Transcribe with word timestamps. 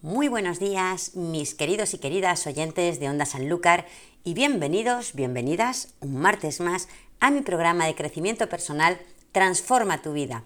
Muy 0.00 0.28
buenos 0.28 0.60
días, 0.60 1.16
mis 1.16 1.56
queridos 1.56 1.92
y 1.92 1.98
queridas 1.98 2.46
oyentes 2.46 3.00
de 3.00 3.08
Onda 3.08 3.26
Sanlúcar, 3.26 3.84
y 4.22 4.32
bienvenidos, 4.32 5.12
bienvenidas 5.12 5.88
un 5.98 6.18
martes 6.18 6.60
más 6.60 6.86
a 7.18 7.32
mi 7.32 7.40
programa 7.40 7.84
de 7.84 7.96
crecimiento 7.96 8.48
personal 8.48 9.00
Transforma 9.32 10.00
tu 10.00 10.12
vida. 10.12 10.44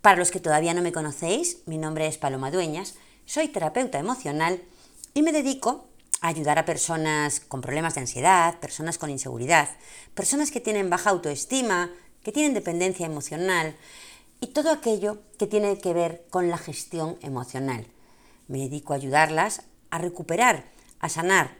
Para 0.00 0.16
los 0.16 0.30
que 0.30 0.38
todavía 0.38 0.74
no 0.74 0.82
me 0.82 0.92
conocéis, 0.92 1.58
mi 1.66 1.76
nombre 1.76 2.06
es 2.06 2.18
Paloma 2.18 2.52
Dueñas, 2.52 2.94
soy 3.26 3.48
terapeuta 3.48 3.98
emocional 3.98 4.62
y 5.12 5.22
me 5.22 5.32
dedico 5.32 5.88
a 6.20 6.28
ayudar 6.28 6.60
a 6.60 6.64
personas 6.64 7.40
con 7.40 7.60
problemas 7.60 7.96
de 7.96 8.02
ansiedad, 8.02 8.60
personas 8.60 8.96
con 8.96 9.10
inseguridad, 9.10 9.70
personas 10.14 10.52
que 10.52 10.60
tienen 10.60 10.88
baja 10.88 11.10
autoestima, 11.10 11.90
que 12.22 12.30
tienen 12.30 12.54
dependencia 12.54 13.06
emocional 13.06 13.74
y 14.40 14.46
todo 14.48 14.70
aquello 14.70 15.18
que 15.36 15.48
tiene 15.48 15.78
que 15.78 15.94
ver 15.94 16.26
con 16.30 16.48
la 16.48 16.58
gestión 16.58 17.18
emocional. 17.22 17.84
Me 18.48 18.58
dedico 18.58 18.92
a 18.92 18.96
ayudarlas 18.96 19.62
a 19.90 19.98
recuperar, 19.98 20.64
a 21.00 21.08
sanar 21.08 21.56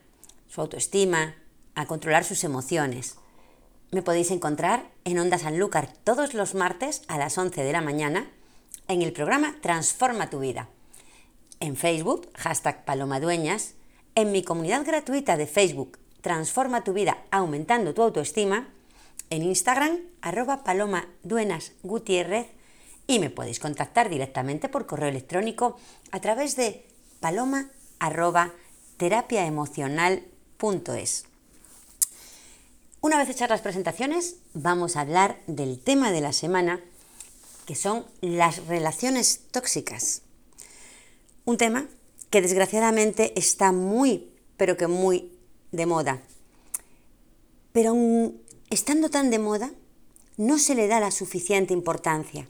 su 0.49 0.61
autoestima, 0.61 1.37
a 1.75 1.87
controlar 1.87 2.25
sus 2.25 2.43
emociones. 2.45 3.17
Me 3.93 4.03
podéis 4.03 4.31
encontrar 4.31 4.91
en 5.05 5.19
Onda 5.19 5.39
Sanlúcar 5.39 5.93
todos 6.05 6.35
los 6.35 6.55
martes 6.55 7.03
a 7.09 7.19
las 7.19 7.39
11 7.39 7.62
de 7.62 7.73
la 7.73 7.81
mañana 7.81 8.29
en 8.89 9.03
el 9.03 9.12
programa 9.12 9.57
Transforma 9.62 10.31
tu 10.31 10.41
vida. 10.41 10.69
En 11.61 11.77
Facebook, 11.77 12.29
hashtag 12.35 12.85
Palomadueñas, 12.85 13.75
en 14.15 14.33
mi 14.33 14.43
comunidad 14.43 14.84
gratuita 14.84 15.37
de 15.37 15.47
Facebook 15.47 15.98
Transforma 16.20 16.83
tu 16.83 16.93
vida 16.93 17.17
aumentando 17.31 17.95
tu 17.95 18.03
autoestima, 18.03 18.69
en 19.31 19.43
Instagram, 19.43 19.98
arroba 20.20 20.65
Paloma 20.65 21.07
y 23.09 23.19
me 23.19 23.30
podéis 23.30 23.59
contactar 23.59 24.09
directamente 24.11 24.69
por 24.69 24.87
correo 24.87 25.09
electrónico 25.09 25.77
a 26.12 26.21
través 26.21 26.55
de 26.55 26.87
paloma 27.19 27.69
arroba 27.98 28.53
terapiaemocional.es. 28.98 31.25
Una 33.01 33.17
vez 33.17 33.31
hechas 33.31 33.48
las 33.48 33.62
presentaciones, 33.62 34.36
vamos 34.53 34.97
a 34.97 35.01
hablar 35.01 35.41
del 35.47 35.81
tema 35.81 36.12
de 36.12 36.20
la 36.20 36.34
semana, 36.34 36.81
que 37.64 37.75
son 37.75 38.05
las 38.20 38.67
relaciones 38.67 39.41
tóxicas. 39.51 40.20
Un 41.47 41.56
tema 41.56 41.89
que 42.29 42.42
desgraciadamente 42.42 43.33
está 43.39 43.73
muy, 43.73 44.34
pero 44.59 44.77
que 44.77 44.86
muy 44.86 45.33
de 45.73 45.86
moda. 45.86 46.20
Pero 47.73 47.97
estando 48.69 49.09
tan 49.09 49.31
de 49.31 49.39
moda, 49.39 49.70
no 50.36 50.59
se 50.59 50.75
le 50.75 50.89
da 50.89 51.01
la 51.01 51.11
suficiente 51.11 51.73
importancia. 51.73 52.47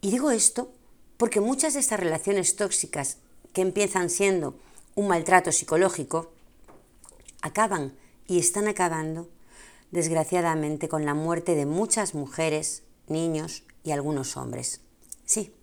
Y 0.00 0.10
digo 0.10 0.30
esto 0.30 0.72
porque 1.16 1.40
muchas 1.40 1.74
de 1.74 1.80
estas 1.80 2.00
relaciones 2.00 2.56
tóxicas 2.56 3.18
que 3.52 3.62
empiezan 3.62 4.10
siendo 4.10 4.54
un 4.94 5.08
maltrato 5.08 5.52
psicológico, 5.52 6.32
acaban 7.40 7.96
y 8.26 8.38
están 8.38 8.68
acabando, 8.68 9.28
desgraciadamente, 9.90 10.88
con 10.88 11.04
la 11.04 11.14
muerte 11.14 11.54
de 11.54 11.66
muchas 11.66 12.14
mujeres, 12.14 12.82
niños 13.06 13.64
y 13.84 13.92
algunos 13.92 14.36
hombres. 14.36 14.80
Sí, 15.24 15.54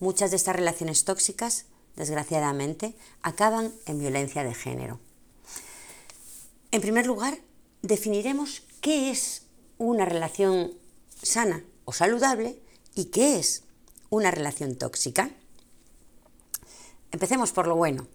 muchas 0.00 0.30
de 0.30 0.36
estas 0.36 0.56
relaciones 0.56 1.04
tóxicas, 1.04 1.66
desgraciadamente, 1.96 2.96
acaban 3.22 3.72
en 3.86 3.98
violencia 3.98 4.44
de 4.44 4.54
género. 4.54 4.98
En 6.70 6.80
primer 6.80 7.06
lugar, 7.06 7.38
definiremos 7.82 8.62
qué 8.80 9.10
es 9.10 9.42
una 9.78 10.04
relación 10.04 10.72
sana 11.22 11.64
o 11.84 11.92
saludable 11.92 12.58
y 12.94 13.06
qué 13.06 13.38
es 13.38 13.64
una 14.10 14.30
relación 14.30 14.76
tóxica. 14.76 15.30
Empecemos 17.10 17.52
por 17.52 17.66
lo 17.66 17.76
bueno. 17.76 18.06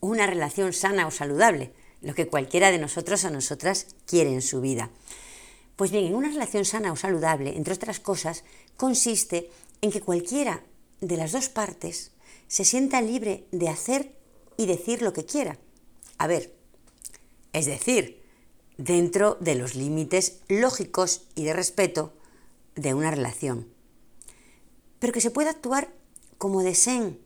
Una 0.00 0.26
relación 0.26 0.72
sana 0.72 1.06
o 1.06 1.10
saludable, 1.10 1.72
lo 2.02 2.14
que 2.14 2.28
cualquiera 2.28 2.70
de 2.70 2.78
nosotros 2.78 3.24
o 3.24 3.30
nosotras 3.30 3.86
quiere 4.06 4.32
en 4.32 4.42
su 4.42 4.60
vida. 4.60 4.90
Pues 5.76 5.90
bien, 5.90 6.04
en 6.04 6.14
una 6.14 6.28
relación 6.28 6.64
sana 6.64 6.92
o 6.92 6.96
saludable, 6.96 7.56
entre 7.56 7.74
otras 7.74 8.00
cosas, 8.00 8.44
consiste 8.76 9.50
en 9.80 9.90
que 9.90 10.00
cualquiera 10.00 10.62
de 11.00 11.16
las 11.16 11.32
dos 11.32 11.48
partes 11.48 12.12
se 12.46 12.64
sienta 12.64 13.02
libre 13.02 13.46
de 13.50 13.68
hacer 13.68 14.16
y 14.56 14.66
decir 14.66 15.02
lo 15.02 15.12
que 15.12 15.24
quiera. 15.24 15.58
A 16.18 16.26
ver, 16.26 16.54
es 17.52 17.66
decir, 17.66 18.22
dentro 18.76 19.36
de 19.40 19.54
los 19.54 19.74
límites 19.74 20.40
lógicos 20.48 21.22
y 21.34 21.44
de 21.44 21.52
respeto 21.52 22.12
de 22.76 22.94
una 22.94 23.10
relación. 23.10 23.73
Pero 25.04 25.12
que 25.12 25.20
se 25.20 25.30
pueda 25.30 25.50
actuar 25.50 25.92
como 26.38 26.62
deseen 26.62 27.20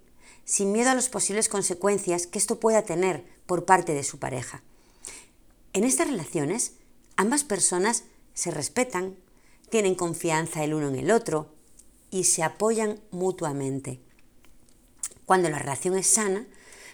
sin 0.45 0.73
miedo 0.73 0.91
a 0.91 0.97
las 0.97 1.09
posibles 1.09 1.49
consecuencias 1.49 2.27
que 2.27 2.41
esto 2.41 2.59
pueda 2.59 2.83
tener 2.83 3.25
por 3.47 3.67
parte 3.67 3.95
de 3.95 4.03
su 4.03 4.19
pareja. 4.19 4.65
En 5.73 5.85
estas 5.85 6.09
relaciones, 6.09 6.73
ambas 7.15 7.45
personas 7.45 8.03
se 8.35 8.51
respetan, 8.51 9.15
tienen 9.71 9.95
confianza 9.95 10.65
el 10.65 10.75
uno 10.75 10.89
en 10.89 10.97
el 10.97 11.13
otro 11.13 11.55
y 12.11 12.25
se 12.25 12.43
apoyan 12.43 12.99
mutuamente. 13.13 14.01
Cuando 15.25 15.49
la 15.49 15.61
relación 15.61 15.97
es 15.97 16.09
sana, 16.09 16.49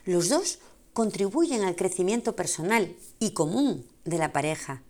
los 0.04 0.28
dos 0.28 0.58
contribuyen 0.92 1.62
al 1.62 1.76
crecimiento 1.76 2.36
personal 2.36 2.94
y 3.20 3.32
común 3.32 3.88
de 4.04 4.18
la 4.18 4.34
pareja. 4.34 4.82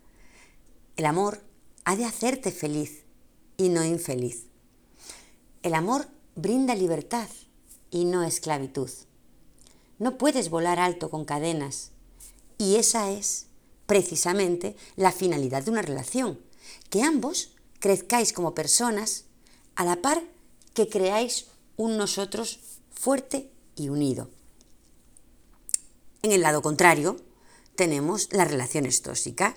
El 0.97 1.05
amor 1.05 1.41
ha 1.85 1.95
de 1.95 2.03
hacerte 2.03 2.51
feliz 2.51 3.05
y 3.55 3.69
no 3.69 3.85
infeliz. 3.85 4.47
El 5.65 5.73
amor 5.73 6.05
brinda 6.35 6.75
libertad 6.75 7.27
y 7.89 8.05
no 8.05 8.21
esclavitud. 8.21 8.91
No 9.97 10.15
puedes 10.19 10.51
volar 10.51 10.79
alto 10.79 11.09
con 11.09 11.25
cadenas. 11.25 11.89
Y 12.59 12.75
esa 12.75 13.09
es 13.09 13.47
precisamente 13.87 14.75
la 14.95 15.11
finalidad 15.11 15.63
de 15.63 15.71
una 15.71 15.81
relación, 15.81 16.39
que 16.91 17.01
ambos 17.01 17.55
crezcáis 17.79 18.31
como 18.31 18.53
personas 18.53 19.23
a 19.73 19.85
la 19.85 20.03
par 20.03 20.21
que 20.75 20.87
creáis 20.87 21.47
un 21.77 21.97
nosotros 21.97 22.59
fuerte 22.93 23.49
y 23.75 23.89
unido. 23.89 24.29
En 26.21 26.31
el 26.31 26.41
lado 26.41 26.61
contrario, 26.61 27.17
tenemos 27.75 28.29
las 28.31 28.51
relaciones 28.51 29.01
tóxicas, 29.01 29.55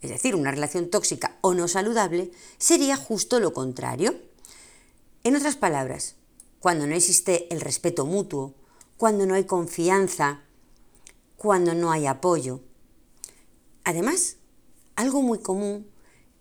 es 0.00 0.08
decir, 0.08 0.36
una 0.36 0.52
relación 0.52 0.88
tóxica 0.88 1.36
o 1.42 1.52
no 1.52 1.68
saludable 1.68 2.30
sería 2.56 2.96
justo 2.96 3.40
lo 3.40 3.52
contrario. 3.52 4.29
En 5.22 5.36
otras 5.36 5.56
palabras, 5.56 6.14
cuando 6.60 6.86
no 6.86 6.94
existe 6.94 7.52
el 7.52 7.60
respeto 7.60 8.06
mutuo, 8.06 8.54
cuando 8.96 9.26
no 9.26 9.34
hay 9.34 9.44
confianza, 9.44 10.40
cuando 11.36 11.74
no 11.74 11.92
hay 11.92 12.06
apoyo. 12.06 12.60
Además, 13.84 14.36
algo 14.96 15.20
muy 15.20 15.40
común 15.40 15.86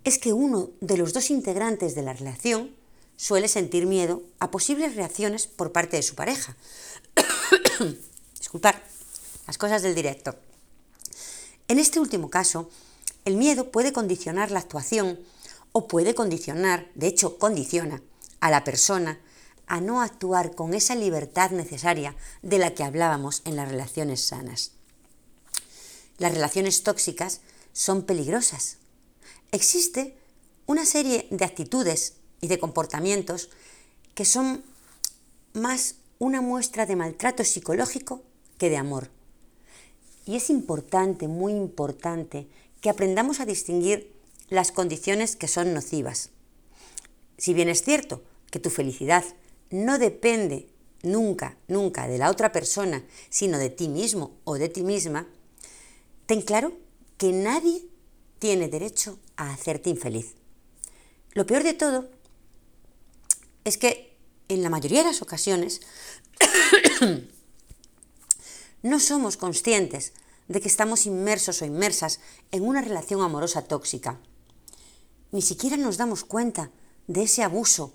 es 0.06 0.18
que 0.18 0.32
uno 0.32 0.70
de 0.80 0.96
los 0.96 1.12
dos 1.12 1.30
integrantes 1.30 1.94
de 1.94 2.04
la 2.04 2.14
relación 2.14 2.74
suele 3.18 3.50
sentir 3.50 3.86
miedo 3.86 4.24
a 4.40 4.50
posibles 4.50 4.96
reacciones 4.96 5.46
por 5.46 5.74
parte 5.74 5.98
de 5.98 6.04
su 6.04 6.16
pareja. 6.16 6.56
Disculpar, 8.40 8.82
las 9.46 9.58
cosas 9.58 9.82
del 9.82 9.94
directo. 9.94 10.36
En 11.68 11.80
este 11.80 12.00
último 12.00 12.30
caso, 12.30 12.70
el 13.26 13.36
miedo 13.36 13.72
puede 13.72 13.92
condicionar 13.92 14.52
la 14.52 14.60
actuación 14.60 15.20
o 15.74 15.88
puede 15.88 16.16
condicionar, 16.16 16.90
de 16.96 17.08
hecho 17.08 17.38
condiciona, 17.38 18.02
a 18.40 18.50
la 18.50 18.64
persona 18.64 19.20
a 19.70 19.80
no 19.82 20.02
actuar 20.02 20.56
con 20.56 20.74
esa 20.74 20.96
libertad 20.96 21.52
necesaria 21.52 22.16
de 22.42 22.58
la 22.58 22.74
que 22.74 22.84
hablábamos 22.84 23.44
en 23.46 23.56
las 23.56 23.70
relaciones 23.70 24.26
sanas. 24.26 24.72
Las 26.18 26.34
relaciones 26.34 26.84
tóxicas 26.84 27.42
son 27.72 28.02
peligrosas. 28.02 28.78
Existe 29.52 30.18
una 30.66 30.86
serie 30.86 31.28
de 31.30 31.46
actitudes 31.46 32.16
y 32.42 32.48
de 32.48 32.60
comportamientos 32.60 33.50
que 34.16 34.26
son 34.26 34.64
más 35.54 35.96
una 36.18 36.42
muestra 36.42 36.86
de 36.86 36.96
maltrato 36.96 37.44
psicológico 37.44 38.24
que 38.58 38.70
de 38.70 38.78
amor. 38.78 39.10
Y 40.26 40.36
es 40.36 40.50
importante, 40.50 41.28
muy 41.28 41.54
importante, 41.54 42.48
que 42.82 42.90
aprendamos 42.90 43.40
a 43.40 43.46
distinguir 43.46 44.14
las 44.50 44.72
condiciones 44.72 45.36
que 45.36 45.48
son 45.48 45.74
nocivas. 45.74 46.30
Si 47.38 47.54
bien 47.54 47.70
es 47.70 47.84
cierto 47.84 48.22
que 48.52 48.60
tu 48.60 48.70
felicidad 48.70 49.24
no 49.70 50.00
depende 50.00 50.70
nunca, 51.04 51.58
nunca 51.68 52.08
de 52.08 52.18
la 52.18 52.30
otra 52.30 52.52
persona, 52.52 53.04
sino 53.30 53.58
de 53.58 53.70
ti 53.70 53.88
mismo 53.88 54.38
o 54.44 54.56
de 54.56 54.70
ti 54.70 54.84
misma, 54.84 55.28
ten 56.26 56.42
claro 56.42 56.74
que 57.18 57.32
nadie 57.32 57.86
tiene 58.40 58.68
derecho 58.68 59.20
a 59.36 59.52
hacerte 59.52 59.90
infeliz. 59.90 60.36
Lo 61.34 61.46
peor 61.46 61.64
de 61.64 61.74
todo 61.74 62.10
es 63.64 63.78
que 63.78 64.18
en 64.48 64.64
la 64.64 64.70
mayoría 64.70 65.00
de 65.00 65.10
las 65.10 65.22
ocasiones 65.22 65.82
no 68.82 69.00
somos 69.00 69.38
conscientes 69.38 70.14
de 70.48 70.60
que 70.60 70.68
estamos 70.68 71.06
inmersos 71.06 71.62
o 71.62 71.66
inmersas 71.66 72.20
en 72.52 72.64
una 72.64 72.82
relación 72.82 73.22
amorosa 73.22 73.62
tóxica. 73.62 74.20
Ni 75.32 75.44
siquiera 75.44 75.78
nos 75.78 75.98
damos 75.98 76.24
cuenta 76.24 76.72
de 77.08 77.24
ese 77.24 77.44
abuso 77.44 77.94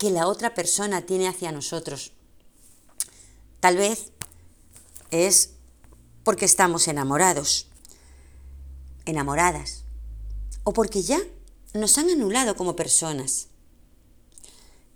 que 0.00 0.10
la 0.10 0.26
otra 0.28 0.54
persona 0.54 1.02
tiene 1.02 1.28
hacia 1.28 1.52
nosotros. 1.52 2.12
Tal 3.60 3.76
vez 3.76 4.12
es 5.10 5.50
porque 6.24 6.46
estamos 6.46 6.88
enamorados, 6.88 7.68
enamoradas, 9.04 9.84
o 10.64 10.72
porque 10.72 11.02
ya 11.02 11.20
nos 11.74 11.98
han 11.98 12.08
anulado 12.08 12.56
como 12.56 12.76
personas. 12.76 13.48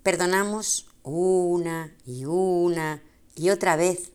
Perdonamos 0.01 0.87
una 1.03 1.95
y 2.03 2.25
una 2.25 3.03
y 3.35 3.51
otra 3.51 3.75
vez, 3.75 4.11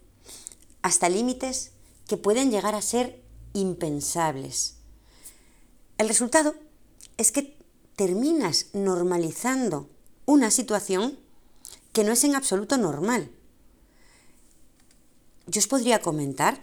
hasta 0.83 1.09
límites 1.09 1.71
que 2.09 2.17
pueden 2.17 2.51
llegar 2.51 2.75
a 2.75 2.83
ser 2.83 3.23
impensables. 3.53 4.75
El 5.99 6.09
resultado 6.09 6.57
es 7.17 7.31
que 7.31 7.57
terminas 7.95 8.67
normalizando 8.73 9.89
una 10.31 10.53
situación 10.53 11.19
que 11.93 12.05
no 12.05 12.13
es 12.13 12.23
en 12.23 12.37
absoluto 12.37 12.79
normal. 12.79 13.33
Yo 15.49 15.59
os 15.59 15.67
podría 15.67 16.01
comentar 16.01 16.63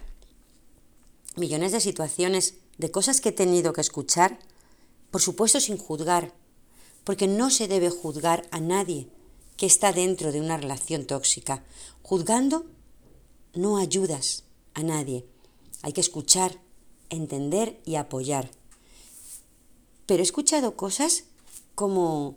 millones 1.36 1.72
de 1.72 1.80
situaciones, 1.80 2.54
de 2.78 2.90
cosas 2.90 3.20
que 3.20 3.28
he 3.28 3.32
tenido 3.32 3.74
que 3.74 3.82
escuchar, 3.82 4.38
por 5.10 5.20
supuesto 5.20 5.60
sin 5.60 5.76
juzgar, 5.76 6.32
porque 7.04 7.28
no 7.28 7.50
se 7.50 7.68
debe 7.68 7.90
juzgar 7.90 8.48
a 8.52 8.60
nadie 8.60 9.10
que 9.58 9.66
está 9.66 9.92
dentro 9.92 10.32
de 10.32 10.40
una 10.40 10.56
relación 10.56 11.04
tóxica. 11.04 11.62
Juzgando 12.02 12.64
no 13.52 13.76
ayudas 13.76 14.44
a 14.72 14.82
nadie. 14.82 15.26
Hay 15.82 15.92
que 15.92 16.00
escuchar, 16.00 16.58
entender 17.10 17.78
y 17.84 17.96
apoyar. 17.96 18.50
Pero 20.06 20.20
he 20.20 20.24
escuchado 20.24 20.74
cosas 20.74 21.24
como 21.74 22.36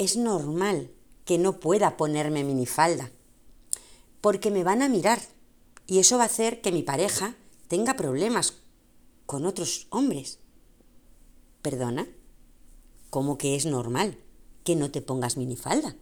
es 0.00 0.16
normal 0.16 0.90
que 1.26 1.36
no 1.36 1.60
pueda 1.60 1.98
ponerme 1.98 2.42
minifalda, 2.42 3.10
porque 4.22 4.50
me 4.50 4.64
van 4.64 4.80
a 4.80 4.88
mirar 4.88 5.20
y 5.86 5.98
eso 5.98 6.16
va 6.16 6.22
a 6.22 6.26
hacer 6.26 6.62
que 6.62 6.72
mi 6.72 6.82
pareja 6.82 7.36
tenga 7.68 7.94
problemas 7.94 8.54
con 9.26 9.44
otros 9.44 9.88
hombres. 9.90 10.38
¿Perdona? 11.60 12.08
¿Cómo 13.10 13.36
que 13.36 13.56
es 13.56 13.66
normal 13.66 14.16
que 14.64 14.74
no 14.74 14.90
te 14.90 15.02
pongas 15.02 15.36
minifalda? 15.36 15.94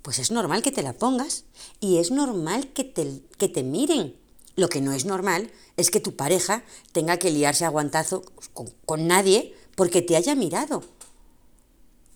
Pues 0.00 0.18
es 0.18 0.30
normal 0.30 0.62
que 0.62 0.72
te 0.72 0.82
la 0.82 0.94
pongas 0.94 1.44
y 1.80 1.98
es 1.98 2.10
normal 2.10 2.72
que 2.72 2.84
te, 2.84 3.20
que 3.36 3.48
te 3.48 3.62
miren. 3.62 4.16
Lo 4.56 4.70
que 4.70 4.80
no 4.80 4.92
es 4.92 5.04
normal 5.04 5.50
es 5.76 5.90
que 5.90 6.00
tu 6.00 6.16
pareja 6.16 6.64
tenga 6.92 7.18
que 7.18 7.30
liarse 7.30 7.66
a 7.66 7.68
guantazo 7.68 8.22
con, 8.54 8.70
con 8.86 9.06
nadie 9.06 9.54
porque 9.76 10.00
te 10.00 10.16
haya 10.16 10.34
mirado. 10.34 10.82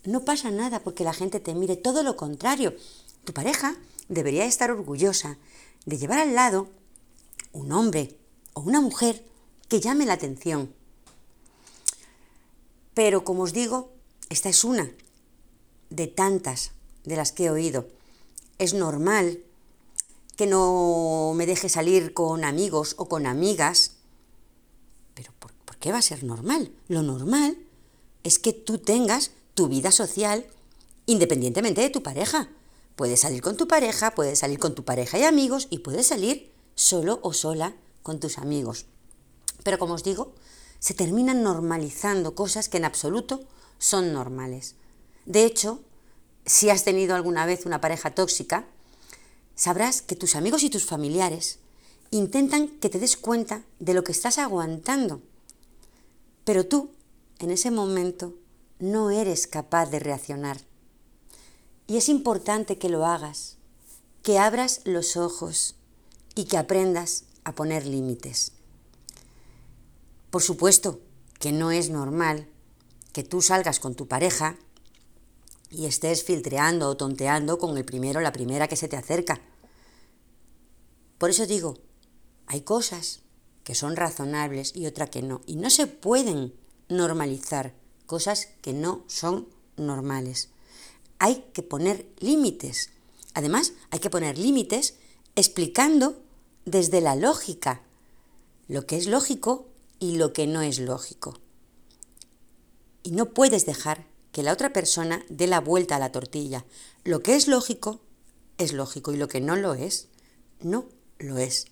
No 0.04 0.24
pasa 0.24 0.50
nada 0.50 0.80
porque 0.80 1.04
la 1.04 1.12
gente 1.12 1.38
te 1.38 1.54
mire, 1.54 1.76
todo 1.76 2.02
lo 2.02 2.16
contrario. 2.16 2.74
Tu 3.24 3.32
pareja 3.32 3.76
debería 4.08 4.44
estar 4.44 4.70
orgullosa 4.70 5.38
de 5.86 5.98
llevar 5.98 6.18
al 6.18 6.34
lado 6.34 6.68
un 7.52 7.72
hombre 7.72 8.16
o 8.54 8.60
una 8.60 8.80
mujer 8.80 9.24
que 9.68 9.80
llame 9.80 10.06
la 10.06 10.14
atención. 10.14 10.74
Pero 12.94 13.24
como 13.24 13.44
os 13.44 13.52
digo, 13.52 13.92
esta 14.28 14.48
es 14.48 14.64
una 14.64 14.90
de 15.90 16.06
tantas 16.08 16.72
de 17.04 17.16
las 17.16 17.32
que 17.32 17.44
he 17.44 17.50
oído. 17.50 17.88
Es 18.58 18.74
normal 18.74 19.40
que 20.36 20.46
no 20.46 21.32
me 21.36 21.46
deje 21.46 21.68
salir 21.68 22.12
con 22.12 22.44
amigos 22.44 22.94
o 22.98 23.08
con 23.08 23.26
amigas. 23.26 23.92
Pero 25.14 25.32
¿por, 25.38 25.52
¿por, 25.52 25.76
qué 25.76 25.92
va 25.92 25.98
a 25.98 26.02
ser 26.02 26.24
normal? 26.24 26.72
Lo 26.88 27.02
normal 27.02 27.56
es 28.24 28.38
que 28.38 28.52
tú 28.52 28.78
tengas 28.78 29.30
tu 29.54 29.68
vida 29.68 29.90
social 29.90 30.46
independientemente 31.06 31.80
de 31.80 31.90
tu 31.90 32.02
pareja. 32.02 32.48
Puedes 32.96 33.20
salir 33.20 33.42
con 33.42 33.56
tu 33.56 33.66
pareja, 33.66 34.14
puedes 34.14 34.38
salir 34.38 34.58
con 34.58 34.74
tu 34.74 34.84
pareja 34.84 35.18
y 35.18 35.24
amigos 35.24 35.66
y 35.70 35.78
puedes 35.78 36.06
salir 36.06 36.52
solo 36.74 37.20
o 37.22 37.32
sola 37.32 37.74
con 38.02 38.20
tus 38.20 38.38
amigos. 38.38 38.86
Pero 39.64 39.78
como 39.78 39.94
os 39.94 40.04
digo, 40.04 40.34
se 40.78 40.94
terminan 40.94 41.42
normalizando 41.42 42.34
cosas 42.34 42.68
que 42.68 42.76
en 42.76 42.84
absoluto 42.84 43.44
son 43.78 44.12
normales. 44.12 44.74
De 45.26 45.44
hecho, 45.44 45.80
si 46.44 46.70
has 46.70 46.84
tenido 46.84 47.14
alguna 47.14 47.46
vez 47.46 47.66
una 47.66 47.80
pareja 47.80 48.14
tóxica, 48.14 48.66
sabrás 49.54 50.02
que 50.02 50.16
tus 50.16 50.34
amigos 50.34 50.62
y 50.62 50.70
tus 50.70 50.84
familiares 50.84 51.58
intentan 52.10 52.68
que 52.68 52.88
te 52.88 52.98
des 52.98 53.16
cuenta 53.16 53.62
de 53.78 53.94
lo 53.94 54.04
que 54.04 54.12
estás 54.12 54.38
aguantando. 54.38 55.22
Pero 56.44 56.66
tú, 56.66 56.90
en 57.38 57.50
ese 57.50 57.70
momento, 57.70 58.34
no 58.82 59.10
eres 59.10 59.46
capaz 59.46 59.86
de 59.90 60.00
reaccionar. 60.00 60.60
Y 61.86 61.98
es 61.98 62.08
importante 62.08 62.78
que 62.78 62.88
lo 62.88 63.06
hagas, 63.06 63.56
que 64.24 64.40
abras 64.40 64.80
los 64.84 65.16
ojos 65.16 65.76
y 66.34 66.46
que 66.46 66.58
aprendas 66.58 67.26
a 67.44 67.54
poner 67.54 67.86
límites. 67.86 68.50
Por 70.30 70.42
supuesto 70.42 70.98
que 71.38 71.52
no 71.52 71.70
es 71.70 71.90
normal 71.90 72.48
que 73.12 73.22
tú 73.22 73.40
salgas 73.40 73.78
con 73.78 73.94
tu 73.94 74.08
pareja 74.08 74.56
y 75.70 75.86
estés 75.86 76.24
filtreando 76.24 76.88
o 76.88 76.96
tonteando 76.96 77.58
con 77.58 77.78
el 77.78 77.84
primero 77.84 78.18
o 78.18 78.22
la 78.22 78.32
primera 78.32 78.66
que 78.66 78.76
se 78.76 78.88
te 78.88 78.96
acerca. 78.96 79.40
Por 81.18 81.30
eso 81.30 81.46
digo, 81.46 81.78
hay 82.48 82.62
cosas 82.62 83.20
que 83.62 83.76
son 83.76 83.94
razonables 83.94 84.74
y 84.74 84.86
otras 84.86 85.10
que 85.10 85.22
no. 85.22 85.40
Y 85.46 85.54
no 85.54 85.70
se 85.70 85.86
pueden 85.86 86.52
normalizar 86.88 87.80
cosas 88.06 88.48
que 88.60 88.72
no 88.72 89.04
son 89.06 89.48
normales. 89.76 90.50
Hay 91.18 91.44
que 91.52 91.62
poner 91.62 92.06
límites. 92.18 92.90
Además, 93.34 93.72
hay 93.90 93.98
que 93.98 94.10
poner 94.10 94.38
límites 94.38 94.94
explicando 95.36 96.20
desde 96.64 97.00
la 97.00 97.16
lógica 97.16 97.82
lo 98.68 98.86
que 98.86 98.96
es 98.96 99.06
lógico 99.06 99.68
y 99.98 100.16
lo 100.16 100.32
que 100.32 100.46
no 100.46 100.62
es 100.62 100.78
lógico. 100.78 101.38
Y 103.02 103.12
no 103.12 103.34
puedes 103.34 103.66
dejar 103.66 104.06
que 104.32 104.42
la 104.42 104.52
otra 104.52 104.72
persona 104.72 105.24
dé 105.28 105.46
la 105.46 105.60
vuelta 105.60 105.96
a 105.96 105.98
la 105.98 106.12
tortilla. 106.12 106.64
Lo 107.04 107.22
que 107.22 107.36
es 107.36 107.48
lógico 107.48 108.00
es 108.58 108.72
lógico 108.72 109.12
y 109.12 109.16
lo 109.16 109.28
que 109.28 109.40
no 109.40 109.56
lo 109.56 109.74
es, 109.74 110.08
no 110.60 110.86
lo 111.18 111.38
es. 111.38 111.66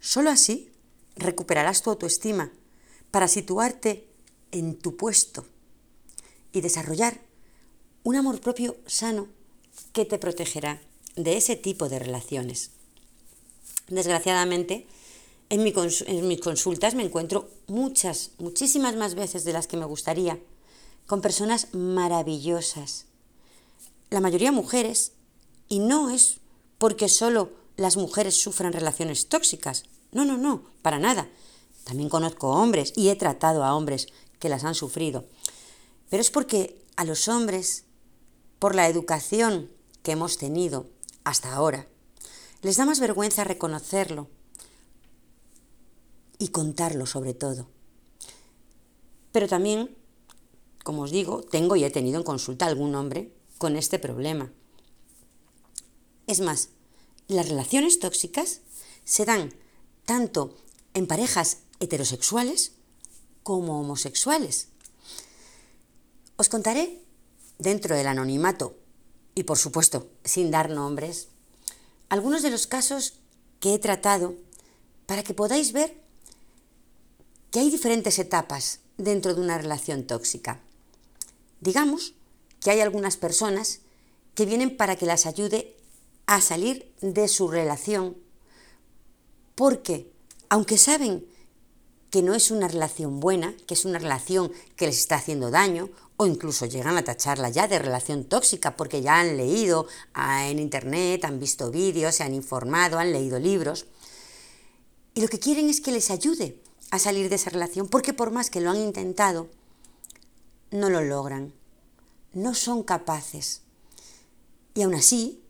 Solo 0.00 0.30
así 0.30 0.70
recuperarás 1.14 1.82
tu 1.82 1.90
autoestima 1.90 2.52
para 3.10 3.28
situarte 3.28 4.05
en 4.52 4.78
tu 4.78 4.96
puesto 4.96 5.46
y 6.52 6.60
desarrollar 6.60 7.20
un 8.02 8.16
amor 8.16 8.40
propio 8.40 8.76
sano 8.86 9.28
que 9.92 10.04
te 10.04 10.18
protegerá 10.18 10.80
de 11.16 11.36
ese 11.36 11.56
tipo 11.56 11.88
de 11.88 11.98
relaciones. 11.98 12.70
Desgraciadamente, 13.88 14.86
en, 15.48 15.62
mis 15.62 16.40
consultas 16.40 16.94
me 16.94 17.04
encuentro 17.04 17.48
muchas, 17.66 18.30
muchísimas 18.38 18.96
más 18.96 19.14
veces 19.14 19.44
de 19.44 19.52
las 19.52 19.66
que 19.66 19.76
me 19.76 19.84
gustaría, 19.84 20.38
con 21.06 21.20
personas 21.20 21.72
maravillosas. 21.72 23.06
La 24.10 24.20
mayoría 24.20 24.52
mujeres, 24.52 25.12
y 25.68 25.78
no 25.78 26.10
es 26.10 26.38
porque 26.78 27.08
solo 27.08 27.50
las 27.76 27.96
mujeres 27.96 28.34
sufran 28.34 28.72
relaciones 28.72 29.28
tóxicas. 29.28 29.84
No, 30.12 30.24
no, 30.24 30.36
no, 30.36 30.64
para 30.82 30.98
nada. 30.98 31.28
También 31.84 32.08
conozco 32.08 32.50
hombres 32.50 32.92
y 32.96 33.08
he 33.08 33.16
tratado 33.16 33.64
a 33.64 33.74
hombres 33.74 34.08
que 34.46 34.50
las 34.50 34.62
han 34.62 34.76
sufrido. 34.76 35.24
Pero 36.08 36.20
es 36.20 36.30
porque 36.30 36.80
a 36.94 37.04
los 37.04 37.26
hombres, 37.26 37.82
por 38.60 38.76
la 38.76 38.86
educación 38.86 39.72
que 40.04 40.12
hemos 40.12 40.38
tenido 40.38 40.86
hasta 41.24 41.52
ahora, 41.52 41.88
les 42.62 42.76
da 42.76 42.86
más 42.86 43.00
vergüenza 43.00 43.42
reconocerlo 43.42 44.28
y 46.38 46.48
contarlo 46.48 47.06
sobre 47.06 47.34
todo. 47.34 47.66
Pero 49.32 49.48
también, 49.48 49.96
como 50.84 51.02
os 51.02 51.10
digo, 51.10 51.42
tengo 51.42 51.74
y 51.74 51.82
he 51.82 51.90
tenido 51.90 52.18
en 52.18 52.24
consulta 52.24 52.66
algún 52.66 52.94
hombre 52.94 53.32
con 53.58 53.74
este 53.74 53.98
problema. 53.98 54.52
Es 56.28 56.38
más, 56.38 56.68
las 57.26 57.48
relaciones 57.48 57.98
tóxicas 57.98 58.60
se 59.02 59.24
dan 59.24 59.52
tanto 60.04 60.56
en 60.94 61.08
parejas 61.08 61.62
heterosexuales 61.80 62.75
como 63.46 63.78
homosexuales. 63.80 64.66
Os 66.34 66.48
contaré, 66.48 66.98
dentro 67.60 67.94
del 67.94 68.08
anonimato 68.08 68.74
y 69.36 69.44
por 69.44 69.56
supuesto 69.56 70.10
sin 70.24 70.50
dar 70.50 70.68
nombres, 70.68 71.28
algunos 72.08 72.42
de 72.42 72.50
los 72.50 72.66
casos 72.66 73.20
que 73.60 73.72
he 73.72 73.78
tratado 73.78 74.34
para 75.06 75.22
que 75.22 75.32
podáis 75.32 75.70
ver 75.72 75.94
que 77.52 77.60
hay 77.60 77.70
diferentes 77.70 78.18
etapas 78.18 78.80
dentro 78.98 79.32
de 79.32 79.40
una 79.42 79.58
relación 79.58 80.08
tóxica. 80.08 80.58
Digamos 81.60 82.14
que 82.58 82.72
hay 82.72 82.80
algunas 82.80 83.16
personas 83.16 83.78
que 84.34 84.44
vienen 84.44 84.76
para 84.76 84.96
que 84.96 85.06
las 85.06 85.24
ayude 85.24 85.76
a 86.26 86.40
salir 86.40 86.92
de 87.00 87.28
su 87.28 87.46
relación 87.46 88.16
porque, 89.54 90.10
aunque 90.48 90.78
saben 90.78 91.35
que 92.10 92.22
no 92.22 92.34
es 92.34 92.50
una 92.50 92.68
relación 92.68 93.20
buena, 93.20 93.54
que 93.66 93.74
es 93.74 93.84
una 93.84 93.98
relación 93.98 94.52
que 94.76 94.86
les 94.86 94.98
está 94.98 95.16
haciendo 95.16 95.50
daño, 95.50 95.90
o 96.16 96.26
incluso 96.26 96.66
llegan 96.66 96.96
a 96.96 97.04
tacharla 97.04 97.50
ya 97.50 97.68
de 97.68 97.78
relación 97.78 98.24
tóxica 98.24 98.76
porque 98.76 99.02
ya 99.02 99.20
han 99.20 99.36
leído 99.36 99.86
ah, 100.14 100.48
en 100.48 100.58
internet, 100.58 101.24
han 101.24 101.38
visto 101.38 101.70
vídeos, 101.70 102.14
se 102.14 102.22
han 102.22 102.34
informado, 102.34 102.98
han 102.98 103.12
leído 103.12 103.38
libros, 103.38 103.86
Y 105.14 105.20
lo 105.22 105.28
que 105.28 105.38
quieren 105.38 105.68
es 105.70 105.80
que 105.80 105.92
les 105.92 106.10
ayude 106.10 106.60
a 106.90 106.98
salir 106.98 107.28
de 107.28 107.36
esa 107.36 107.50
relación, 107.50 107.88
porque 107.88 108.12
por 108.12 108.30
más 108.30 108.50
que 108.50 108.60
lo 108.60 108.70
han 108.70 108.76
intentado, 108.76 109.48
no 110.70 110.90
lo 110.90 111.00
logran, 111.00 111.54
no 112.32 112.54
son 112.54 112.82
capaces. 112.82 113.62
Y 114.74 114.82
aún 114.82 114.94
así, 114.94 115.42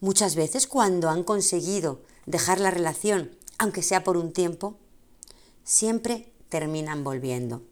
muchas 0.00 0.34
veces 0.34 0.66
cuando 0.66 1.08
han 1.08 1.22
conseguido 1.22 2.02
dejar 2.26 2.58
la 2.58 2.70
relación, 2.70 3.30
aunque 3.58 3.82
sea 3.82 4.02
por 4.02 4.16
un 4.16 4.32
tiempo, 4.32 4.76
siempre 5.64 6.32
terminan 6.48 7.04
volviendo. 7.04 7.62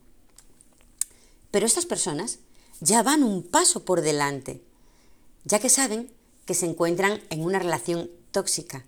Pero 1.50 1.66
estas 1.66 1.86
personas 1.86 2.38
ya 2.80 3.02
van 3.02 3.22
un 3.22 3.42
paso 3.42 3.84
por 3.84 4.00
delante, 4.00 4.62
ya 5.44 5.58
que 5.58 5.68
saben 5.68 6.12
que 6.46 6.54
se 6.54 6.66
encuentran 6.66 7.20
en 7.30 7.42
una 7.42 7.58
relación 7.58 8.10
tóxica, 8.30 8.84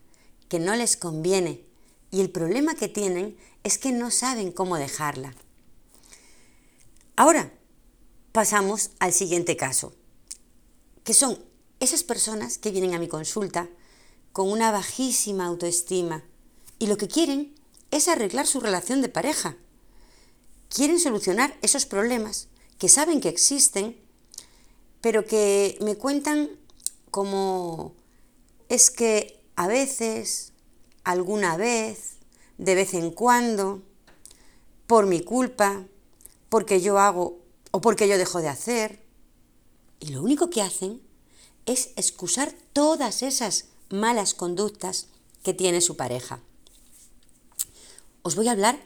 que 0.49 0.59
no 0.59 0.75
les 0.75 0.97
conviene, 0.97 1.65
y 2.11 2.21
el 2.21 2.31
problema 2.31 2.75
que 2.75 2.89
tienen 2.89 3.37
es 3.65 3.79
que 3.79 3.93
no 3.93 4.11
saben 4.11 4.53
cómo 4.53 4.77
dejarla. 4.77 5.35
Ahora 7.17 7.53
pasamos 8.33 8.91
al 8.99 9.13
siguiente 9.13 9.57
caso, 9.57 9.95
que 11.05 11.15
son 11.15 11.39
esas 11.81 12.03
personas 12.03 12.59
que 12.59 12.71
vienen 12.71 12.95
a 12.95 12.99
mi 12.99 13.09
consulta 13.09 13.69
con 14.33 14.51
una 14.51 14.71
bajísima 14.71 15.47
autoestima 15.47 16.25
y 16.79 16.87
lo 16.87 16.97
que 16.97 17.09
quieren 17.09 17.55
es 17.93 18.09
arreglar 18.09 18.49
su 18.49 18.59
relación 18.59 19.03
de 19.03 19.09
pareja. 19.09 19.57
Quieren 20.69 20.99
solucionar 20.99 21.57
esos 21.63 21.87
problemas 21.87 22.49
que 22.79 22.89
saben 22.89 23.21
que 23.21 23.29
existen, 23.29 23.97
pero 25.01 25.25
que 25.27 25.79
me 25.81 25.95
cuentan 25.95 26.51
como 27.11 27.95
es 28.69 28.91
que 28.91 29.45
a 29.55 29.69
veces, 29.69 30.53
alguna 31.05 31.57
vez, 31.57 32.15
de 32.57 32.75
vez 32.75 32.95
en 32.95 33.11
cuando, 33.11 33.83
por 34.87 35.07
mi 35.07 35.23
culpa, 35.23 35.85
porque 36.49 36.81
yo 36.81 36.99
hago 36.99 37.39
o 37.71 37.81
porque 37.83 38.09
yo 38.09 38.17
dejo 38.17 38.41
de 38.41 38.49
hacer. 38.49 39.03
Y 40.01 40.09
lo 40.09 40.23
único 40.23 40.49
que 40.49 40.63
hacen 40.63 41.03
es 41.67 41.91
excusar 41.97 42.53
todas 42.73 43.23
esas 43.23 43.67
malas 43.91 44.33
conductas 44.33 45.09
que 45.43 45.53
tiene 45.53 45.83
su 45.83 45.97
pareja. 45.97 46.41
Os 48.23 48.37
voy 48.37 48.47
a 48.49 48.53
hablar 48.53 48.79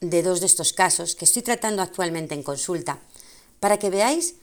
de 0.00 0.22
dos 0.22 0.40
de 0.40 0.46
estos 0.46 0.72
casos 0.72 1.14
que 1.14 1.24
estoy 1.24 1.42
tratando 1.42 1.82
actualmente 1.82 2.34
en 2.34 2.42
consulta 2.42 2.98
para 3.60 3.78
que 3.78 3.90
veáis 3.90 4.34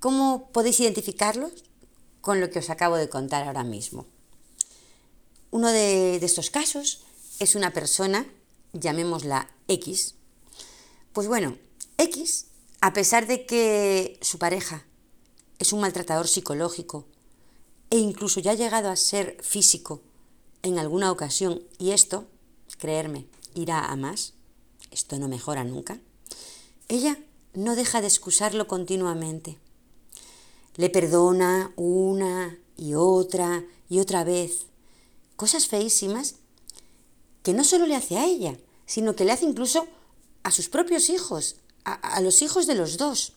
cómo 0.00 0.48
podéis 0.52 0.80
identificarlos 0.80 1.52
con 2.22 2.40
lo 2.40 2.48
que 2.50 2.60
os 2.60 2.70
acabo 2.70 2.96
de 2.96 3.08
contar 3.08 3.44
ahora 3.44 3.64
mismo. 3.64 4.06
Uno 5.50 5.68
de, 5.68 6.16
estos 6.16 6.50
casos 6.50 7.04
es 7.38 7.54
una 7.54 7.72
persona, 7.72 8.26
llamémosla 8.72 9.50
X. 9.68 10.14
Pues 11.12 11.26
bueno, 11.26 11.58
X, 11.98 12.46
a 12.80 12.92
pesar 12.92 13.26
de 13.26 13.44
que 13.44 14.18
su 14.22 14.38
pareja 14.38 14.84
es 15.58 15.72
un 15.72 15.80
maltratador 15.80 16.28
psicológico 16.28 17.06
e 17.90 17.98
incluso 17.98 18.40
ya 18.40 18.52
ha 18.52 18.54
llegado 18.54 18.88
a 18.88 18.96
ser 18.96 19.36
físico 19.42 20.00
en 20.62 20.78
alguna 20.78 21.12
ocasión, 21.12 21.62
y 21.78 21.92
esto, 21.92 22.26
creerme, 22.76 23.26
irá 23.54 23.86
a 23.86 23.96
más, 23.96 24.34
esto 24.90 25.18
no 25.18 25.28
mejora 25.28 25.64
nunca, 25.64 26.00
ella 26.88 27.18
no 27.54 27.76
deja 27.76 28.00
de 28.00 28.06
excusarlo 28.06 28.66
continuamente. 28.66 29.58
Le 30.76 30.90
perdona 30.90 31.72
una 31.76 32.58
y 32.76 32.94
otra 32.94 33.64
y 33.88 33.98
otra 33.98 34.24
vez 34.24 34.66
cosas 35.36 35.66
feísimas 35.66 36.36
que 37.42 37.52
no 37.52 37.64
solo 37.64 37.86
le 37.86 37.96
hace 37.96 38.16
a 38.18 38.26
ella, 38.26 38.58
sino 38.86 39.14
que 39.14 39.24
le 39.24 39.32
hace 39.32 39.44
incluso 39.44 39.86
a 40.42 40.50
sus 40.50 40.68
propios 40.68 41.10
hijos, 41.10 41.56
a, 41.84 42.20
los 42.20 42.42
hijos 42.42 42.66
de 42.66 42.74
los 42.74 42.96
dos. 42.96 43.34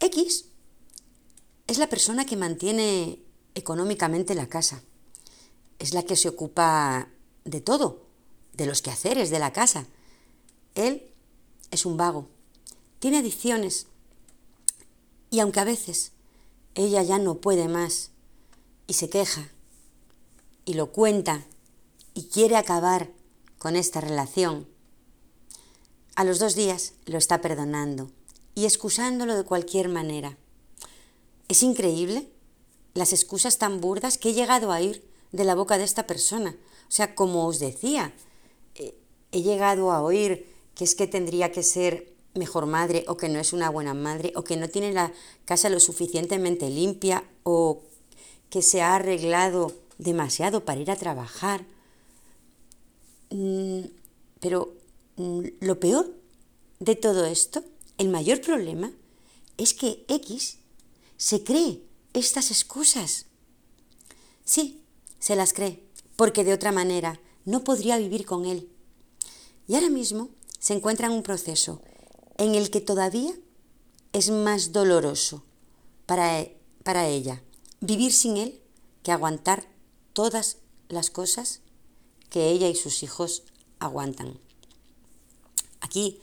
X 0.00 0.46
es 1.66 1.78
la 1.78 1.88
persona 1.88 2.24
que 2.24 2.36
mantiene 2.36 3.20
económicamente 3.54 4.34
la 4.34 4.48
casa, 4.48 4.82
es 5.78 5.94
la 5.94 6.02
que 6.02 6.16
se 6.16 6.28
ocupa 6.28 7.08
de 7.44 7.60
todo, 7.60 8.02
de 8.54 8.66
los 8.66 8.82
quehaceres 8.82 9.30
de 9.30 9.38
la 9.38 9.52
casa. 9.52 9.86
Él 10.74 11.10
es 11.70 11.86
un 11.86 11.96
vago, 11.96 12.28
tiene 12.98 13.18
adicciones 13.18 13.86
y 15.30 15.40
aunque 15.40 15.60
a 15.60 15.64
veces 15.64 16.12
ella 16.74 17.02
ya 17.02 17.18
no 17.18 17.36
puede 17.36 17.68
más 17.68 18.10
y 18.86 18.94
se 18.94 19.08
queja 19.08 19.50
y 20.64 20.74
lo 20.74 20.92
cuenta 20.92 21.46
y 22.14 22.24
quiere 22.24 22.56
acabar 22.56 23.10
con 23.58 23.76
esta 23.76 24.00
relación, 24.00 24.66
a 26.14 26.24
los 26.24 26.38
dos 26.38 26.54
días 26.54 26.94
lo 27.06 27.18
está 27.18 27.40
perdonando 27.40 28.10
y 28.54 28.64
excusándolo 28.64 29.36
de 29.36 29.44
cualquier 29.44 29.88
manera. 29.88 30.36
Es 31.46 31.62
increíble 31.62 32.28
las 32.94 33.12
excusas 33.12 33.58
tan 33.58 33.80
burdas 33.80 34.18
que 34.18 34.30
he 34.30 34.34
llegado 34.34 34.72
a 34.72 34.78
oír 34.78 35.07
de 35.32 35.44
la 35.44 35.54
boca 35.54 35.78
de 35.78 35.84
esta 35.84 36.06
persona. 36.06 36.56
O 36.88 36.90
sea, 36.90 37.14
como 37.14 37.46
os 37.46 37.58
decía, 37.58 38.12
eh, 38.74 38.94
he 39.32 39.42
llegado 39.42 39.92
a 39.92 40.02
oír 40.02 40.46
que 40.74 40.84
es 40.84 40.94
que 40.94 41.06
tendría 41.06 41.52
que 41.52 41.62
ser 41.62 42.14
mejor 42.34 42.66
madre 42.66 43.04
o 43.08 43.16
que 43.16 43.28
no 43.28 43.40
es 43.40 43.52
una 43.52 43.68
buena 43.68 43.94
madre 43.94 44.32
o 44.36 44.44
que 44.44 44.56
no 44.56 44.68
tiene 44.68 44.92
la 44.92 45.12
casa 45.44 45.68
lo 45.68 45.80
suficientemente 45.80 46.70
limpia 46.70 47.24
o 47.42 47.82
que 48.48 48.62
se 48.62 48.80
ha 48.80 48.94
arreglado 48.94 49.72
demasiado 49.98 50.64
para 50.64 50.80
ir 50.80 50.90
a 50.90 50.96
trabajar. 50.96 51.64
Mm, 53.30 53.80
pero 54.40 54.74
mm, 55.16 55.40
lo 55.60 55.80
peor 55.80 56.14
de 56.78 56.94
todo 56.94 57.26
esto, 57.26 57.64
el 57.98 58.08
mayor 58.08 58.40
problema, 58.40 58.92
es 59.56 59.74
que 59.74 60.04
X 60.08 60.58
se 61.16 61.42
cree 61.42 61.82
estas 62.14 62.50
excusas. 62.50 63.26
Sí, 64.44 64.80
se 65.18 65.36
las 65.36 65.52
cree, 65.52 65.84
porque 66.16 66.44
de 66.44 66.52
otra 66.52 66.72
manera 66.72 67.20
no 67.44 67.64
podría 67.64 67.98
vivir 67.98 68.26
con 68.26 68.44
él. 68.44 68.70
Y 69.66 69.74
ahora 69.74 69.90
mismo 69.90 70.30
se 70.58 70.74
encuentra 70.74 71.06
en 71.06 71.14
un 71.14 71.22
proceso 71.22 71.80
en 72.36 72.54
el 72.54 72.70
que 72.70 72.80
todavía 72.80 73.32
es 74.12 74.30
más 74.30 74.72
doloroso 74.72 75.44
para, 76.06 76.40
e, 76.40 76.56
para 76.82 77.06
ella 77.06 77.42
vivir 77.80 78.12
sin 78.12 78.36
él 78.36 78.60
que 79.02 79.12
aguantar 79.12 79.68
todas 80.12 80.58
las 80.88 81.10
cosas 81.10 81.60
que 82.30 82.48
ella 82.48 82.68
y 82.68 82.74
sus 82.74 83.02
hijos 83.02 83.44
aguantan. 83.78 84.38
Aquí, 85.80 86.20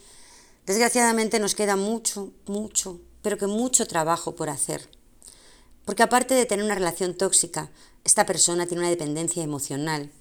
desgraciadamente, 0.66 1.40
nos 1.40 1.56
queda 1.56 1.75
mucho, 1.75 2.34
mucho, 2.46 3.00
pero 3.22 3.38
que 3.38 3.48
mucho 3.48 3.88
trabajo 3.88 4.36
por 4.36 4.50
hacer. 4.50 4.90
Porque 5.86 6.04
aparte 6.04 6.34
de 6.34 6.46
tener 6.46 6.65
una 6.65 6.75
relación 6.75 7.15
tóxica, 7.15 7.72
esta 8.04 8.25
persona 8.25 8.65
tiene 8.65 8.82
una 8.82 8.89
dependencia 8.89 9.44
emocional 9.44 10.12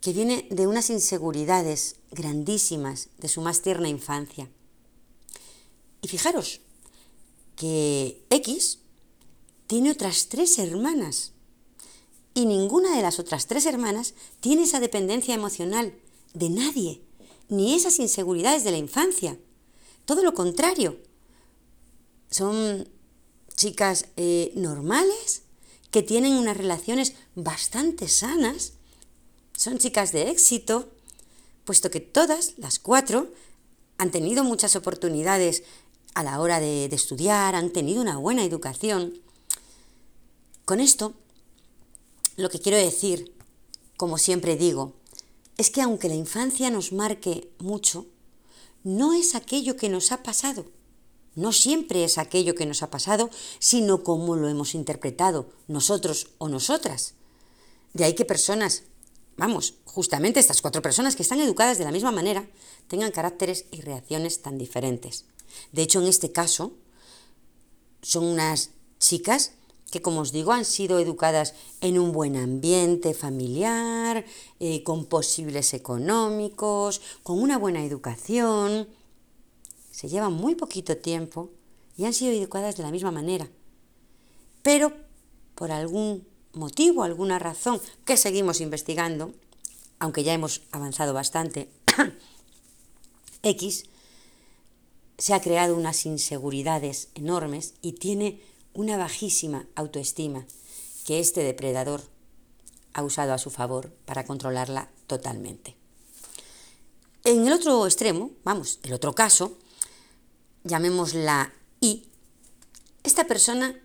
que 0.00 0.12
viene 0.12 0.46
de 0.50 0.66
unas 0.66 0.90
inseguridades 0.90 1.96
grandísimas 2.12 3.08
de 3.18 3.28
su 3.28 3.40
más 3.40 3.62
tierna 3.62 3.88
infancia. 3.88 4.48
Y 6.00 6.08
fijaros 6.08 6.60
que 7.56 8.24
X 8.30 8.78
tiene 9.66 9.90
otras 9.90 10.28
tres 10.28 10.58
hermanas 10.58 11.32
y 12.34 12.46
ninguna 12.46 12.94
de 12.94 13.02
las 13.02 13.18
otras 13.18 13.46
tres 13.46 13.66
hermanas 13.66 14.14
tiene 14.40 14.64
esa 14.64 14.78
dependencia 14.78 15.34
emocional 15.34 15.94
de 16.34 16.50
nadie, 16.50 17.00
ni 17.48 17.74
esas 17.74 17.98
inseguridades 17.98 18.62
de 18.62 18.70
la 18.70 18.76
infancia. 18.76 19.38
Todo 20.04 20.22
lo 20.22 20.34
contrario. 20.34 20.98
Son 22.30 22.88
chicas 23.56 24.06
eh, 24.16 24.52
normales 24.54 25.42
que 25.90 26.02
tienen 26.02 26.34
unas 26.34 26.56
relaciones 26.56 27.14
bastante 27.34 28.08
sanas. 28.08 28.74
Son 29.56 29.78
chicas 29.78 30.12
de 30.12 30.30
éxito, 30.30 30.90
puesto 31.64 31.90
que 31.90 32.00
todas, 32.00 32.54
las 32.58 32.78
cuatro, 32.78 33.32
han 33.98 34.10
tenido 34.10 34.44
muchas 34.44 34.76
oportunidades 34.76 35.62
a 36.14 36.22
la 36.22 36.40
hora 36.40 36.60
de, 36.60 36.86
estudiar, 36.86 37.54
han 37.54 37.72
tenido 37.72 38.00
una 38.02 38.18
buena 38.18 38.44
educación. 38.44 39.14
Con 40.64 40.80
esto, 40.80 41.14
lo 42.36 42.50
que 42.50 42.60
quiero 42.60 42.78
decir, 42.78 43.34
como 43.96 44.18
siempre 44.18 44.56
digo, 44.56 44.94
es 45.56 45.70
que 45.70 45.80
aunque 45.80 46.08
la 46.08 46.14
infancia 46.14 46.70
nos 46.70 46.92
marque 46.92 47.48
mucho, 47.58 48.06
no 48.84 49.14
es 49.14 49.34
aquello 49.34 49.76
que 49.76 49.88
nos 49.88 50.12
ha 50.12 50.22
pasado. 50.22 50.66
No 51.36 51.52
siempre 51.52 52.02
es 52.02 52.18
aquello 52.18 52.54
que 52.54 52.66
nos 52.66 52.82
ha 52.82 52.90
pasado, 52.90 53.30
sino 53.60 54.02
cómo 54.02 54.34
lo 54.34 54.48
hemos 54.48 54.74
interpretado 54.74 55.50
nosotros 55.68 56.30
o 56.38 56.48
nosotras. 56.48 57.14
De 57.92 58.04
ahí 58.04 58.14
que 58.14 58.24
personas, 58.24 58.82
vamos, 59.36 59.74
justamente 59.84 60.40
estas 60.40 60.62
cuatro 60.62 60.82
personas 60.82 61.14
que 61.14 61.22
están 61.22 61.40
educadas 61.40 61.78
de 61.78 61.84
la 61.84 61.92
misma 61.92 62.10
manera, 62.10 62.48
tengan 62.88 63.12
caracteres 63.12 63.66
y 63.70 63.82
reacciones 63.82 64.42
tan 64.42 64.58
diferentes. 64.58 65.26
De 65.72 65.82
hecho, 65.82 66.00
en 66.00 66.08
este 66.08 66.32
caso, 66.32 66.72
son 68.02 68.24
unas 68.24 68.70
chicas 68.98 69.52
que 69.90 70.02
como 70.02 70.20
os 70.20 70.32
digo, 70.32 70.52
han 70.52 70.64
sido 70.64 70.98
educadas 70.98 71.54
en 71.80 71.98
un 71.98 72.12
buen 72.12 72.36
ambiente 72.36 73.14
familiar, 73.14 74.24
eh, 74.58 74.82
con 74.82 75.06
posibles 75.06 75.74
económicos, 75.74 77.00
con 77.22 77.40
una 77.40 77.56
buena 77.56 77.84
educación, 77.84 78.88
se 79.96 80.10
llevan 80.10 80.34
muy 80.34 80.54
poquito 80.54 80.98
tiempo 80.98 81.48
y 81.96 82.04
han 82.04 82.12
sido 82.12 82.30
educadas 82.30 82.76
de 82.76 82.82
la 82.82 82.90
misma 82.90 83.10
manera. 83.12 83.48
Pero 84.62 84.92
por 85.54 85.72
algún 85.72 86.28
motivo, 86.52 87.02
alguna 87.02 87.38
razón 87.38 87.80
que 88.04 88.18
seguimos 88.18 88.60
investigando, 88.60 89.32
aunque 89.98 90.22
ya 90.22 90.34
hemos 90.34 90.60
avanzado 90.70 91.14
bastante, 91.14 91.70
X 93.42 93.84
se 95.16 95.32
ha 95.32 95.40
creado 95.40 95.74
unas 95.74 96.04
inseguridades 96.04 97.08
enormes 97.14 97.72
y 97.80 97.92
tiene 97.92 98.42
una 98.74 98.98
bajísima 98.98 99.66
autoestima 99.76 100.46
que 101.06 101.20
este 101.20 101.42
depredador 101.42 102.02
ha 102.92 103.02
usado 103.02 103.32
a 103.32 103.38
su 103.38 103.48
favor 103.48 103.90
para 104.04 104.26
controlarla 104.26 104.90
totalmente. 105.06 105.74
En 107.24 107.46
el 107.46 107.52
otro 107.54 107.86
extremo, 107.86 108.32
vamos, 108.44 108.78
el 108.82 108.92
otro 108.92 109.14
caso, 109.14 109.56
llamémosla 110.66 111.52
I, 111.80 112.04
esta 113.04 113.24
persona 113.24 113.80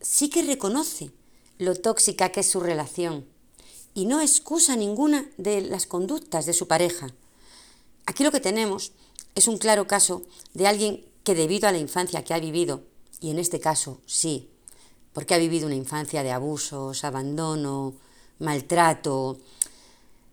sí 0.00 0.30
que 0.30 0.42
reconoce 0.42 1.10
lo 1.58 1.74
tóxica 1.74 2.30
que 2.30 2.40
es 2.40 2.50
su 2.50 2.60
relación 2.60 3.26
y 3.94 4.06
no 4.06 4.20
excusa 4.20 4.74
ninguna 4.74 5.26
de 5.36 5.60
las 5.60 5.86
conductas 5.86 6.46
de 6.46 6.54
su 6.54 6.66
pareja. 6.66 7.08
Aquí 8.06 8.24
lo 8.24 8.32
que 8.32 8.40
tenemos 8.40 8.92
es 9.34 9.46
un 9.46 9.58
claro 9.58 9.86
caso 9.86 10.22
de 10.54 10.66
alguien 10.66 11.04
que 11.24 11.34
debido 11.34 11.68
a 11.68 11.72
la 11.72 11.78
infancia 11.78 12.24
que 12.24 12.34
ha 12.34 12.40
vivido, 12.40 12.82
y 13.20 13.30
en 13.30 13.38
este 13.38 13.60
caso 13.60 14.00
sí, 14.06 14.48
porque 15.12 15.34
ha 15.34 15.38
vivido 15.38 15.66
una 15.66 15.76
infancia 15.76 16.22
de 16.22 16.32
abusos, 16.32 17.04
abandono, 17.04 17.94
maltrato 18.38 19.38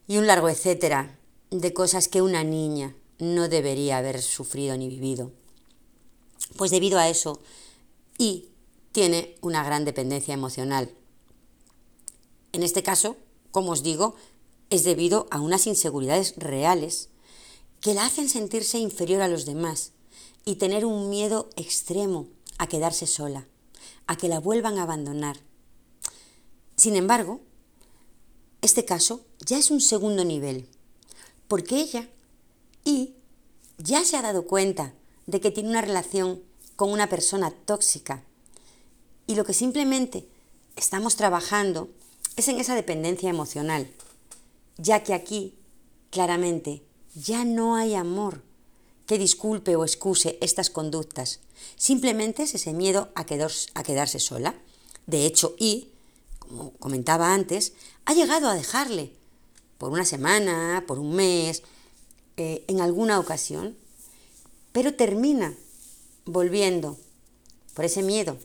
y 0.08 0.18
un 0.18 0.26
largo 0.26 0.50
etcétera 0.50 1.20
de 1.52 1.74
cosas 1.74 2.08
que 2.08 2.22
una 2.22 2.44
niña 2.44 2.96
no 3.20 3.50
debería 3.50 3.98
haber 3.98 4.22
sufrido 4.22 4.78
ni 4.78 4.88
vivido. 4.88 5.32
Pues 6.58 6.72
debido 6.72 7.00
a 7.00 7.10
eso, 7.10 7.40
y 8.18 8.50
tiene 8.92 9.36
una 9.42 9.64
gran 9.64 9.86
dependencia 9.86 10.34
emocional. 10.34 10.92
En 12.52 12.64
este 12.64 12.84
caso, 12.84 13.18
como 13.52 13.72
os 13.72 13.84
digo, 13.84 14.16
es 14.70 14.84
debido 14.84 15.28
a 15.32 15.40
unas 15.40 15.68
inseguridades 15.68 16.36
reales 16.38 17.10
que 17.82 17.94
la 17.94 18.06
hacen 18.06 18.30
sentirse 18.30 18.78
inferior 18.78 19.22
a 19.22 19.28
los 19.28 19.46
demás 19.46 19.94
y 20.46 20.56
tener 20.56 20.86
un 20.86 21.10
miedo 21.10 21.50
extremo 21.56 22.28
a 22.58 22.68
quedarse 22.68 23.08
sola, 23.08 23.48
a 24.08 24.18
que 24.18 24.28
la 24.28 24.40
vuelvan 24.40 24.78
a 24.78 24.84
abandonar. 24.84 25.40
Sin 26.76 26.96
embargo, 26.96 27.42
este 28.62 28.84
caso 28.84 29.22
ya 29.46 29.58
es 29.58 29.72
un 29.72 29.80
segundo 29.80 30.26
nivel, 30.26 30.68
porque 31.48 31.80
ella 31.80 32.10
y 32.84 33.14
ya 33.78 34.04
se 34.04 34.18
ha 34.18 34.22
dado 34.22 34.46
cuenta 34.46 34.94
de 35.30 35.40
que 35.40 35.52
tiene 35.52 35.70
una 35.70 35.82
relación 35.82 36.42
con 36.76 36.92
una 36.92 37.08
persona 37.08 37.52
tóxica 37.52 38.24
y 39.28 39.36
lo 39.36 39.46
que 39.46 39.54
simplemente 39.54 40.28
estamos 40.76 41.16
trabajando 41.16 41.90
es 42.36 42.48
en 42.48 42.60
esa 42.60 42.74
dependencia 42.74 43.30
emocional, 43.30 43.88
ya 44.78 45.04
que 45.04 45.14
aquí 45.14 45.54
claramente 46.10 46.82
ya 47.14 47.46
no 47.46 47.76
hay 47.76 47.94
amor 47.94 48.42
que 49.06 49.20
disculpe 49.20 49.76
o 49.76 49.84
excuse 49.84 50.40
estas 50.42 50.72
conductas. 50.72 51.42
Simplemente 51.76 52.44
es 52.44 52.56
ese 52.56 52.74
miedo 52.74 53.10
a, 53.14 53.26
quedarse 53.26 54.20
sola. 54.20 54.56
De 55.06 55.26
hecho, 55.26 55.56
Y, 55.60 55.90
como 56.40 56.72
comentaba 56.74 57.34
antes, 57.34 57.74
ha 58.06 58.14
llegado 58.14 58.50
a 58.50 58.56
dejarle 58.56 59.14
por 59.78 59.92
una 59.92 60.06
semana, 60.06 60.86
por 60.88 60.98
un 60.98 61.14
mes, 61.14 61.62
eh, 62.38 62.64
en 62.68 62.82
alguna 62.82 63.20
ocasión, 63.20 63.78
pero 64.72 64.94
termina 64.94 65.56
volviendo 66.26 66.98
por 67.74 67.86
ese 67.86 68.04
miedo 68.04 68.38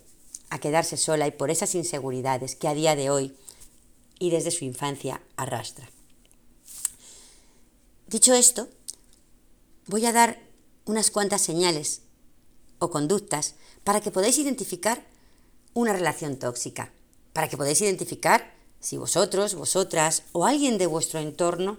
a 0.50 0.58
quedarse 0.58 0.96
sola 0.96 1.26
y 1.26 1.32
por 1.32 1.50
esas 1.50 1.74
inseguridades 1.74 2.56
que 2.56 2.68
a 2.68 2.74
día 2.74 2.96
de 2.96 3.10
hoy 3.10 3.36
y 4.18 4.30
desde 4.30 4.50
su 4.50 4.64
infancia 4.64 5.20
arrastra. 5.36 5.88
Dicho 8.06 8.32
esto, 8.34 8.68
voy 9.86 10.06
a 10.06 10.12
dar 10.12 10.38
unas 10.84 11.10
cuantas 11.10 11.42
señales 11.42 12.02
o 12.78 12.90
conductas 12.90 13.54
para 13.82 14.00
que 14.00 14.10
podáis 14.10 14.38
identificar 14.38 15.04
una 15.72 15.92
relación 15.92 16.38
tóxica, 16.38 16.92
para 17.32 17.48
que 17.48 17.56
podáis 17.56 17.80
identificar 17.80 18.54
si 18.80 18.98
vosotros, 18.98 19.54
vosotras 19.54 20.24
o 20.32 20.44
alguien 20.44 20.78
de 20.78 20.86
vuestro 20.86 21.18
entorno 21.18 21.78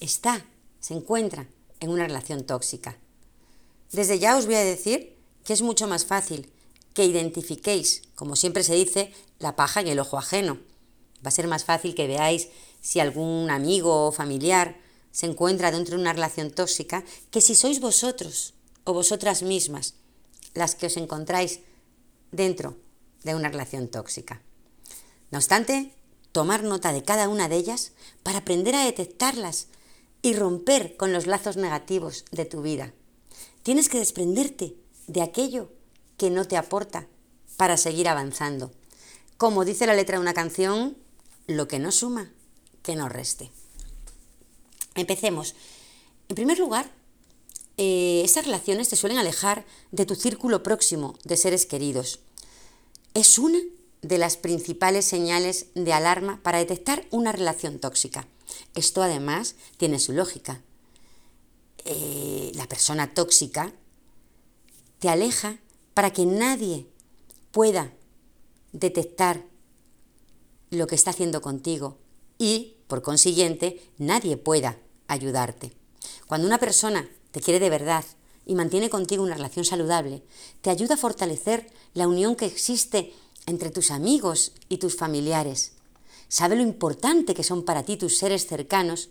está, 0.00 0.46
se 0.80 0.94
encuentra 0.94 1.48
en 1.80 1.90
una 1.90 2.06
relación 2.06 2.44
tóxica. 2.44 2.96
Desde 3.92 4.18
ya 4.18 4.36
os 4.36 4.46
voy 4.46 4.56
a 4.56 4.64
decir 4.64 5.16
que 5.44 5.52
es 5.52 5.62
mucho 5.62 5.86
más 5.86 6.04
fácil 6.04 6.52
que 6.92 7.04
identifiquéis, 7.04 8.02
como 8.14 8.36
siempre 8.36 8.62
se 8.62 8.74
dice, 8.74 9.12
la 9.38 9.56
paja 9.56 9.80
en 9.80 9.88
el 9.88 9.98
ojo 9.98 10.18
ajeno. 10.18 10.58
Va 11.24 11.28
a 11.28 11.30
ser 11.30 11.46
más 11.46 11.64
fácil 11.64 11.94
que 11.94 12.06
veáis 12.06 12.48
si 12.80 13.00
algún 13.00 13.50
amigo 13.50 14.06
o 14.06 14.12
familiar 14.12 14.76
se 15.10 15.26
encuentra 15.26 15.70
dentro 15.70 15.96
de 15.96 16.02
una 16.02 16.12
relación 16.12 16.50
tóxica 16.50 17.04
que 17.30 17.40
si 17.40 17.54
sois 17.54 17.80
vosotros 17.80 18.54
o 18.84 18.92
vosotras 18.92 19.42
mismas 19.42 19.94
las 20.54 20.74
que 20.74 20.86
os 20.86 20.96
encontráis 20.96 21.60
dentro 22.30 22.76
de 23.24 23.34
una 23.34 23.48
relación 23.48 23.88
tóxica. 23.88 24.42
No 25.30 25.38
obstante, 25.38 25.94
tomar 26.32 26.62
nota 26.62 26.92
de 26.92 27.02
cada 27.02 27.28
una 27.28 27.48
de 27.48 27.56
ellas 27.56 27.92
para 28.22 28.38
aprender 28.38 28.74
a 28.74 28.84
detectarlas 28.84 29.68
y 30.20 30.34
romper 30.34 30.96
con 30.96 31.12
los 31.12 31.26
lazos 31.26 31.56
negativos 31.56 32.24
de 32.30 32.44
tu 32.44 32.62
vida. 32.62 32.92
Tienes 33.62 33.88
que 33.88 33.98
desprenderte 33.98 34.74
de 35.06 35.22
aquello 35.22 35.70
que 36.16 36.30
no 36.30 36.46
te 36.46 36.56
aporta 36.56 37.06
para 37.56 37.76
seguir 37.76 38.08
avanzando. 38.08 38.70
Como 39.36 39.64
dice 39.64 39.86
la 39.86 39.94
letra 39.94 40.16
de 40.16 40.22
una 40.22 40.34
canción, 40.34 40.96
lo 41.46 41.68
que 41.68 41.78
no 41.78 41.92
suma, 41.92 42.32
que 42.82 42.96
no 42.96 43.08
reste. 43.08 43.50
Empecemos. 44.94 45.54
En 46.28 46.36
primer 46.36 46.58
lugar, 46.58 46.90
eh, 47.76 48.22
estas 48.24 48.44
relaciones 48.46 48.88
te 48.88 48.96
suelen 48.96 49.18
alejar 49.18 49.64
de 49.92 50.06
tu 50.06 50.14
círculo 50.14 50.62
próximo 50.62 51.16
de 51.24 51.36
seres 51.36 51.66
queridos. 51.66 52.20
Es 53.14 53.38
una 53.38 53.60
de 54.02 54.18
las 54.18 54.36
principales 54.36 55.04
señales 55.04 55.66
de 55.74 55.92
alarma 55.92 56.40
para 56.42 56.58
detectar 56.58 57.06
una 57.10 57.32
relación 57.32 57.78
tóxica. 57.78 58.26
Esto 58.74 59.02
además 59.02 59.54
tiene 59.76 59.98
su 59.98 60.12
lógica. 60.12 60.60
Eh, 61.84 62.52
la 62.54 62.66
persona 62.66 63.14
tóxica 63.14 63.72
te 64.98 65.08
aleja 65.08 65.58
para 65.94 66.12
que 66.12 66.26
nadie 66.26 66.86
pueda 67.50 67.92
detectar 68.72 69.44
lo 70.70 70.86
que 70.86 70.94
está 70.94 71.10
haciendo 71.10 71.40
contigo 71.40 71.98
y, 72.38 72.76
por 72.86 73.02
consiguiente, 73.02 73.82
nadie 73.96 74.36
pueda 74.36 74.78
ayudarte. 75.06 75.72
Cuando 76.26 76.46
una 76.46 76.58
persona 76.58 77.08
te 77.30 77.40
quiere 77.40 77.60
de 77.60 77.70
verdad 77.70 78.04
y 78.44 78.54
mantiene 78.54 78.90
contigo 78.90 79.22
una 79.22 79.34
relación 79.34 79.64
saludable, 79.64 80.22
te 80.60 80.70
ayuda 80.70 80.94
a 80.94 80.98
fortalecer 80.98 81.70
la 81.94 82.06
unión 82.06 82.36
que 82.36 82.46
existe 82.46 83.12
entre 83.46 83.70
tus 83.70 83.90
amigos 83.90 84.52
y 84.68 84.78
tus 84.78 84.96
familiares. 84.96 85.72
Sabe 86.28 86.56
lo 86.56 86.62
importante 86.62 87.34
que 87.34 87.42
son 87.42 87.64
para 87.64 87.82
ti 87.82 87.96
tus 87.96 88.18
seres 88.18 88.46
cercanos 88.46 89.08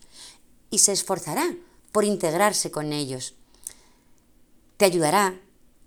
y 0.70 0.80
se 0.80 0.92
esforzará 0.92 1.56
por 1.98 2.06
integrarse 2.06 2.70
con 2.70 2.94
ellos. 2.94 3.34
Te 4.78 4.86
ayudará 4.86 5.42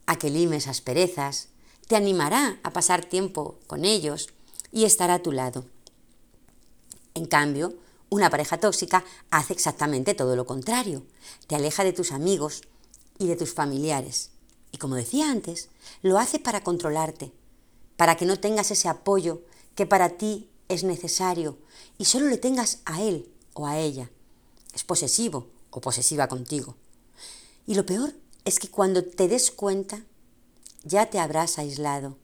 a 0.06 0.18
que 0.18 0.28
limes 0.28 0.66
asperezas, 0.66 1.50
te 1.86 1.94
animará 1.94 2.58
a 2.64 2.72
pasar 2.72 3.04
tiempo 3.04 3.60
con 3.68 3.84
ellos 3.84 4.30
y 4.72 4.86
estará 4.86 5.14
a 5.14 5.22
tu 5.22 5.30
lado. 5.30 5.66
En 7.14 7.26
cambio, 7.26 7.74
una 8.08 8.28
pareja 8.28 8.58
tóxica 8.58 9.04
hace 9.30 9.52
exactamente 9.52 10.14
todo 10.14 10.34
lo 10.34 10.46
contrario. 10.46 11.04
Te 11.46 11.54
aleja 11.54 11.84
de 11.84 11.92
tus 11.92 12.10
amigos 12.10 12.62
y 13.16 13.28
de 13.28 13.36
tus 13.36 13.54
familiares. 13.54 14.30
Y 14.72 14.78
como 14.78 14.96
decía 14.96 15.30
antes, 15.30 15.68
lo 16.02 16.18
hace 16.18 16.40
para 16.40 16.64
controlarte, 16.64 17.30
para 17.96 18.16
que 18.16 18.26
no 18.26 18.36
tengas 18.36 18.72
ese 18.72 18.88
apoyo 18.88 19.42
que 19.76 19.86
para 19.86 20.08
ti 20.08 20.50
es 20.68 20.82
necesario 20.82 21.56
y 21.98 22.06
solo 22.06 22.26
le 22.26 22.36
tengas 22.36 22.80
a 22.84 23.00
él 23.00 23.32
o 23.54 23.68
a 23.68 23.78
ella. 23.78 24.10
Es 24.74 24.82
posesivo 24.82 25.46
o 25.70 25.80
posesiva 25.80 26.28
contigo. 26.28 26.76
Y 27.66 27.74
lo 27.74 27.86
peor 27.86 28.12
es 28.44 28.58
que 28.58 28.68
cuando 28.68 29.04
te 29.04 29.28
des 29.28 29.50
cuenta, 29.50 30.04
ya 30.82 31.06
te 31.06 31.18
habrás 31.18 31.58
aislado 31.58 32.16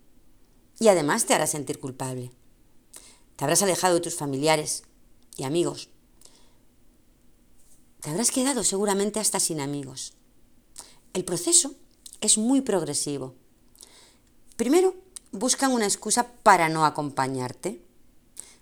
y 0.79 0.89
además 0.89 1.27
te 1.27 1.35
harás 1.35 1.51
sentir 1.51 1.79
culpable. 1.79 2.31
Te 3.37 3.45
habrás 3.45 3.63
alejado 3.63 3.97
de 3.97 4.01
tus 4.01 4.15
familiares, 4.15 4.83
y 5.37 5.45
amigos. 5.45 5.91
Te 8.01 8.11
habrás 8.11 8.31
quedado 8.31 8.65
seguramente 8.65 9.21
hasta 9.21 9.41
sin 9.41 9.61
amigos. 9.61 10.15
El 11.13 11.25
proceso 11.25 11.75
es 12.21 12.39
muy 12.39 12.61
progresivo. 12.61 13.35
Primero, 14.57 14.95
buscan 15.33 15.73
una 15.73 15.85
excusa 15.85 16.33
para 16.43 16.69
no 16.69 16.87
acompañarte. 16.87 17.83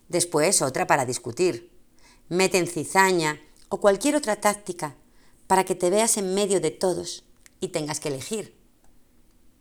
Después 0.08 0.62
otra 0.62 0.86
para 0.86 1.06
discutir. 1.06 1.70
Meten 2.28 2.66
cizaña 2.66 3.40
o 3.68 3.80
cualquier 3.80 4.16
otra 4.16 4.40
táctica 4.40 4.96
para 5.46 5.64
que 5.64 5.74
te 5.74 5.90
veas 5.90 6.16
en 6.16 6.34
medio 6.34 6.60
de 6.60 6.70
todos 6.70 7.24
y 7.60 7.68
tengas 7.68 8.00
que 8.00 8.08
elegir. 8.08 8.56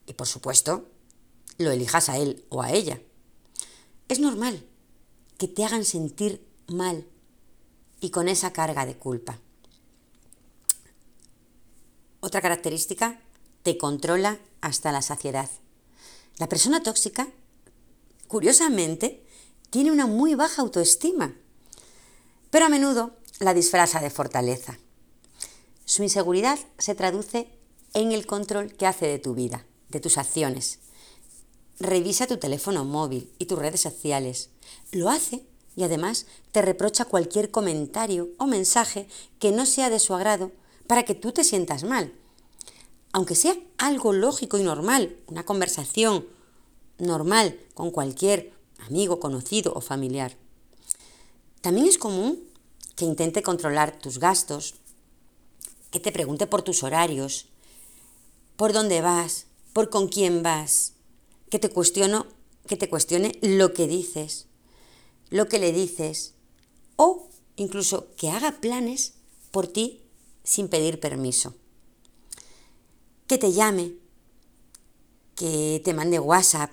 Y 0.06 0.14
por 0.14 0.28
supuesto, 0.28 0.90
lo 1.58 1.72
elijas 1.72 2.10
a 2.10 2.18
él 2.18 2.46
o 2.50 2.62
a 2.62 2.72
ella. 2.72 3.02
Es 4.08 4.20
normal 4.20 4.66
que 5.38 5.48
te 5.48 5.64
hagan 5.64 5.86
sentir 5.86 6.46
mal 6.68 7.08
y 8.00 8.10
con 8.10 8.28
esa 8.28 8.52
carga 8.54 8.86
de 8.86 8.98
culpa. 8.98 9.40
Otra 12.20 12.42
característica, 12.42 13.20
te 13.64 13.78
controla 13.78 14.40
hasta 14.62 14.92
la 14.92 15.02
saciedad. 15.02 15.50
La 16.38 16.50
persona 16.50 16.84
tóxica, 16.84 17.28
curiosamente, 18.28 19.26
tiene 19.70 19.92
una 19.92 20.06
muy 20.06 20.36
baja 20.36 20.62
autoestima, 20.62 21.36
pero 22.50 22.66
a 22.66 22.70
menudo 22.70 23.16
la 23.40 23.54
disfraza 23.54 24.00
de 24.00 24.10
fortaleza. 24.10 24.78
Su 25.86 26.04
inseguridad 26.04 26.60
se 26.78 26.96
traduce 26.96 27.50
en 27.94 28.12
el 28.12 28.26
control 28.26 28.74
que 28.74 28.88
hace 28.88 29.08
de 29.08 29.20
tu 29.20 29.34
vida, 29.34 29.66
de 29.90 30.00
tus 30.00 30.18
acciones. 30.18 30.80
Revisa 31.80 32.28
tu 32.28 32.38
teléfono 32.38 32.86
móvil 32.86 33.32
y 33.40 33.46
tus 33.46 33.60
redes 33.60 33.82
sociales. 33.82 34.50
Lo 34.92 35.10
hace 35.10 35.46
y 35.76 35.84
además 35.84 36.28
te 36.52 36.62
reprocha 36.62 37.06
cualquier 37.06 37.52
comentario 37.52 38.30
o 38.38 38.46
mensaje 38.46 39.08
que 39.40 39.52
no 39.52 39.66
sea 39.66 39.90
de 39.90 40.00
su 40.00 40.14
agrado 40.14 40.52
para 40.88 41.04
que 41.04 41.16
tú 41.16 41.32
te 41.32 41.44
sientas 41.44 41.84
mal. 41.84 42.14
Aunque 43.12 43.36
sea 43.36 43.56
algo 43.78 44.14
lógico 44.14 44.58
y 44.58 44.64
normal, 44.64 45.18
una 45.28 45.46
conversación 45.46 46.28
normal 46.98 47.60
con 47.74 47.92
cualquier 47.92 48.54
amigo, 48.88 49.20
conocido 49.20 49.74
o 49.74 49.82
familiar. 49.82 50.36
También 51.62 51.88
es 51.88 51.98
común 51.98 52.44
que 52.96 53.06
intente 53.06 53.42
controlar 53.42 54.00
tus 54.00 54.20
gastos, 54.20 54.76
que 55.92 56.00
te 56.00 56.12
pregunte 56.12 56.48
por 56.48 56.62
tus 56.62 56.84
horarios, 56.84 57.48
por 58.56 58.74
dónde 58.74 59.02
vas, 59.02 59.48
por 59.74 59.90
con 59.90 60.08
quién 60.08 60.44
vas, 60.44 60.94
que 61.50 61.60
te 61.60 61.70
cuestiono, 61.70 62.28
que 62.68 62.78
te 62.78 62.90
cuestione 62.90 63.38
lo 63.42 63.74
que 63.74 63.88
dices, 63.88 64.48
lo 65.30 65.48
que 65.48 65.60
le 65.60 65.72
dices, 65.72 66.34
o 66.96 67.28
incluso 67.56 68.08
que 68.16 68.30
haga 68.30 68.60
planes 68.60 69.14
por 69.52 69.68
ti 69.68 70.02
sin 70.44 70.68
pedir 70.68 71.00
permiso. 71.00 71.56
Que 73.28 73.38
te 73.38 73.52
llame, 73.52 73.94
que 75.36 75.82
te 75.84 75.94
mande 75.94 76.20
WhatsApp 76.20 76.72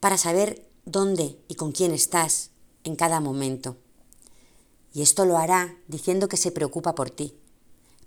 para 0.00 0.16
saber 0.16 0.68
dónde 0.84 1.38
y 1.48 1.54
con 1.54 1.72
quién 1.72 1.92
estás 1.92 2.50
en 2.84 2.96
cada 2.96 3.20
momento. 3.20 3.76
Y 4.92 5.02
esto 5.02 5.24
lo 5.24 5.38
hará 5.38 5.76
diciendo 5.88 6.28
que 6.28 6.36
se 6.36 6.52
preocupa 6.52 6.94
por 6.94 7.10
ti. 7.10 7.34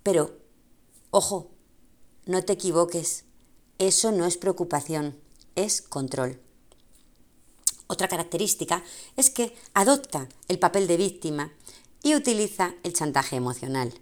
Pero, 0.03 0.37
ojo, 1.09 1.49
no 2.25 2.43
te 2.43 2.53
equivoques, 2.53 3.25
eso 3.79 4.11
no 4.11 4.25
es 4.25 4.37
preocupación, 4.37 5.19
es 5.55 5.81
control. 5.81 6.39
Otra 7.87 8.07
característica 8.07 8.83
es 9.15 9.29
que 9.29 9.55
adopta 9.73 10.27
el 10.47 10.59
papel 10.59 10.87
de 10.87 10.97
víctima 10.97 11.51
y 12.01 12.15
utiliza 12.15 12.73
el 12.83 12.93
chantaje 12.93 13.35
emocional. 13.35 13.93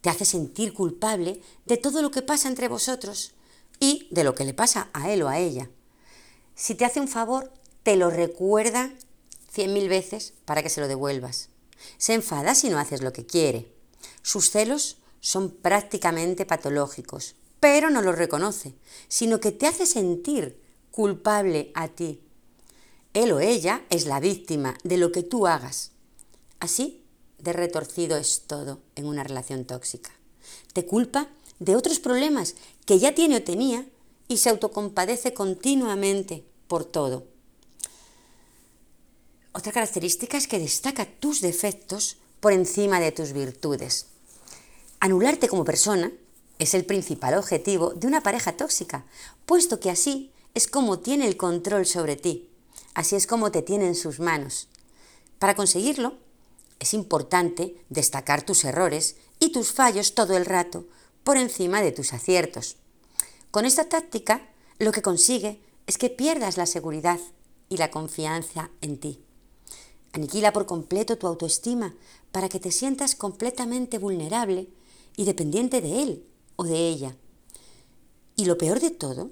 Te 0.00 0.10
hace 0.10 0.24
sentir 0.24 0.74
culpable 0.74 1.40
de 1.64 1.76
todo 1.76 2.02
lo 2.02 2.10
que 2.10 2.22
pasa 2.22 2.48
entre 2.48 2.68
vosotros 2.68 3.32
y 3.78 4.08
de 4.10 4.24
lo 4.24 4.34
que 4.34 4.44
le 4.44 4.54
pasa 4.54 4.90
a 4.92 5.10
él 5.10 5.22
o 5.22 5.28
a 5.28 5.38
ella. 5.38 5.70
Si 6.54 6.74
te 6.74 6.84
hace 6.84 7.00
un 7.00 7.08
favor, 7.08 7.52
te 7.82 7.96
lo 7.96 8.10
recuerda 8.10 8.92
cien 9.50 9.72
mil 9.72 9.88
veces 9.88 10.34
para 10.44 10.62
que 10.62 10.68
se 10.68 10.80
lo 10.80 10.88
devuelvas. 10.88 11.48
Se 11.98 12.14
enfada 12.14 12.54
si 12.54 12.68
no 12.68 12.78
haces 12.78 13.02
lo 13.02 13.12
que 13.12 13.26
quiere. 13.26 13.72
Sus 14.22 14.50
celos 14.50 14.98
son 15.20 15.50
prácticamente 15.50 16.46
patológicos 16.46 17.36
pero 17.62 17.90
no 17.90 18.02
lo 18.02 18.10
reconoce, 18.10 18.74
sino 19.06 19.38
que 19.38 19.52
te 19.52 19.68
hace 19.68 19.86
sentir 19.86 20.60
culpable 20.90 21.70
a 21.76 21.86
ti. 21.86 22.20
Él 23.14 23.30
o 23.30 23.38
ella 23.38 23.84
es 23.88 24.06
la 24.06 24.18
víctima 24.18 24.76
de 24.82 24.96
lo 24.96 25.12
que 25.12 25.22
tú 25.22 25.46
hagas. 25.46 25.92
Así 26.58 27.04
de 27.38 27.52
retorcido 27.52 28.16
es 28.16 28.42
todo 28.48 28.80
en 28.96 29.06
una 29.06 29.22
relación 29.22 29.64
tóxica. 29.64 30.10
Te 30.72 30.86
culpa 30.86 31.28
de 31.60 31.76
otros 31.76 32.00
problemas 32.00 32.56
que 32.84 32.98
ya 32.98 33.14
tiene 33.14 33.36
o 33.36 33.44
tenía 33.44 33.86
y 34.26 34.38
se 34.38 34.50
autocompadece 34.50 35.32
continuamente 35.32 36.44
por 36.66 36.84
todo. 36.84 37.28
Otra 39.54 39.70
característica 39.70 40.38
es 40.38 40.46
que 40.48 40.58
destaca 40.58 41.04
tus 41.04 41.42
defectos 41.42 42.16
por 42.40 42.52
encima 42.52 43.00
de 43.00 43.12
tus 43.12 43.32
virtudes. 43.32 44.06
Anularte 44.98 45.48
como 45.48 45.64
persona 45.64 46.10
es 46.58 46.72
el 46.72 46.86
principal 46.86 47.34
objetivo 47.34 47.90
de 47.90 48.06
una 48.06 48.22
pareja 48.22 48.56
tóxica, 48.56 49.04
puesto 49.44 49.78
que 49.78 49.90
así 49.90 50.32
es 50.54 50.68
como 50.68 51.00
tiene 51.00 51.26
el 51.26 51.36
control 51.36 51.86
sobre 51.86 52.16
ti, 52.16 52.48
así 52.94 53.14
es 53.14 53.26
como 53.26 53.50
te 53.50 53.60
tiene 53.60 53.86
en 53.86 53.94
sus 53.94 54.20
manos. 54.20 54.68
Para 55.38 55.54
conseguirlo, 55.54 56.14
es 56.78 56.94
importante 56.94 57.76
destacar 57.90 58.46
tus 58.46 58.64
errores 58.64 59.16
y 59.38 59.52
tus 59.52 59.72
fallos 59.72 60.14
todo 60.14 60.36
el 60.36 60.46
rato 60.46 60.86
por 61.24 61.36
encima 61.36 61.82
de 61.82 61.92
tus 61.92 62.12
aciertos. 62.12 62.76
Con 63.50 63.66
esta 63.66 63.88
táctica, 63.88 64.48
lo 64.78 64.92
que 64.92 65.02
consigue 65.02 65.60
es 65.86 65.98
que 65.98 66.08
pierdas 66.08 66.56
la 66.56 66.66
seguridad 66.66 67.20
y 67.68 67.76
la 67.76 67.90
confianza 67.90 68.70
en 68.80 68.98
ti. 68.98 69.22
Aniquila 70.12 70.52
por 70.52 70.66
completo 70.66 71.16
tu 71.16 71.26
autoestima 71.26 71.94
para 72.32 72.48
que 72.48 72.60
te 72.60 72.70
sientas 72.70 73.14
completamente 73.14 73.98
vulnerable 73.98 74.68
y 75.16 75.24
dependiente 75.24 75.80
de 75.80 76.02
él 76.02 76.26
o 76.56 76.64
de 76.64 76.88
ella. 76.88 77.16
Y 78.36 78.44
lo 78.44 78.58
peor 78.58 78.80
de 78.80 78.90
todo 78.90 79.30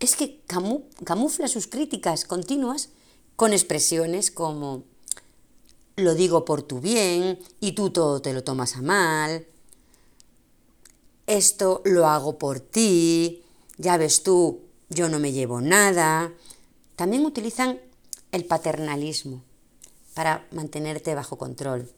es 0.00 0.16
que 0.16 0.42
camufla 0.46 1.48
sus 1.48 1.66
críticas 1.66 2.24
continuas 2.24 2.90
con 3.36 3.52
expresiones 3.52 4.30
como 4.30 4.84
lo 5.96 6.14
digo 6.14 6.44
por 6.44 6.62
tu 6.62 6.80
bien 6.80 7.38
y 7.60 7.72
tú 7.72 7.90
todo 7.90 8.20
te 8.20 8.32
lo 8.32 8.44
tomas 8.44 8.76
a 8.76 8.82
mal, 8.82 9.46
esto 11.26 11.82
lo 11.84 12.06
hago 12.06 12.38
por 12.38 12.60
ti, 12.60 13.42
ya 13.76 13.96
ves 13.96 14.22
tú, 14.22 14.62
yo 14.88 15.08
no 15.08 15.18
me 15.18 15.32
llevo 15.32 15.60
nada. 15.60 16.32
También 16.96 17.24
utilizan 17.24 17.80
el 18.32 18.44
paternalismo 18.44 19.42
para 20.14 20.46
mantenerte 20.52 21.14
bajo 21.14 21.38
control. 21.38 21.90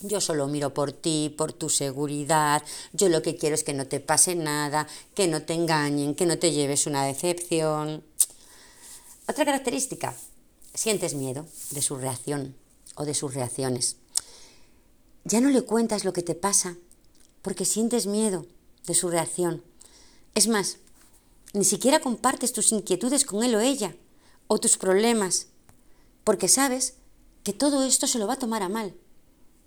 Yo 0.00 0.20
solo 0.20 0.46
miro 0.46 0.72
por 0.74 0.92
ti, 0.92 1.34
por 1.36 1.52
tu 1.52 1.68
seguridad. 1.68 2.62
Yo 2.92 3.08
lo 3.08 3.20
que 3.20 3.36
quiero 3.36 3.54
es 3.54 3.64
que 3.64 3.74
no 3.74 3.86
te 3.86 3.98
pase 3.98 4.36
nada, 4.36 4.86
que 5.14 5.26
no 5.26 5.42
te 5.42 5.54
engañen, 5.54 6.14
que 6.14 6.26
no 6.26 6.38
te 6.38 6.52
lleves 6.52 6.86
una 6.86 7.04
decepción. 7.04 8.04
Otra 9.26 9.44
característica, 9.44 10.14
sientes 10.72 11.14
miedo 11.14 11.46
de 11.72 11.82
su 11.82 11.96
reacción 11.96 12.54
o 12.94 13.04
de 13.04 13.14
sus 13.14 13.34
reacciones. 13.34 13.96
Ya 15.24 15.40
no 15.40 15.50
le 15.50 15.62
cuentas 15.62 16.04
lo 16.04 16.12
que 16.12 16.22
te 16.22 16.34
pasa 16.34 16.76
porque 17.42 17.64
sientes 17.64 18.06
miedo 18.06 18.46
de 18.86 18.94
su 18.94 19.10
reacción. 19.10 19.64
Es 20.34 20.46
más, 20.46 20.78
ni 21.52 21.64
siquiera 21.64 22.00
compartes 22.00 22.52
tus 22.52 22.72
inquietudes 22.72 23.24
con 23.24 23.42
él 23.42 23.54
o 23.54 23.60
ella 23.60 23.96
o 24.46 24.58
tus 24.58 24.76
problemas 24.78 25.48
porque 26.24 26.46
sabes 26.46 26.94
que 27.48 27.54
todo 27.54 27.82
esto 27.82 28.06
se 28.06 28.18
lo 28.18 28.26
va 28.26 28.34
a 28.34 28.38
tomar 28.38 28.62
a 28.62 28.68
mal 28.68 28.94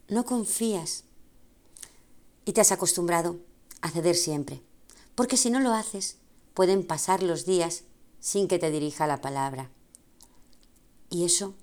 no 0.07 0.23
confías 0.23 1.03
y 2.45 2.53
te 2.53 2.61
has 2.61 2.71
acostumbrado 2.71 3.39
a 3.81 3.89
ceder 3.89 4.15
siempre, 4.15 4.61
porque 5.15 5.35
si 5.35 5.49
no 5.49 5.59
lo 5.59 5.73
haces, 5.73 6.17
pueden 6.53 6.85
pasar 6.85 7.23
los 7.23 7.43
días 7.43 7.85
sin 8.19 8.47
que 8.47 8.59
te 8.59 8.69
dirija 8.69 9.07
la 9.07 9.19
palabra. 9.19 9.71
Y 11.09 11.25
eso 11.25 11.55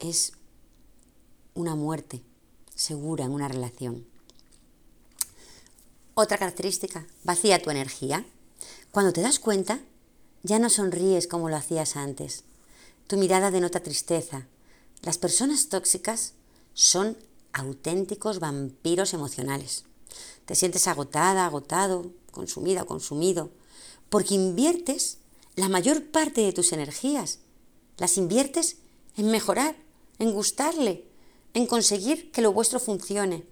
es 0.00 0.32
una 1.54 1.76
muerte 1.76 2.24
segura 2.74 3.24
en 3.24 3.30
una 3.30 3.46
relación. 3.46 4.04
Otra 6.14 6.38
característica, 6.38 7.06
vacía 7.22 7.62
tu 7.62 7.70
energía. 7.70 8.26
Cuando 8.90 9.12
te 9.12 9.22
das 9.22 9.38
cuenta, 9.38 9.78
ya 10.42 10.58
no 10.58 10.68
sonríes 10.68 11.28
como 11.28 11.48
lo 11.48 11.54
hacías 11.54 11.94
antes. 11.94 12.42
Tu 13.06 13.16
mirada 13.16 13.52
denota 13.52 13.78
tristeza. 13.78 14.48
Las 15.02 15.18
personas 15.18 15.68
tóxicas 15.68 16.34
son 16.74 17.18
auténticos 17.52 18.38
vampiros 18.38 19.14
emocionales. 19.14 19.84
Te 20.46 20.54
sientes 20.54 20.86
agotada, 20.88 21.44
agotado, 21.44 22.12
consumida, 22.30 22.84
consumido, 22.84 23.50
porque 24.08 24.34
inviertes 24.34 25.18
la 25.56 25.68
mayor 25.68 26.10
parte 26.10 26.40
de 26.40 26.52
tus 26.52 26.72
energías, 26.72 27.40
las 27.98 28.16
inviertes 28.16 28.76
en 29.16 29.30
mejorar, 29.30 29.76
en 30.18 30.32
gustarle, 30.32 31.04
en 31.52 31.66
conseguir 31.66 32.30
que 32.30 32.40
lo 32.40 32.52
vuestro 32.52 32.80
funcione. 32.80 33.44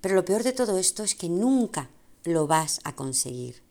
Pero 0.00 0.14
lo 0.14 0.24
peor 0.24 0.42
de 0.42 0.52
todo 0.52 0.76
esto 0.76 1.02
es 1.02 1.14
que 1.14 1.28
nunca 1.28 1.88
lo 2.24 2.46
vas 2.46 2.80
a 2.84 2.94
conseguir. 2.94 3.62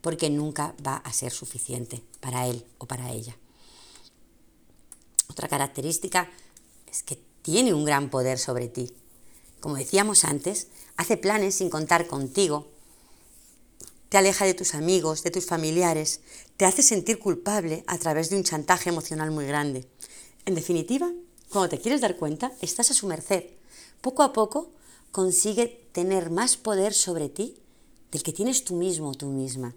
porque 0.00 0.28
nunca 0.28 0.74
va 0.86 0.96
a 0.96 1.14
ser 1.14 1.32
suficiente 1.32 2.04
para 2.20 2.46
él 2.46 2.66
o 2.76 2.84
para 2.84 3.10
ella. 3.10 3.38
Otra 5.34 5.48
característica 5.48 6.30
es 6.88 7.02
que 7.02 7.18
tiene 7.42 7.74
un 7.74 7.84
gran 7.84 8.08
poder 8.08 8.38
sobre 8.38 8.68
ti. 8.68 8.92
Como 9.58 9.74
decíamos 9.74 10.24
antes, 10.24 10.68
hace 10.96 11.16
planes 11.16 11.56
sin 11.56 11.70
contar 11.70 12.06
contigo, 12.06 12.68
te 14.10 14.18
aleja 14.18 14.44
de 14.44 14.54
tus 14.54 14.76
amigos, 14.76 15.24
de 15.24 15.32
tus 15.32 15.46
familiares, 15.46 16.20
te 16.56 16.66
hace 16.66 16.84
sentir 16.84 17.18
culpable 17.18 17.82
a 17.88 17.98
través 17.98 18.30
de 18.30 18.36
un 18.36 18.44
chantaje 18.44 18.90
emocional 18.90 19.32
muy 19.32 19.44
grande. 19.44 19.88
En 20.46 20.54
definitiva, 20.54 21.10
cuando 21.48 21.68
te 21.68 21.80
quieres 21.80 22.00
dar 22.00 22.16
cuenta, 22.16 22.52
estás 22.60 22.92
a 22.92 22.94
su 22.94 23.08
merced. 23.08 23.42
Poco 24.02 24.22
a 24.22 24.32
poco 24.32 24.70
consigue 25.10 25.88
tener 25.90 26.30
más 26.30 26.56
poder 26.56 26.94
sobre 26.94 27.28
ti 27.28 27.56
del 28.12 28.22
que 28.22 28.32
tienes 28.32 28.62
tú 28.62 28.76
mismo 28.76 29.08
o 29.08 29.14
tú 29.14 29.26
misma. 29.26 29.74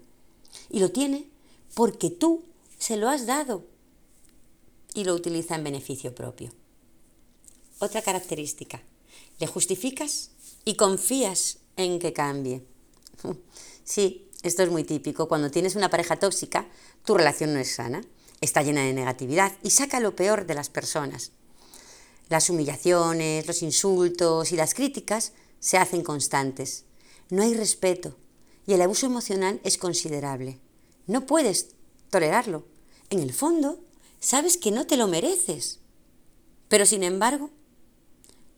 Y 0.70 0.78
lo 0.78 0.92
tiene 0.92 1.28
porque 1.74 2.10
tú 2.10 2.44
se 2.78 2.96
lo 2.96 3.08
has 3.08 3.26
dado 3.26 3.64
y 4.98 5.04
lo 5.04 5.14
utiliza 5.14 5.54
en 5.54 5.62
beneficio 5.62 6.12
propio. 6.12 6.50
Otra 7.78 8.02
característica, 8.02 8.82
le 9.38 9.46
justificas 9.46 10.32
y 10.64 10.74
confías 10.74 11.58
en 11.76 11.98
que 11.98 12.12
cambie. 12.12 12.64
Sí, 13.84 14.28
esto 14.42 14.62
es 14.62 14.70
muy 14.70 14.84
típico. 14.84 15.28
Cuando 15.28 15.50
tienes 15.50 15.74
una 15.74 15.88
pareja 15.88 16.16
tóxica, 16.16 16.68
tu 17.06 17.14
relación 17.14 17.54
no 17.54 17.58
es 17.58 17.74
sana, 17.74 18.02
está 18.42 18.62
llena 18.62 18.82
de 18.82 18.92
negatividad 18.92 19.56
y 19.62 19.70
saca 19.70 19.98
lo 19.98 20.14
peor 20.14 20.44
de 20.44 20.52
las 20.52 20.68
personas. 20.68 21.32
Las 22.28 22.50
humillaciones, 22.50 23.46
los 23.46 23.62
insultos 23.62 24.52
y 24.52 24.56
las 24.56 24.74
críticas 24.74 25.32
se 25.58 25.78
hacen 25.78 26.02
constantes. 26.02 26.84
No 27.30 27.42
hay 27.42 27.54
respeto 27.54 28.18
y 28.66 28.74
el 28.74 28.82
abuso 28.82 29.06
emocional 29.06 29.58
es 29.64 29.78
considerable. 29.78 30.60
No 31.06 31.24
puedes 31.24 31.70
tolerarlo. 32.10 32.66
En 33.08 33.20
el 33.20 33.32
fondo, 33.32 33.80
sabes 34.20 34.56
que 34.56 34.70
no 34.70 34.86
te 34.86 34.96
lo 34.96 35.08
mereces. 35.08 35.80
Pero 36.68 36.86
sin 36.86 37.02
embargo, 37.02 37.50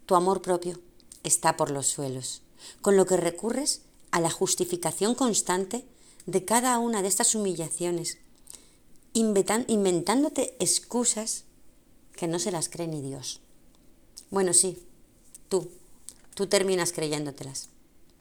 tu 0.07 0.15
amor 0.15 0.43
propio 0.43 0.81
está 1.23 1.57
por 1.57 1.71
los 1.71 1.87
suelos, 1.87 2.43
con 2.81 2.97
lo 2.97 3.07
que 3.07 3.17
recurres 3.17 3.83
a 4.11 4.21
la 4.21 4.31
justificación 4.31 5.15
constante 5.15 5.85
de 6.27 6.45
cada 6.45 6.79
una 6.79 7.03
de 7.03 7.09
estas 7.09 7.35
humillaciones, 7.35 8.19
inventándote 9.15 10.57
excusas 10.61 11.45
que 12.17 12.29
no 12.29 12.39
se 12.39 12.51
las 12.51 12.69
cree 12.69 12.89
ni 12.89 13.01
Dios. 13.01 13.41
Bueno, 14.31 14.53
sí, 14.53 14.79
tú, 15.49 15.71
tú 16.35 16.47
terminas 16.47 16.93
creyéndotelas, 16.93 17.69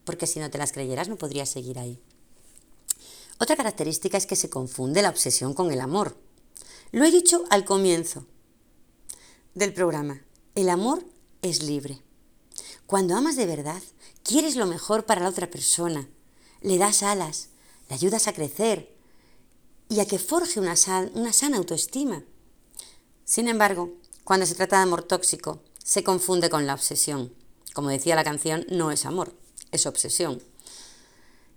porque 0.06 0.28
si 0.28 0.40
no 0.40 0.50
te 0.50 0.58
las 0.58 0.72
creyeras 0.72 1.10
no 1.10 1.18
podrías 1.18 1.50
seguir 1.50 1.80
ahí. 1.80 2.00
Otra 3.40 3.56
característica 3.56 4.18
es 4.18 4.26
que 4.26 4.36
se 4.36 4.50
confunde 4.50 5.02
la 5.02 5.10
obsesión 5.10 5.54
con 5.54 5.72
el 5.72 5.80
amor. 5.80 6.18
Lo 6.92 7.06
he 7.06 7.12
dicho 7.12 7.44
al 7.52 7.66
comienzo 7.66 8.26
del 9.54 9.74
programa. 9.74 10.24
El 10.56 10.70
amor 10.70 11.06
es 11.44 11.62
libre. 11.62 12.02
Cuando 12.88 13.16
amas 13.16 13.36
de 13.36 13.46
verdad, 13.46 13.82
quieres 14.24 14.56
lo 14.56 14.66
mejor 14.66 15.06
para 15.06 15.22
la 15.22 15.30
otra 15.30 15.52
persona, 15.52 16.10
le 16.62 16.80
das 16.80 17.04
alas, 17.04 17.50
le 17.90 17.96
ayudas 17.96 18.28
a 18.28 18.34
crecer 18.34 18.98
y 19.88 20.00
a 20.00 20.08
que 20.08 20.18
forje 20.18 20.60
una, 20.60 20.74
una 21.14 21.32
sana 21.32 21.58
autoestima. 21.58 22.24
Sin 23.24 23.48
embargo, 23.48 23.94
cuando 24.24 24.48
se 24.48 24.56
trata 24.56 24.78
de 24.78 24.84
amor 24.84 25.04
tóxico, 25.04 25.62
se 25.84 26.04
confunde 26.04 26.50
con 26.50 26.66
la 26.66 26.74
obsesión. 26.74 27.32
Como 27.76 27.90
decía 27.90 28.16
la 28.16 28.24
canción, 28.24 28.66
no 28.72 28.90
es 28.90 29.06
amor, 29.06 29.36
es 29.72 29.86
obsesión. 29.86 30.42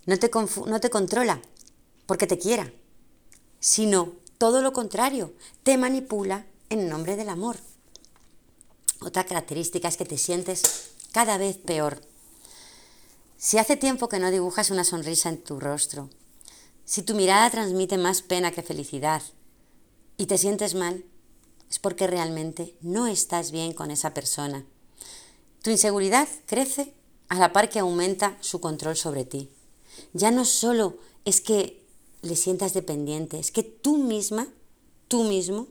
No 0.05 0.19
te, 0.19 0.29
no 0.67 0.79
te 0.79 0.91
controla 0.91 1.41
porque 2.05 2.27
te 2.27 2.37
quiera, 2.37 2.71
sino 3.59 4.21
todo 4.43 4.61
lo 4.61 4.73
contrario, 4.73 5.31
te 5.63 5.77
manipula 5.77 6.45
en 6.69 6.89
nombre 6.89 7.15
del 7.15 7.29
amor. 7.29 7.55
Otra 8.99 9.23
característica 9.23 9.87
es 9.87 9.95
que 9.95 10.03
te 10.03 10.17
sientes 10.17 10.89
cada 11.13 11.37
vez 11.37 11.55
peor. 11.55 12.01
Si 13.37 13.57
hace 13.57 13.77
tiempo 13.77 14.09
que 14.09 14.19
no 14.19 14.31
dibujas 14.31 14.69
una 14.69 14.83
sonrisa 14.83 15.29
en 15.29 15.41
tu 15.41 15.61
rostro, 15.61 16.09
si 16.83 17.03
tu 17.03 17.15
mirada 17.15 17.49
transmite 17.51 17.97
más 17.97 18.21
pena 18.21 18.51
que 18.51 18.63
felicidad 18.63 19.21
y 20.17 20.25
te 20.25 20.37
sientes 20.37 20.75
mal, 20.75 21.05
es 21.69 21.79
porque 21.79 22.07
realmente 22.07 22.75
no 22.81 23.07
estás 23.07 23.49
bien 23.49 23.71
con 23.71 23.91
esa 23.91 24.13
persona. 24.13 24.65
Tu 25.61 25.69
inseguridad 25.69 26.27
crece 26.47 26.93
a 27.29 27.39
la 27.39 27.53
par 27.53 27.69
que 27.69 27.79
aumenta 27.79 28.37
su 28.41 28.59
control 28.59 28.97
sobre 28.97 29.23
ti. 29.23 29.49
Ya 30.11 30.31
no 30.31 30.43
solo 30.43 30.97
es 31.23 31.39
que 31.39 31.82
le 32.23 32.35
sientas 32.35 32.73
dependiente, 32.73 33.37
es 33.37 33.51
que 33.51 33.61
tú 33.61 33.97
misma, 33.97 34.47
tú 35.07 35.23
mismo, 35.25 35.67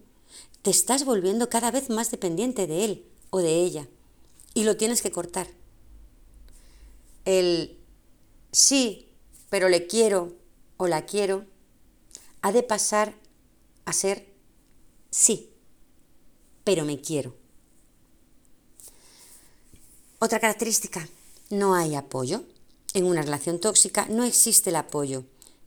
te 0.61 0.71
estás 0.71 1.05
volviendo 1.05 1.49
cada 1.49 1.73
vez 1.73 1.91
más 1.91 2.11
dependiente 2.11 2.69
de 2.69 2.85
él 2.85 3.07
o 3.31 3.39
de 3.39 3.57
ella 3.57 3.89
y 4.55 4.65
lo 4.65 4.77
tienes 4.77 5.03
que 5.03 5.11
cortar. 5.11 5.49
El 7.25 7.79
sí, 8.53 9.09
pero 9.51 9.69
le 9.69 9.87
quiero 9.87 10.37
o 10.77 10.87
la 10.87 11.07
quiero, 11.07 11.47
ha 12.43 12.53
de 12.53 12.63
pasar 12.63 13.15
a 13.87 13.93
ser 13.93 14.33
sí, 15.11 15.51
pero 16.65 16.85
me 16.85 17.01
quiero. 17.01 17.35
Otra 20.19 20.39
característica, 20.39 21.09
no 21.51 21.75
hay 21.75 21.95
apoyo. 21.95 22.45
En 22.95 23.07
una 23.07 23.23
relación 23.23 23.59
tóxica 23.59 24.07
no 24.11 24.23
existe 24.23 24.69
el 24.69 24.77
apoyo, 24.77 25.25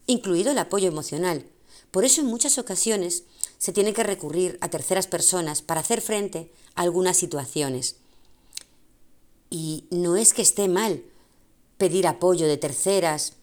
incluido 0.07 0.51
el 0.51 0.57
apoyo 0.57 0.87
emocional. 0.87 1.45
Por 1.91 2.05
eso 2.05 2.21
en 2.21 2.27
muchas 2.27 2.57
ocasiones 2.57 3.23
se 3.57 3.73
tiene 3.73 3.93
que 3.93 4.03
recurrir 4.03 4.57
a 4.61 4.69
terceras 4.69 5.07
personas 5.07 5.61
para 5.61 5.81
hacer 5.81 6.01
frente 6.01 6.51
a 6.75 6.81
algunas 6.81 7.17
situaciones. 7.17 7.97
Y 9.49 9.85
no 9.91 10.17
es 10.17 10.33
que 10.33 10.41
esté 10.41 10.67
mal 10.67 11.03
pedir 11.77 12.07
apoyo 12.07 12.47
de 12.47 12.57
terceras 12.57 13.33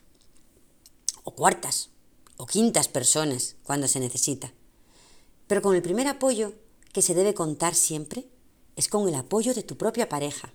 o 1.24 1.32
cuartas 1.32 1.90
o 2.36 2.46
quintas 2.46 2.88
personas 2.88 3.56
cuando 3.62 3.88
se 3.88 4.00
necesita. 4.00 4.52
Pero 5.46 5.62
con 5.62 5.74
el 5.74 5.82
primer 5.82 6.08
apoyo 6.08 6.54
que 6.92 7.02
se 7.02 7.14
debe 7.14 7.34
contar 7.34 7.74
siempre 7.74 8.26
es 8.76 8.88
con 8.88 9.08
el 9.08 9.14
apoyo 9.14 9.54
de 9.54 9.62
tu 9.62 9.76
propia 9.76 10.08
pareja. 10.08 10.52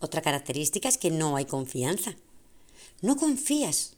Otra 0.00 0.22
característica 0.22 0.88
es 0.88 0.98
que 0.98 1.10
no 1.10 1.36
hay 1.36 1.44
confianza. 1.44 2.16
No 3.02 3.16
confías 3.16 3.97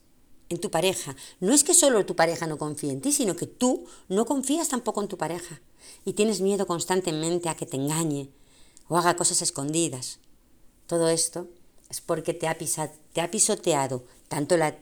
en 0.51 0.61
tu 0.61 0.71
pareja. 0.71 1.17
No 1.39 1.55
es 1.55 1.65
que 1.65 1.73
solo 1.73 2.05
tu 2.05 2.15
pareja 2.15 2.47
no 2.47 2.59
confíe 2.59 2.93
en 2.93 3.01
ti, 3.01 3.13
sino 3.13 3.37
que 3.37 3.47
tú 3.47 3.87
no 4.09 4.27
confías 4.27 4.69
tampoco 4.69 5.01
en 5.01 5.09
tu 5.09 5.17
pareja. 5.17 5.63
Y 6.05 6.13
tienes 6.13 6.43
miedo 6.43 6.67
constantemente 6.67 7.49
a 7.49 7.57
que 7.57 7.67
te 7.67 7.77
engañe, 7.77 8.29
o 8.89 8.99
haga 8.99 9.17
cosas 9.17 9.41
escondidas. 9.41 10.19
Todo 10.87 11.09
esto 11.09 11.49
es 11.89 12.01
porque 12.01 12.35
te 12.35 12.49
ha, 12.49 12.59
te 12.59 13.21
ha 13.21 13.31
pisoteado 13.31 14.05
tanto 14.29 14.57
la, 14.57 14.77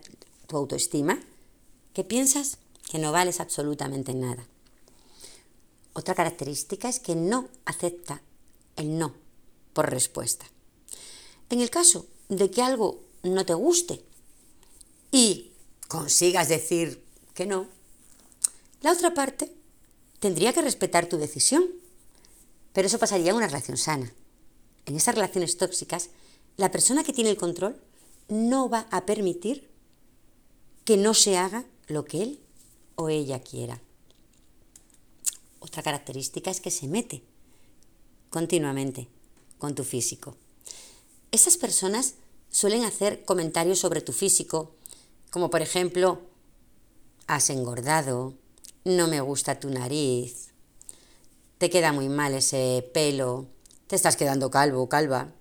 tu 0.46 0.56
autoestima 0.56 1.20
que 1.92 2.02
piensas 2.02 2.58
que 2.90 2.98
no 2.98 3.12
vales 3.12 3.40
absolutamente 3.40 4.14
nada. 4.14 4.48
Otra 5.92 6.14
característica 6.14 6.88
es 6.88 7.00
que 7.00 7.14
no 7.14 7.48
acepta 7.66 8.22
el 8.76 8.98
no 8.98 9.14
por 9.74 9.90
respuesta. 9.90 10.46
En 11.50 11.60
el 11.60 11.70
caso 11.70 12.06
de 12.28 12.50
que 12.50 12.62
algo 12.62 13.00
no 13.22 13.44
te 13.44 13.54
guste 13.54 14.02
y 15.10 15.47
consigas 15.88 16.48
decir 16.48 17.04
que 17.34 17.46
no, 17.46 17.66
la 18.80 18.92
otra 18.92 19.14
parte 19.14 19.52
tendría 20.20 20.52
que 20.52 20.62
respetar 20.62 21.06
tu 21.06 21.18
decisión 21.18 21.64
pero 22.78 22.86
eso 22.86 23.00
pasaría 23.00 23.30
en 23.30 23.36
una 23.36 23.48
relación 23.48 23.76
sana. 23.76 24.12
En 24.86 24.94
esas 24.94 25.16
relaciones 25.16 25.56
tóxicas, 25.56 26.10
la 26.56 26.70
persona 26.70 27.02
que 27.02 27.12
tiene 27.12 27.30
el 27.30 27.36
control 27.36 27.76
no 28.28 28.68
va 28.68 28.86
a 28.92 29.04
permitir 29.04 29.68
que 30.84 30.96
no 30.96 31.12
se 31.12 31.36
haga 31.36 31.64
lo 31.88 32.04
que 32.04 32.22
él 32.22 32.40
o 32.94 33.08
ella 33.08 33.42
quiera. 33.42 33.80
Otra 35.58 35.82
característica 35.82 36.52
es 36.52 36.60
que 36.60 36.70
se 36.70 36.86
mete 36.86 37.24
continuamente 38.30 39.08
con 39.58 39.74
tu 39.74 39.82
físico. 39.82 40.36
Esas 41.32 41.56
personas 41.56 42.14
suelen 42.48 42.84
hacer 42.84 43.24
comentarios 43.24 43.80
sobre 43.80 44.02
tu 44.02 44.12
físico, 44.12 44.72
como 45.30 45.50
por 45.50 45.62
ejemplo, 45.62 46.22
has 47.26 47.50
engordado, 47.50 48.34
no 48.84 49.06
me 49.08 49.20
gusta 49.20 49.60
tu 49.60 49.70
nariz, 49.70 50.48
te 51.58 51.70
queda 51.70 51.92
muy 51.92 52.08
mal 52.08 52.34
ese 52.34 52.88
pelo, 52.94 53.46
te 53.86 53.96
estás 53.96 54.16
quedando 54.16 54.50
calvo, 54.50 54.88
calva, 54.88 55.32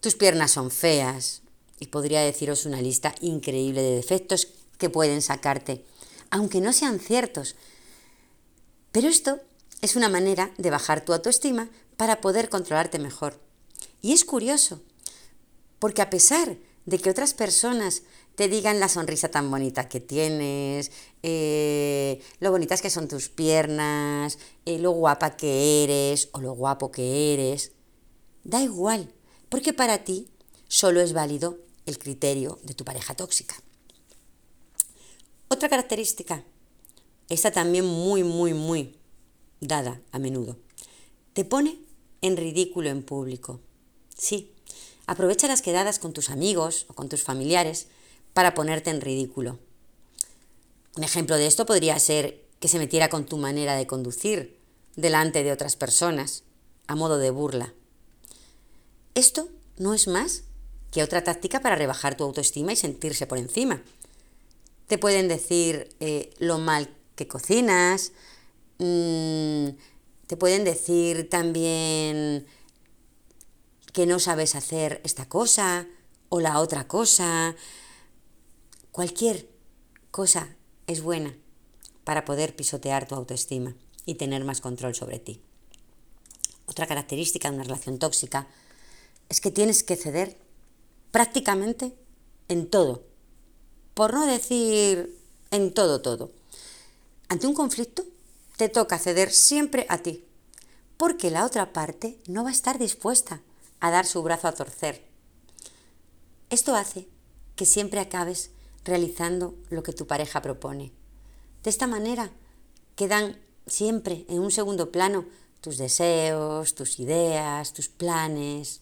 tus 0.00 0.14
piernas 0.14 0.52
son 0.52 0.70
feas 0.70 1.42
y 1.78 1.86
podría 1.86 2.20
deciros 2.20 2.64
una 2.66 2.80
lista 2.80 3.14
increíble 3.20 3.82
de 3.82 3.96
defectos 3.96 4.48
que 4.78 4.90
pueden 4.90 5.20
sacarte, 5.22 5.84
aunque 6.30 6.60
no 6.60 6.72
sean 6.72 7.00
ciertos. 7.00 7.56
Pero 8.92 9.08
esto 9.08 9.40
es 9.82 9.96
una 9.96 10.08
manera 10.08 10.52
de 10.56 10.70
bajar 10.70 11.04
tu 11.04 11.12
autoestima 11.12 11.68
para 11.96 12.20
poder 12.20 12.48
controlarte 12.48 12.98
mejor. 12.98 13.38
Y 14.02 14.12
es 14.12 14.24
curioso, 14.24 14.80
porque 15.78 16.02
a 16.02 16.10
pesar 16.10 16.56
de 16.86 16.98
que 16.98 17.10
otras 17.10 17.34
personas 17.34 18.02
te 18.40 18.48
digan 18.48 18.80
la 18.80 18.88
sonrisa 18.88 19.28
tan 19.28 19.50
bonita 19.50 19.86
que 19.86 20.00
tienes, 20.00 20.92
eh, 21.22 22.22
lo 22.38 22.50
bonitas 22.50 22.80
que 22.80 22.88
son 22.88 23.06
tus 23.06 23.28
piernas, 23.28 24.38
eh, 24.64 24.78
lo 24.78 24.92
guapa 24.92 25.36
que 25.36 25.84
eres 25.84 26.30
o 26.32 26.40
lo 26.40 26.54
guapo 26.54 26.90
que 26.90 27.34
eres. 27.34 27.72
Da 28.42 28.62
igual, 28.62 29.12
porque 29.50 29.74
para 29.74 30.04
ti 30.04 30.30
solo 30.68 31.02
es 31.02 31.12
válido 31.12 31.58
el 31.84 31.98
criterio 31.98 32.58
de 32.62 32.72
tu 32.72 32.82
pareja 32.82 33.14
tóxica. 33.14 33.56
Otra 35.48 35.68
característica, 35.68 36.42
esta 37.28 37.50
también 37.50 37.84
muy, 37.84 38.24
muy, 38.24 38.54
muy 38.54 38.96
dada 39.60 40.00
a 40.12 40.18
menudo, 40.18 40.56
te 41.34 41.44
pone 41.44 41.78
en 42.22 42.38
ridículo 42.38 42.88
en 42.88 43.02
público. 43.02 43.60
Sí, 44.16 44.54
aprovecha 45.04 45.46
las 45.46 45.60
quedadas 45.60 45.98
con 45.98 46.14
tus 46.14 46.30
amigos 46.30 46.86
o 46.88 46.94
con 46.94 47.10
tus 47.10 47.22
familiares 47.22 47.88
para 48.32 48.54
ponerte 48.54 48.90
en 48.90 49.00
ridículo. 49.00 49.58
Un 50.96 51.04
ejemplo 51.04 51.36
de 51.36 51.46
esto 51.46 51.66
podría 51.66 51.98
ser 51.98 52.44
que 52.58 52.68
se 52.68 52.78
metiera 52.78 53.08
con 53.08 53.26
tu 53.26 53.38
manera 53.38 53.76
de 53.76 53.86
conducir 53.86 54.58
delante 54.96 55.42
de 55.42 55.52
otras 55.52 55.76
personas, 55.76 56.44
a 56.86 56.94
modo 56.94 57.18
de 57.18 57.30
burla. 57.30 57.72
Esto 59.14 59.48
no 59.78 59.94
es 59.94 60.08
más 60.08 60.44
que 60.90 61.02
otra 61.02 61.24
táctica 61.24 61.60
para 61.60 61.76
rebajar 61.76 62.16
tu 62.16 62.24
autoestima 62.24 62.72
y 62.72 62.76
sentirse 62.76 63.26
por 63.26 63.38
encima. 63.38 63.82
Te 64.86 64.98
pueden 64.98 65.28
decir 65.28 65.88
eh, 66.00 66.30
lo 66.38 66.58
mal 66.58 66.90
que 67.14 67.28
cocinas, 67.28 68.12
mm, 68.78 69.68
te 70.26 70.36
pueden 70.36 70.64
decir 70.64 71.28
también 71.30 72.46
que 73.92 74.06
no 74.06 74.18
sabes 74.18 74.54
hacer 74.54 75.00
esta 75.04 75.28
cosa 75.28 75.86
o 76.28 76.40
la 76.40 76.60
otra 76.60 76.86
cosa, 76.86 77.54
Cualquier 78.92 79.48
cosa 80.10 80.56
es 80.86 81.00
buena 81.02 81.36
para 82.02 82.24
poder 82.24 82.56
pisotear 82.56 83.06
tu 83.06 83.14
autoestima 83.14 83.76
y 84.04 84.16
tener 84.16 84.44
más 84.44 84.60
control 84.60 84.94
sobre 84.94 85.20
ti. 85.20 85.40
Otra 86.66 86.86
característica 86.86 87.48
de 87.48 87.54
una 87.54 87.64
relación 87.64 87.98
tóxica 87.98 88.48
es 89.28 89.40
que 89.40 89.52
tienes 89.52 89.84
que 89.84 89.96
ceder 89.96 90.36
prácticamente 91.12 91.96
en 92.48 92.68
todo, 92.68 93.04
por 93.94 94.12
no 94.12 94.26
decir 94.26 95.16
en 95.52 95.72
todo 95.72 96.00
todo. 96.00 96.32
Ante 97.28 97.46
un 97.46 97.54
conflicto 97.54 98.04
te 98.56 98.68
toca 98.68 98.98
ceder 98.98 99.30
siempre 99.30 99.86
a 99.88 99.98
ti, 99.98 100.24
porque 100.96 101.30
la 101.30 101.46
otra 101.46 101.72
parte 101.72 102.18
no 102.26 102.42
va 102.42 102.50
a 102.50 102.52
estar 102.52 102.78
dispuesta 102.78 103.40
a 103.78 103.90
dar 103.90 104.04
su 104.04 104.22
brazo 104.22 104.48
a 104.48 104.52
torcer. 104.52 105.04
Esto 106.50 106.74
hace 106.74 107.06
que 107.54 107.66
siempre 107.66 108.00
acabes 108.00 108.50
realizando 108.84 109.54
lo 109.70 109.82
que 109.82 109.92
tu 109.92 110.06
pareja 110.06 110.42
propone. 110.42 110.92
De 111.62 111.70
esta 111.70 111.86
manera 111.86 112.30
quedan 112.96 113.38
siempre 113.66 114.24
en 114.28 114.40
un 114.40 114.50
segundo 114.50 114.90
plano 114.90 115.26
tus 115.60 115.78
deseos, 115.78 116.74
tus 116.74 116.98
ideas, 116.98 117.72
tus 117.72 117.88
planes. 117.88 118.80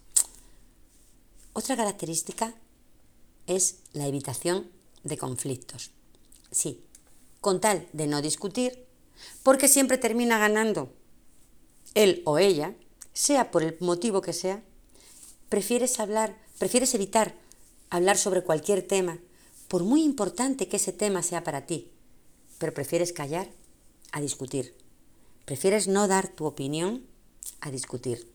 Otra 1.52 1.76
característica 1.76 2.54
es 3.46 3.80
la 3.92 4.06
evitación 4.06 4.70
de 5.02 5.18
conflictos. 5.18 5.90
Sí, 6.50 6.84
con 7.40 7.60
tal 7.60 7.88
de 7.92 8.06
no 8.06 8.22
discutir, 8.22 8.86
porque 9.42 9.68
siempre 9.68 9.98
termina 9.98 10.38
ganando 10.38 10.92
él 11.94 12.22
o 12.24 12.38
ella, 12.38 12.74
sea 13.12 13.50
por 13.50 13.62
el 13.62 13.76
motivo 13.80 14.22
que 14.22 14.32
sea, 14.32 14.62
prefieres 15.48 15.98
hablar, 15.98 16.36
prefieres 16.58 16.94
evitar 16.94 17.34
hablar 17.90 18.18
sobre 18.18 18.44
cualquier 18.44 18.86
tema 18.86 19.18
por 19.68 19.84
muy 19.84 20.02
importante 20.02 20.68
que 20.68 20.76
ese 20.76 20.92
tema 20.92 21.22
sea 21.22 21.44
para 21.44 21.66
ti, 21.66 21.90
pero 22.58 22.74
prefieres 22.74 23.12
callar 23.12 23.48
a 24.12 24.20
discutir. 24.20 24.74
Prefieres 25.44 25.88
no 25.88 26.08
dar 26.08 26.28
tu 26.28 26.46
opinión 26.46 27.06
a 27.60 27.70
discutir. 27.70 28.30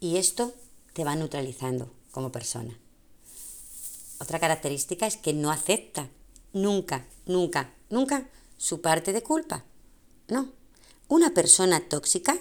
Y 0.00 0.16
esto 0.16 0.54
te 0.92 1.04
va 1.04 1.16
neutralizando 1.16 1.92
como 2.10 2.30
persona. 2.32 2.78
Otra 4.18 4.38
característica 4.38 5.06
es 5.06 5.16
que 5.16 5.32
no 5.32 5.50
acepta 5.50 6.08
nunca, 6.52 7.06
nunca, 7.26 7.74
nunca 7.90 8.28
su 8.56 8.80
parte 8.80 9.12
de 9.12 9.22
culpa. 9.22 9.64
No, 10.28 10.52
una 11.08 11.34
persona 11.34 11.88
tóxica 11.88 12.38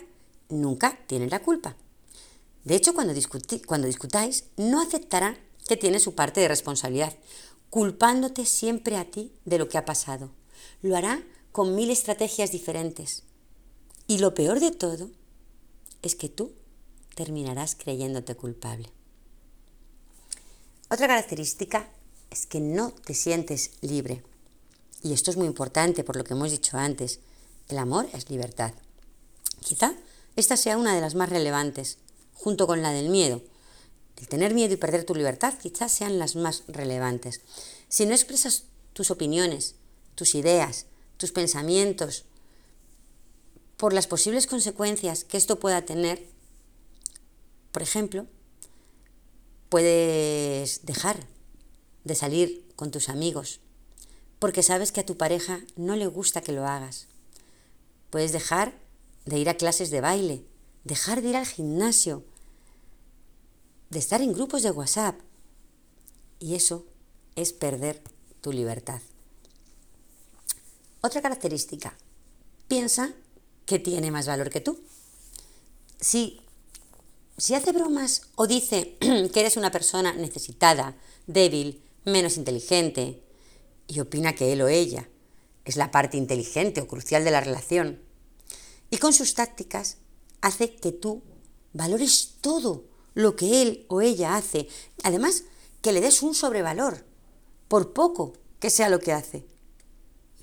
nunca 0.49 0.99
tiene 1.08 1.27
la 1.27 1.41
culpa. 1.41 1.75
De 2.63 2.75
hecho, 2.75 2.93
cuando, 2.93 3.13
cuando 3.65 3.88
discutáis, 3.88 4.45
no 4.56 4.82
aceptará 4.82 5.38
que 5.67 5.78
tiene 5.78 5.99
su 5.99 6.15
parte 6.15 6.41
de 6.41 6.47
responsabilidad, 6.47 7.15
culpándote 7.69 8.45
siempre 8.45 8.97
a 8.97 9.06
ti 9.10 9.32
de 9.45 9.58
lo 9.58 9.67
que 9.69 9.78
ha 9.78 9.86
pasado. 9.86 10.30
Lo 10.82 10.95
hará 10.95 11.23
con 11.52 11.76
mil 11.76 11.89
estrategias 11.89 12.52
diferentes. 12.52 13.23
Y 14.08 14.17
lo 14.17 14.34
peor 14.34 14.60
de 14.60 14.71
todo 14.71 15.10
es 16.02 16.15
que 16.15 16.30
tú 16.30 16.52
terminarás 17.15 17.76
creyéndote 17.76 18.36
culpable. 18.36 18.89
Otra 20.89 21.08
característica 21.08 21.89
es 22.30 22.45
que 22.45 22.60
no 22.60 22.91
te 22.91 23.13
sientes 23.13 23.71
libre. 23.82 24.23
Y 25.02 25.13
esto 25.13 25.32
es 25.32 25.38
muy 25.38 25.47
importante 25.47 26.04
por 26.04 26.15
lo 26.15 26.23
que 26.23 26.34
hemos 26.34 26.52
dicho 26.52 26.78
antes. 26.78 27.19
El 27.69 27.78
amor 27.78 28.08
es 28.13 28.30
libertad. 28.30 28.73
Quizá 29.62 29.93
esta 30.36 30.58
sea 30.58 30.78
una 30.78 30.93
de 30.93 31.02
las 31.02 31.15
más 31.15 31.30
relevantes, 31.30 31.97
junto 32.34 32.67
con 32.67 32.82
la 32.82 32.91
del 32.91 33.10
miedo, 33.10 33.41
el 34.24 34.30
tener 34.30 34.54
miedo 34.54 34.74
y 34.74 34.78
perder 34.78 35.04
tu 35.04 35.14
libertad 35.14 35.54
quizás 35.62 35.92
sean 35.92 36.18
las 36.18 36.38
más 36.38 36.64
relevantes. 36.70 37.42
Si 37.90 38.06
no 38.06 38.14
expresas 38.14 38.64
tus 38.94 39.12
opiniones, 39.12 39.76
tus 40.16 40.34
ideas, 40.34 40.86
tus 41.18 41.34
pensamientos, 41.34 42.24
por 43.76 43.92
las 43.92 44.08
posibles 44.08 44.48
consecuencias 44.48 45.26
que 45.26 45.36
esto 45.36 45.60
pueda 45.60 45.82
tener, 45.82 46.26
por 47.74 47.82
ejemplo, 47.82 48.26
puedes 49.68 50.86
dejar 50.86 51.28
de 52.06 52.16
salir 52.16 52.66
con 52.78 52.92
tus 52.92 53.10
amigos 53.10 53.60
porque 54.40 54.64
sabes 54.64 54.94
que 54.94 55.02
a 55.02 55.06
tu 55.06 55.18
pareja 55.18 55.60
no 55.76 55.98
le 55.98 56.08
gusta 56.08 56.40
que 56.40 56.54
lo 56.54 56.66
hagas. 56.66 57.08
Puedes 58.10 58.32
dejar 58.32 58.74
de 59.26 59.38
ir 59.38 59.50
a 59.50 59.56
clases 59.56 59.90
de 59.90 60.00
baile, 60.00 60.46
dejar 60.86 61.22
de 61.22 61.30
ir 61.30 61.36
al 61.36 61.46
gimnasio, 61.46 62.24
de 63.93 63.99
estar 63.99 64.21
en 64.21 64.34
grupos 64.34 64.63
de 64.63 64.71
WhatsApp. 64.71 65.19
Y 66.39 66.56
eso 66.56 66.86
es 67.36 67.53
perder 67.53 68.01
tu 68.41 68.51
libertad. 68.51 69.01
Otra 71.01 71.21
característica, 71.21 71.97
piensa 72.67 73.13
que 73.65 73.79
tiene 73.79 74.12
más 74.12 74.27
valor 74.27 74.49
que 74.49 74.62
tú. 74.62 74.79
Si, 75.99 76.41
si 77.38 77.56
hace 77.56 77.71
bromas 77.71 78.23
o 78.36 78.47
dice 78.47 78.97
que 78.99 79.39
eres 79.39 79.58
una 79.58 79.71
persona 79.71 80.13
necesitada, 80.13 80.97
débil, 81.27 81.82
menos 82.06 82.38
inteligente, 82.38 83.23
y 83.88 83.99
opina 83.99 84.34
que 84.34 84.53
él 84.53 84.62
o 84.62 84.67
ella 84.67 85.10
es 85.65 85.75
la 85.75 85.91
parte 85.91 86.17
inteligente 86.17 86.82
o 86.82 86.88
crucial 86.88 87.23
de 87.23 87.32
la 87.32 87.41
relación, 87.41 88.01
y 88.89 88.97
con 88.97 89.13
sus 89.13 89.34
tácticas 89.34 89.97
hace 90.41 90.75
que 90.75 90.91
tú 90.91 91.23
valores 91.73 92.36
todo 92.41 92.92
lo 93.13 93.36
que 93.36 93.62
él 93.62 93.86
o 93.89 94.02
ella 94.02 94.36
hace. 94.36 94.67
Además, 95.04 95.43
que 95.82 95.91
le 95.91 96.02
des 96.02 96.23
un 96.23 96.34
sobrevalor, 96.34 97.06
por 97.67 97.93
poco 97.93 98.34
que 98.60 98.69
sea 98.69 98.89
lo 98.89 98.99
que 98.99 99.13
hace. 99.13 99.45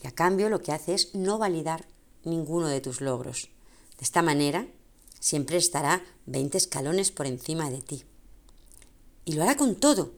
Y 0.02 0.06
a 0.06 0.12
cambio 0.12 0.48
lo 0.48 0.60
que 0.60 0.72
hace 0.72 0.94
es 0.94 1.14
no 1.14 1.38
validar 1.38 1.86
ninguno 2.24 2.68
de 2.68 2.80
tus 2.80 3.00
logros. 3.00 3.50
De 3.98 4.04
esta 4.04 4.22
manera, 4.22 4.66
siempre 5.18 5.56
estará 5.56 6.04
20 6.26 6.58
escalones 6.58 7.10
por 7.10 7.26
encima 7.26 7.70
de 7.70 7.82
ti. 7.82 8.04
Y 9.24 9.34
lo 9.34 9.42
hará 9.42 9.56
con 9.56 9.76
todo, 9.76 10.12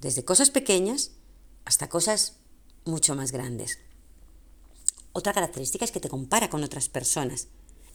desde 0.00 0.24
cosas 0.24 0.50
pequeñas 0.50 1.12
hasta 1.64 1.88
cosas 1.88 2.34
mucho 2.84 3.14
más 3.14 3.32
grandes. 3.32 3.78
Otra 5.12 5.32
característica 5.32 5.84
es 5.84 5.92
que 5.92 6.00
te 6.00 6.08
compara 6.08 6.50
con 6.50 6.62
otras 6.64 6.88
personas. 6.88 7.46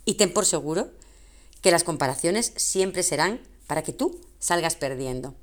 Y 0.05 0.15
ten 0.15 0.33
por 0.33 0.45
seguro 0.45 0.91
que 1.61 1.71
las 1.71 1.83
comparaciones 1.83 2.53
siempre 2.55 3.03
serán 3.03 3.41
para 3.69 3.83
que 3.83 3.93
tú 3.93 4.19
salgas 4.39 4.73
perdiendo. 4.73 5.35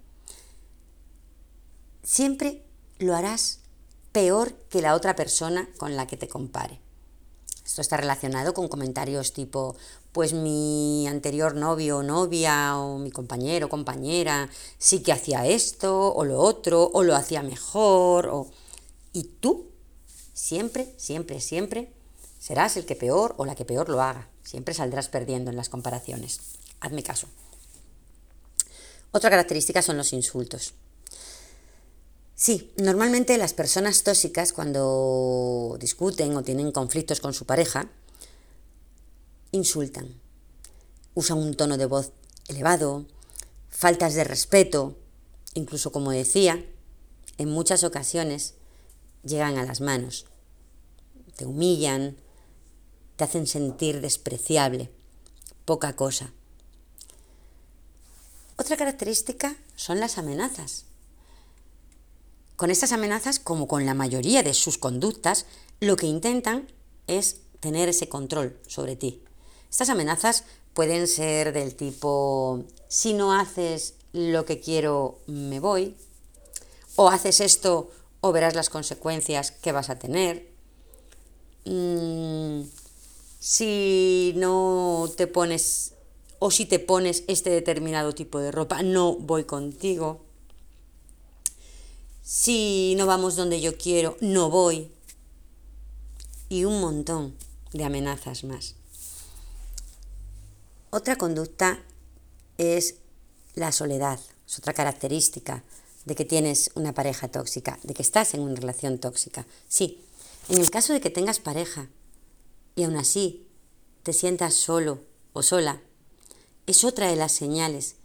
Siempre 2.02 2.64
lo 2.98 3.14
harás 3.14 3.60
peor 4.10 4.52
que 4.68 4.82
la 4.82 4.96
otra 4.96 5.14
persona 5.14 5.68
con 5.78 5.94
la 5.94 6.08
que 6.08 6.16
te 6.16 6.26
compare. 6.26 6.80
Esto 7.64 7.82
está 7.82 7.96
relacionado 7.96 8.52
con 8.52 8.66
comentarios 8.66 9.32
tipo, 9.32 9.76
pues 10.10 10.32
mi 10.32 11.06
anterior 11.06 11.54
novio 11.54 11.98
o 11.98 12.02
novia 12.02 12.76
o 12.76 12.98
mi 12.98 13.12
compañero 13.12 13.66
o 13.66 13.70
compañera 13.70 14.50
sí 14.76 15.04
que 15.04 15.12
hacía 15.12 15.46
esto 15.46 16.12
o 16.12 16.24
lo 16.24 16.40
otro 16.40 16.90
o 16.92 17.04
lo 17.04 17.14
hacía 17.14 17.44
mejor 17.44 18.26
o... 18.26 18.50
Y 19.12 19.22
tú 19.38 19.70
siempre, 20.34 20.92
siempre, 20.96 21.40
siempre 21.40 21.92
serás 22.40 22.76
el 22.76 22.86
que 22.86 22.96
peor 22.96 23.36
o 23.38 23.44
la 23.44 23.54
que 23.54 23.64
peor 23.64 23.88
lo 23.88 24.02
haga. 24.02 24.28
Siempre 24.42 24.74
saldrás 24.74 25.08
perdiendo 25.08 25.52
en 25.52 25.56
las 25.56 25.68
comparaciones. 25.68 26.40
Hazme 26.80 27.04
caso. 27.04 27.28
Otra 29.16 29.30
característica 29.30 29.80
son 29.80 29.96
los 29.96 30.12
insultos. 30.12 30.74
Sí, 32.34 32.70
normalmente 32.76 33.38
las 33.38 33.54
personas 33.54 34.02
tóxicas 34.02 34.52
cuando 34.52 35.78
discuten 35.80 36.36
o 36.36 36.42
tienen 36.42 36.70
conflictos 36.70 37.20
con 37.20 37.32
su 37.32 37.46
pareja, 37.46 37.88
insultan, 39.52 40.20
usan 41.14 41.38
un 41.38 41.54
tono 41.54 41.78
de 41.78 41.86
voz 41.86 42.12
elevado, 42.48 43.06
faltas 43.70 44.12
de 44.12 44.24
respeto, 44.24 44.98
incluso 45.54 45.92
como 45.92 46.10
decía, 46.10 46.62
en 47.38 47.48
muchas 47.48 47.84
ocasiones 47.84 48.52
llegan 49.24 49.56
a 49.56 49.64
las 49.64 49.80
manos, 49.80 50.26
te 51.36 51.46
humillan, 51.46 52.18
te 53.16 53.24
hacen 53.24 53.46
sentir 53.46 54.02
despreciable, 54.02 54.90
poca 55.64 55.96
cosa. 55.96 56.34
Otra 58.58 58.76
característica 58.76 59.54
son 59.74 60.00
las 60.00 60.16
amenazas. 60.16 60.84
Con 62.56 62.70
estas 62.70 62.92
amenazas, 62.92 63.38
como 63.38 63.68
con 63.68 63.84
la 63.84 63.92
mayoría 63.92 64.42
de 64.42 64.54
sus 64.54 64.78
conductas, 64.78 65.44
lo 65.80 65.96
que 65.96 66.06
intentan 66.06 66.66
es 67.06 67.40
tener 67.60 67.90
ese 67.90 68.08
control 68.08 68.58
sobre 68.66 68.96
ti. 68.96 69.22
Estas 69.68 69.90
amenazas 69.90 70.44
pueden 70.72 71.06
ser 71.06 71.52
del 71.52 71.74
tipo, 71.74 72.64
si 72.88 73.12
no 73.12 73.34
haces 73.34 73.94
lo 74.12 74.46
que 74.46 74.58
quiero, 74.60 75.18
me 75.26 75.60
voy, 75.60 75.94
o 76.96 77.10
haces 77.10 77.40
esto 77.40 77.90
o 78.22 78.32
verás 78.32 78.54
las 78.54 78.70
consecuencias 78.70 79.50
que 79.50 79.72
vas 79.72 79.90
a 79.90 79.98
tener. 79.98 80.48
Mm, 81.66 82.62
si 83.38 84.32
no 84.36 85.10
te 85.14 85.26
pones 85.26 85.92
o 86.38 86.50
si 86.50 86.66
te 86.66 86.78
pones 86.78 87.24
este 87.28 87.50
determinado 87.50 88.14
tipo 88.14 88.38
de 88.38 88.52
ropa, 88.52 88.82
no 88.82 89.14
voy 89.14 89.44
contigo. 89.44 90.24
Si 92.22 92.94
no 92.96 93.06
vamos 93.06 93.36
donde 93.36 93.60
yo 93.60 93.76
quiero, 93.76 94.16
no 94.20 94.50
voy. 94.50 94.90
Y 96.48 96.64
un 96.64 96.80
montón 96.80 97.36
de 97.72 97.84
amenazas 97.84 98.44
más. 98.44 98.74
Otra 100.90 101.16
conducta 101.16 101.82
es 102.58 102.96
la 103.54 103.72
soledad, 103.72 104.20
es 104.46 104.58
otra 104.58 104.72
característica 104.72 105.64
de 106.04 106.14
que 106.14 106.24
tienes 106.24 106.70
una 106.74 106.94
pareja 106.94 107.28
tóxica, 107.28 107.78
de 107.82 107.92
que 107.92 108.02
estás 108.02 108.34
en 108.34 108.40
una 108.40 108.54
relación 108.54 108.98
tóxica. 108.98 109.46
Sí, 109.68 110.00
en 110.48 110.60
el 110.60 110.70
caso 110.70 110.92
de 110.92 111.00
que 111.00 111.10
tengas 111.10 111.40
pareja 111.40 111.88
y 112.76 112.84
aún 112.84 112.96
así 112.96 113.46
te 114.04 114.12
sientas 114.12 114.54
solo 114.54 115.00
o 115.32 115.42
sola, 115.42 115.82
es 116.66 116.84
otra 116.84 117.08
de 117.08 117.16
las 117.16 117.32
señales 117.32 117.96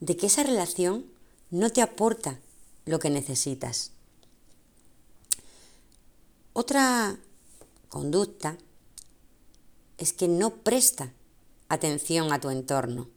de 0.00 0.16
que 0.16 0.26
esa 0.26 0.42
relación 0.42 1.06
no 1.50 1.70
te 1.70 1.82
aporta 1.82 2.38
lo 2.84 2.98
que 2.98 3.10
necesitas. 3.10 3.90
Otra 6.52 7.16
conducta 7.88 8.56
es 9.98 10.12
que 10.12 10.28
no 10.28 10.50
presta 10.50 11.12
atención 11.68 12.32
a 12.32 12.40
tu 12.40 12.50
entorno. 12.50 13.08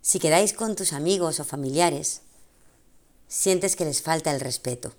Si 0.00 0.18
quedáis 0.18 0.52
con 0.52 0.76
tus 0.76 0.92
amigos 0.92 1.40
o 1.40 1.44
familiares, 1.44 2.22
sientes 3.28 3.76
que 3.76 3.84
les 3.84 4.02
falta 4.02 4.32
el 4.32 4.40
respeto. 4.40 4.92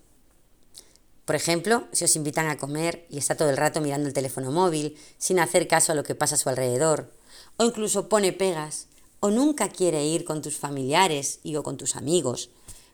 Por 1.25 1.35
ejemplo, 1.35 1.87
si 1.91 2.03
os 2.03 2.15
invitan 2.15 2.47
a 2.47 2.57
comer 2.57 3.05
y 3.09 3.17
está 3.17 3.35
todo 3.35 3.49
el 3.49 3.57
rato 3.57 3.81
mirando 3.81 4.07
el 4.07 4.13
teléfono 4.13 4.51
móvil, 4.51 4.97
sin 5.17 5.39
hacer 5.39 5.67
caso 5.67 5.91
a 5.91 5.95
lo 5.95 6.03
que 6.03 6.15
pasa 6.15 6.35
a 6.35 6.37
su 6.37 6.49
alrededor, 6.49 7.11
o 7.57 7.65
incluso 7.65 8.09
pone 8.09 8.33
pegas, 8.33 8.87
o 9.19 9.29
nunca 9.29 9.69
quiere 9.69 10.05
ir 10.05 10.25
con 10.25 10.41
tus 10.41 10.57
familiares 10.57 11.39
y 11.43 11.55
o 11.55 11.63
con 11.63 11.77
tus 11.77 11.95
amigos, 11.95 12.49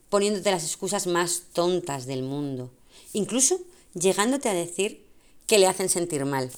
poniéndote 0.10 0.52
las 0.52 0.64
excusas 0.64 1.08
más 1.08 1.44
tontas 1.54 2.06
del 2.06 2.24
mundo, 2.24 2.72
incluso 3.14 3.60
llegándote 3.94 4.50
a 4.50 4.54
decir 4.54 5.06
que 5.48 5.60
le 5.60 5.68
hacen 5.68 5.90
sentir 5.90 6.26
mal, 6.26 6.52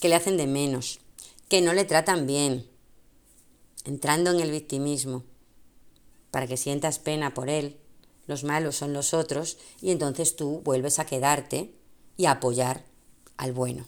que 0.00 0.08
le 0.08 0.14
hacen 0.14 0.36
de 0.36 0.46
menos, 0.46 1.00
que 1.48 1.60
no 1.60 1.72
le 1.74 1.84
tratan 1.84 2.26
bien, 2.26 2.66
entrando 3.84 4.30
en 4.30 4.40
el 4.40 4.50
victimismo, 4.50 5.24
para 6.30 6.46
que 6.46 6.56
sientas 6.56 6.98
pena 6.98 7.34
por 7.34 7.50
él, 7.50 7.76
los 8.26 8.44
malos 8.44 8.76
son 8.76 8.92
los 8.92 9.14
otros, 9.14 9.58
y 9.80 9.90
entonces 9.90 10.36
tú 10.36 10.60
vuelves 10.64 10.98
a 10.98 11.06
quedarte 11.06 11.74
y 12.16 12.26
a 12.26 12.32
apoyar 12.32 12.84
al 13.36 13.52
bueno. 13.52 13.84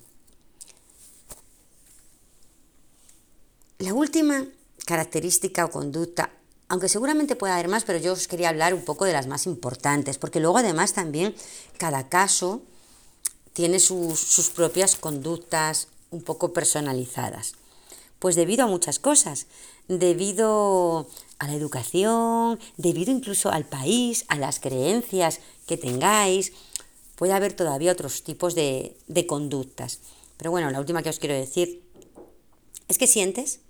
La 3.78 3.92
última 3.92 4.46
característica 4.86 5.64
o 5.64 5.70
conducta, 5.70 6.30
aunque 6.68 6.88
seguramente 6.88 7.34
pueda 7.34 7.54
haber 7.54 7.66
más, 7.66 7.82
pero 7.82 7.98
yo 7.98 8.12
os 8.12 8.28
quería 8.28 8.48
hablar 8.48 8.72
un 8.72 8.84
poco 8.84 9.04
de 9.04 9.12
las 9.12 9.26
más 9.26 9.46
importantes, 9.46 10.16
porque 10.16 10.38
luego 10.38 10.58
además 10.58 10.92
también 10.92 11.34
cada 11.76 12.08
caso 12.08 12.62
tiene 13.52 13.80
sus, 13.80 14.20
sus 14.20 14.50
propias 14.50 14.94
conductas 14.94 15.88
un 16.12 16.22
poco 16.22 16.52
personalizadas. 16.52 17.54
Pues 18.20 18.36
debido 18.36 18.62
a 18.64 18.68
muchas 18.68 19.00
cosas, 19.00 19.46
debido 19.88 21.08
a 21.40 21.48
la 21.48 21.54
educación, 21.54 22.60
debido 22.76 23.10
incluso 23.10 23.50
al 23.50 23.64
país, 23.64 24.24
a 24.28 24.36
las 24.38 24.60
creencias 24.60 25.40
que 25.66 25.76
tengáis, 25.76 26.52
puede 27.16 27.32
haber 27.32 27.54
todavía 27.54 27.90
otros 27.90 28.22
tipos 28.22 28.54
de, 28.54 28.96
de 29.08 29.26
conductas. 29.26 29.98
Pero 30.36 30.52
bueno, 30.52 30.70
la 30.70 30.78
última 30.78 31.02
que 31.02 31.10
os 31.10 31.18
quiero 31.18 31.34
decir 31.34 31.82
es 32.86 32.98
que 32.98 33.06
sientes 33.06 33.60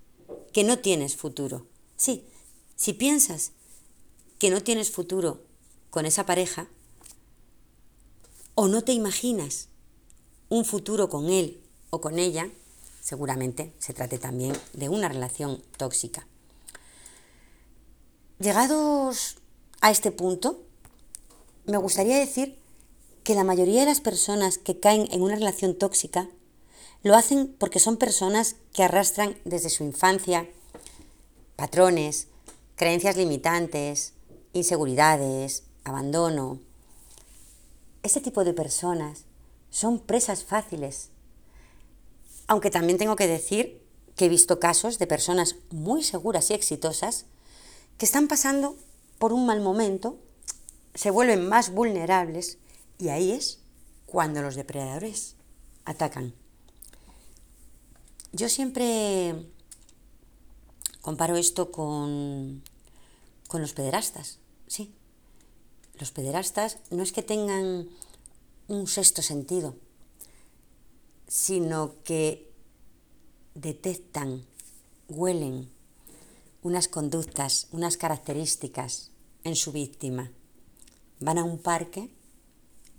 que 0.52 0.64
no 0.64 0.78
tienes 0.78 1.16
futuro. 1.16 1.66
Sí, 1.96 2.24
si 2.76 2.92
piensas 2.92 3.52
que 4.38 4.50
no 4.50 4.62
tienes 4.62 4.90
futuro 4.90 5.42
con 5.90 6.06
esa 6.06 6.26
pareja, 6.26 6.68
o 8.54 8.68
no 8.68 8.84
te 8.84 8.92
imaginas 8.92 9.68
un 10.48 10.64
futuro 10.64 11.08
con 11.08 11.28
él 11.28 11.60
o 11.90 12.00
con 12.00 12.18
ella, 12.18 12.50
seguramente 13.00 13.74
se 13.78 13.94
trate 13.94 14.18
también 14.18 14.56
de 14.72 14.88
una 14.88 15.08
relación 15.08 15.62
tóxica. 15.76 16.26
Llegados 18.38 19.36
a 19.80 19.90
este 19.90 20.10
punto, 20.10 20.62
me 21.66 21.78
gustaría 21.78 22.18
decir 22.18 22.58
que 23.22 23.34
la 23.34 23.44
mayoría 23.44 23.80
de 23.80 23.86
las 23.86 24.00
personas 24.00 24.58
que 24.58 24.78
caen 24.78 25.08
en 25.10 25.22
una 25.22 25.36
relación 25.36 25.76
tóxica 25.76 26.28
lo 27.04 27.14
hacen 27.14 27.54
porque 27.58 27.78
son 27.78 27.96
personas 27.96 28.56
que 28.72 28.82
arrastran 28.82 29.36
desde 29.44 29.70
su 29.70 29.84
infancia 29.84 30.48
patrones, 31.54 32.26
creencias 32.74 33.16
limitantes, 33.16 34.14
inseguridades, 34.52 35.62
abandono. 35.84 36.58
Este 38.02 38.20
tipo 38.20 38.42
de 38.42 38.52
personas 38.52 39.26
son 39.70 40.00
presas 40.00 40.42
fáciles 40.42 41.10
aunque 42.46 42.70
también 42.70 42.98
tengo 42.98 43.16
que 43.16 43.26
decir 43.26 43.82
que 44.16 44.26
he 44.26 44.28
visto 44.28 44.60
casos 44.60 44.98
de 44.98 45.06
personas 45.06 45.56
muy 45.70 46.02
seguras 46.02 46.50
y 46.50 46.54
exitosas 46.54 47.26
que 47.98 48.06
están 48.06 48.28
pasando 48.28 48.76
por 49.18 49.32
un 49.32 49.46
mal 49.46 49.60
momento, 49.60 50.18
se 50.94 51.10
vuelven 51.10 51.48
más 51.48 51.70
vulnerables 51.70 52.58
y 52.98 53.08
ahí 53.08 53.32
es 53.32 53.60
cuando 54.06 54.42
los 54.42 54.54
depredadores 54.54 55.36
atacan. 55.84 56.34
Yo 58.34 58.48
siempre 58.48 59.46
comparo 61.02 61.36
esto 61.36 61.70
con, 61.70 62.64
con 63.46 63.60
los 63.60 63.74
pederastas, 63.74 64.40
sí. 64.66 64.92
Los 66.00 66.10
pederastas 66.10 66.78
no 66.90 67.04
es 67.04 67.12
que 67.12 67.22
tengan 67.22 67.88
un 68.66 68.86
sexto 68.88 69.22
sentido, 69.22 69.76
sino 71.28 71.94
que 72.02 72.50
detectan, 73.54 74.44
huelen 75.08 75.70
unas 76.64 76.88
conductas, 76.88 77.68
unas 77.70 77.96
características 77.96 79.12
en 79.44 79.54
su 79.54 79.70
víctima. 79.70 80.32
Van 81.20 81.38
a 81.38 81.44
un 81.44 81.58
parque 81.58 82.10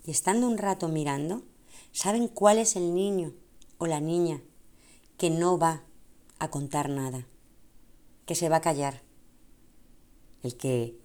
y 0.06 0.12
estando 0.12 0.48
un 0.48 0.58
rato 0.58 0.88
mirando, 0.88 1.44
saben 1.92 2.30
cuál 2.30 2.58
es 2.58 2.78
el 2.78 2.96
niño 2.96 3.34
o 3.80 3.86
la 3.86 4.00
niña 4.00 4.42
que 5.18 5.30
no 5.30 5.58
va 5.58 5.84
a 6.40 6.50
contar 6.50 6.90
nada, 6.90 7.26
que 8.26 8.36
se 8.36 8.50
va 8.50 8.58
a 8.58 8.62
callar, 8.62 9.02
el 10.44 10.58
que 10.58 11.00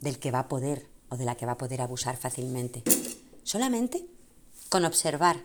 del 0.00 0.18
que 0.18 0.30
va 0.30 0.40
a 0.40 0.48
poder 0.48 0.88
o 1.08 1.16
de 1.16 1.24
la 1.24 1.36
que 1.36 1.46
va 1.46 1.52
a 1.52 1.58
poder 1.58 1.80
abusar 1.80 2.16
fácilmente. 2.16 2.82
Solamente 3.42 4.06
con 4.68 4.84
observar 4.84 5.44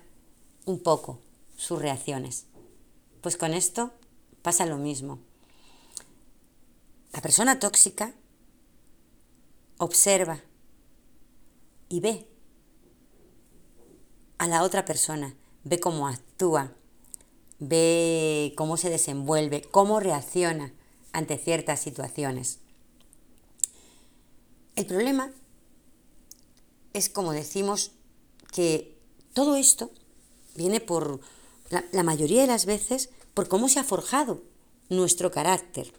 un 0.65 0.79
poco 0.79 1.19
sus 1.55 1.81
reacciones. 1.81 2.45
Pues 3.21 3.37
con 3.37 3.53
esto 3.53 3.91
pasa 4.41 4.65
lo 4.65 4.77
mismo. 4.77 5.19
La 7.13 7.21
persona 7.21 7.59
tóxica 7.59 8.13
observa 9.77 10.41
y 11.89 11.99
ve 11.99 12.27
a 14.37 14.47
la 14.47 14.63
otra 14.63 14.83
persona, 14.83 15.35
ve 15.63 15.79
cómo 15.79 16.07
actúa, 16.07 16.73
ve 17.59 18.53
cómo 18.55 18.77
se 18.77 18.89
desenvuelve, 18.89 19.61
cómo 19.61 19.99
reacciona 19.99 20.73
ante 21.11 21.37
ciertas 21.37 21.79
situaciones. 21.79 22.59
El 24.75 24.85
problema 24.85 25.31
es 26.93 27.09
como 27.09 27.31
decimos 27.31 27.91
que 28.51 28.97
todo 29.33 29.55
esto 29.55 29.91
viene 30.55 30.79
por 30.79 31.19
la, 31.69 31.85
la 31.91 32.03
mayoría 32.03 32.41
de 32.41 32.47
las 32.47 32.65
veces 32.65 33.09
por 33.33 33.47
cómo 33.47 33.69
se 33.69 33.79
ha 33.79 33.83
forjado 33.83 34.41
nuestro 34.89 35.31
carácter, 35.31 35.93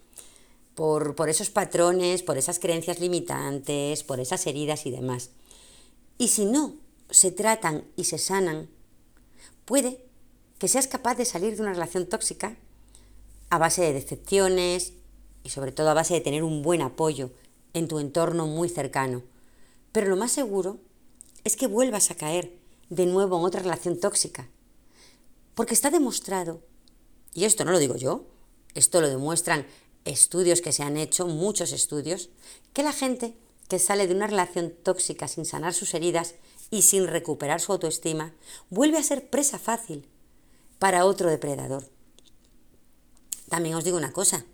por, 0.73 1.15
por, 1.15 1.29
esos 1.29 1.49
patrones, 1.49 2.23
por 2.23 2.37
esas 2.37 2.59
creencias 2.59 2.99
limitantes, 2.99 4.03
por 4.03 4.19
esas 4.19 4.45
heridas 4.47 4.85
y 4.85 4.91
demás. 4.91 5.31
Y 6.17 6.29
si 6.29 6.45
no 6.45 6.75
se 7.09 7.31
tratan 7.31 7.85
y 7.95 8.05
se 8.05 8.17
sanan, 8.17 8.69
puede 9.65 10.04
que 10.57 10.67
seas 10.67 10.87
capaz 10.87 11.15
de 11.15 11.25
salir 11.25 11.55
de 11.55 11.61
una 11.61 11.73
relación 11.73 12.05
tóxica 12.05 12.57
a 13.49 13.57
base 13.57 13.81
de 13.81 13.93
decepciones 13.93 14.93
y 15.43 15.49
sobre 15.49 15.71
todo 15.71 15.89
a 15.89 15.93
base 15.93 16.13
de 16.13 16.21
tener 16.21 16.43
un 16.43 16.61
buen 16.61 16.81
apoyo 16.81 17.31
en 17.73 17.87
tu 17.87 17.99
entorno 17.99 18.47
muy 18.47 18.69
cercano. 18.69 19.23
Pero 19.91 20.07
lo 20.07 20.15
más 20.15 20.31
seguro 20.31 20.79
es 21.43 21.55
que 21.55 21.67
vuelvas 21.67 22.09
a 22.09 22.15
caer 22.15 22.57
de 22.89 23.05
nuevo 23.05 23.37
en 23.37 23.45
otra 23.45 23.61
relación 23.61 23.99
tóxica. 23.99 24.49
Porque 25.53 25.73
está 25.73 25.89
demostrado, 25.89 26.61
y 27.33 27.45
esto 27.45 27.63
no 27.65 27.71
lo 27.71 27.79
digo 27.79 27.95
yo, 27.95 28.25
esto 28.73 29.01
lo 29.01 29.09
demuestran 29.09 29.67
estudios 30.03 30.61
que 30.61 30.71
se 30.71 30.83
han 30.83 30.97
hecho, 30.97 31.27
muchos 31.27 31.71
estudios, 31.71 32.29
que 32.73 32.83
la 32.83 32.93
gente 32.93 33.37
que 33.67 33.79
sale 33.79 34.07
de 34.07 34.15
una 34.15 34.27
relación 34.27 34.73
tóxica 34.83 35.27
sin 35.27 35.45
sanar 35.45 35.73
sus 35.73 35.93
heridas 35.93 36.35
y 36.71 36.83
sin 36.83 37.07
recuperar 37.07 37.61
su 37.61 37.71
autoestima, 37.71 38.33
vuelve 38.69 38.97
a 38.97 39.03
ser 39.03 39.29
presa 39.29 39.59
fácil 39.59 40.07
para 40.79 41.05
otro 41.05 41.29
depredador. 41.29 41.89
También 43.49 43.75
os 43.75 43.83
digo 43.83 43.97
una 43.97 44.11
cosa, 44.11 44.45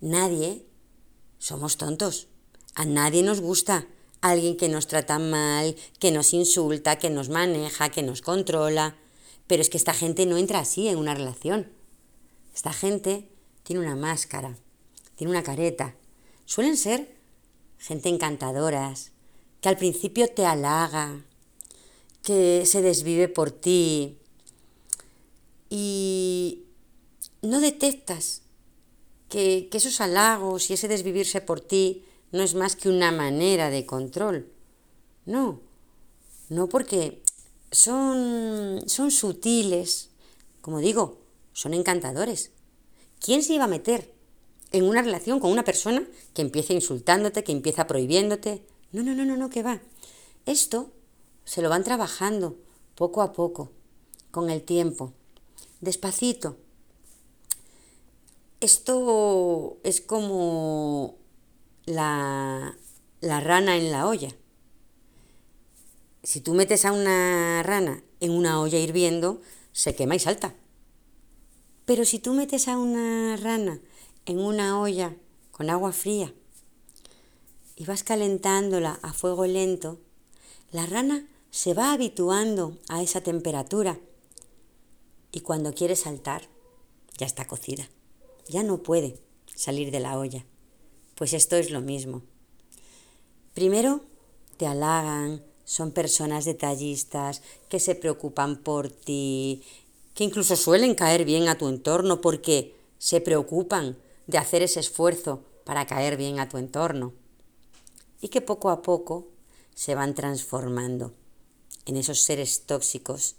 nadie 0.00 0.66
somos 1.38 1.76
tontos, 1.76 2.28
a 2.74 2.84
nadie 2.84 3.22
nos 3.22 3.40
gusta 3.40 3.86
alguien 4.20 4.56
que 4.56 4.68
nos 4.68 4.86
trata 4.86 5.18
mal, 5.18 5.76
que 5.98 6.10
nos 6.10 6.32
insulta, 6.32 6.98
que 6.98 7.10
nos 7.10 7.28
maneja, 7.28 7.90
que 7.90 8.02
nos 8.02 8.22
controla, 8.22 8.96
pero 9.46 9.62
es 9.62 9.70
que 9.70 9.78
esta 9.78 9.94
gente 9.94 10.26
no 10.26 10.36
entra 10.36 10.60
así 10.60 10.88
en 10.88 10.96
una 10.96 11.14
relación. 11.14 11.72
Esta 12.54 12.72
gente 12.72 13.28
tiene 13.62 13.82
una 13.82 13.96
máscara, 13.96 14.56
tiene 15.16 15.32
una 15.32 15.42
careta. 15.42 15.96
Suelen 16.44 16.76
ser 16.76 17.16
gente 17.78 18.08
encantadoras, 18.08 19.12
que 19.60 19.68
al 19.68 19.76
principio 19.76 20.28
te 20.28 20.44
halaga, 20.46 21.24
que 22.22 22.64
se 22.66 22.82
desvive 22.82 23.28
por 23.28 23.50
ti 23.50 24.19
y 25.70 26.64
no 27.42 27.60
detectas 27.60 28.42
que, 29.28 29.68
que, 29.70 29.78
esos 29.78 30.00
halagos 30.00 30.68
y 30.68 30.74
ese 30.74 30.88
desvivirse 30.88 31.40
por 31.40 31.60
ti 31.60 32.04
no 32.32 32.42
es 32.42 32.54
más 32.54 32.76
que 32.76 32.88
una 32.88 33.12
manera 33.12 33.70
de 33.70 33.86
control. 33.86 34.52
No, 35.24 35.60
no 36.48 36.68
porque 36.68 37.22
son, 37.70 38.82
son 38.86 39.10
sutiles, 39.10 40.10
como 40.60 40.80
digo, 40.80 41.20
son 41.52 41.72
encantadores. 41.74 42.50
¿Quién 43.20 43.42
se 43.42 43.54
iba 43.54 43.64
a 43.64 43.68
meter 43.68 44.12
en 44.72 44.84
una 44.84 45.02
relación 45.02 45.40
con 45.40 45.52
una 45.52 45.64
persona 45.64 46.06
que 46.34 46.42
empieza 46.42 46.72
insultándote, 46.72 47.44
que 47.44 47.52
empieza 47.52 47.86
prohibiéndote? 47.86 48.66
No, 48.92 49.02
no, 49.02 49.14
no, 49.14 49.24
no, 49.24 49.36
no, 49.36 49.50
que 49.50 49.62
va. 49.62 49.80
Esto 50.46 50.90
se 51.44 51.62
lo 51.62 51.68
van 51.68 51.84
trabajando 51.84 52.56
poco 52.96 53.22
a 53.22 53.32
poco, 53.32 53.70
con 54.30 54.50
el 54.50 54.62
tiempo, 54.62 55.14
despacito. 55.80 56.58
Esto 58.60 59.78
es 59.84 60.00
como 60.00 61.16
la, 61.86 62.76
la 63.20 63.40
rana 63.40 63.76
en 63.76 63.90
la 63.90 64.06
olla. 64.06 64.34
Si 66.22 66.40
tú 66.40 66.54
metes 66.54 66.84
a 66.84 66.92
una 66.92 67.62
rana 67.62 68.02
en 68.20 68.32
una 68.32 68.60
olla 68.60 68.78
hirviendo, 68.78 69.40
se 69.72 69.94
quema 69.94 70.16
y 70.16 70.18
salta. 70.18 70.54
Pero 71.86 72.04
si 72.04 72.18
tú 72.18 72.34
metes 72.34 72.68
a 72.68 72.76
una 72.78 73.36
rana 73.36 73.80
en 74.26 74.38
una 74.38 74.80
olla 74.80 75.16
con 75.50 75.70
agua 75.70 75.92
fría 75.92 76.32
y 77.74 77.86
vas 77.86 78.04
calentándola 78.04 78.98
a 79.02 79.12
fuego 79.14 79.46
lento, 79.46 79.98
la 80.70 80.86
rana 80.86 81.26
se 81.50 81.74
va 81.74 81.92
habituando 81.92 82.78
a 82.88 83.02
esa 83.02 83.22
temperatura 83.22 83.98
y 85.32 85.40
cuando 85.40 85.72
quiere 85.72 85.96
saltar 85.96 86.48
ya 87.16 87.26
está 87.26 87.46
cocida, 87.46 87.88
ya 88.48 88.62
no 88.62 88.82
puede 88.82 89.18
salir 89.54 89.90
de 89.90 90.00
la 90.00 90.18
olla. 90.18 90.44
Pues 91.14 91.32
esto 91.32 91.56
es 91.56 91.70
lo 91.70 91.80
mismo. 91.80 92.22
Primero 93.54 94.00
te 94.56 94.66
halagan, 94.66 95.44
son 95.64 95.92
personas 95.92 96.44
detallistas 96.44 97.42
que 97.68 97.78
se 97.78 97.94
preocupan 97.94 98.56
por 98.62 98.90
ti, 98.90 99.62
que 100.14 100.24
incluso 100.24 100.56
suelen 100.56 100.94
caer 100.94 101.24
bien 101.24 101.48
a 101.48 101.58
tu 101.58 101.68
entorno 101.68 102.20
porque 102.20 102.74
se 102.98 103.20
preocupan 103.20 103.96
de 104.26 104.38
hacer 104.38 104.62
ese 104.62 104.80
esfuerzo 104.80 105.44
para 105.64 105.86
caer 105.86 106.16
bien 106.16 106.40
a 106.40 106.48
tu 106.48 106.58
entorno. 106.58 107.12
Y 108.20 108.28
que 108.28 108.40
poco 108.40 108.70
a 108.70 108.82
poco 108.82 109.28
se 109.74 109.94
van 109.94 110.14
transformando 110.14 111.14
en 111.86 111.96
esos 111.96 112.20
seres 112.20 112.66
tóxicos 112.66 113.36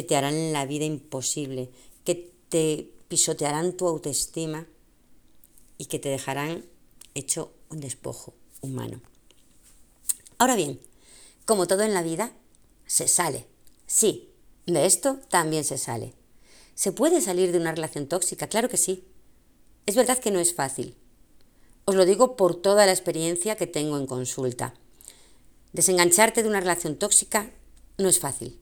que 0.00 0.06
te 0.06 0.16
harán 0.16 0.54
la 0.54 0.64
vida 0.64 0.86
imposible, 0.86 1.68
que 2.04 2.32
te 2.48 2.90
pisotearán 3.08 3.76
tu 3.76 3.86
autoestima 3.86 4.66
y 5.76 5.86
que 5.86 5.98
te 5.98 6.08
dejarán 6.08 6.64
hecho 7.14 7.52
un 7.68 7.80
despojo 7.80 8.32
humano. 8.62 9.02
Ahora 10.38 10.56
bien, 10.56 10.80
como 11.44 11.66
todo 11.66 11.82
en 11.82 11.92
la 11.92 12.02
vida, 12.02 12.32
se 12.86 13.08
sale. 13.08 13.44
Sí, 13.86 14.30
de 14.64 14.86
esto 14.86 15.18
también 15.28 15.64
se 15.64 15.76
sale. 15.76 16.14
¿Se 16.74 16.92
puede 16.92 17.20
salir 17.20 17.52
de 17.52 17.58
una 17.58 17.72
relación 17.72 18.06
tóxica? 18.06 18.46
Claro 18.46 18.70
que 18.70 18.78
sí. 18.78 19.04
Es 19.84 19.96
verdad 19.96 20.18
que 20.18 20.30
no 20.30 20.40
es 20.40 20.54
fácil. 20.54 20.96
Os 21.84 21.94
lo 21.94 22.06
digo 22.06 22.36
por 22.36 22.54
toda 22.56 22.86
la 22.86 22.92
experiencia 22.92 23.56
que 23.56 23.66
tengo 23.66 23.98
en 23.98 24.06
consulta. 24.06 24.72
Desengancharte 25.74 26.42
de 26.42 26.48
una 26.48 26.60
relación 26.60 26.96
tóxica 26.96 27.52
no 27.98 28.08
es 28.08 28.18
fácil, 28.18 28.58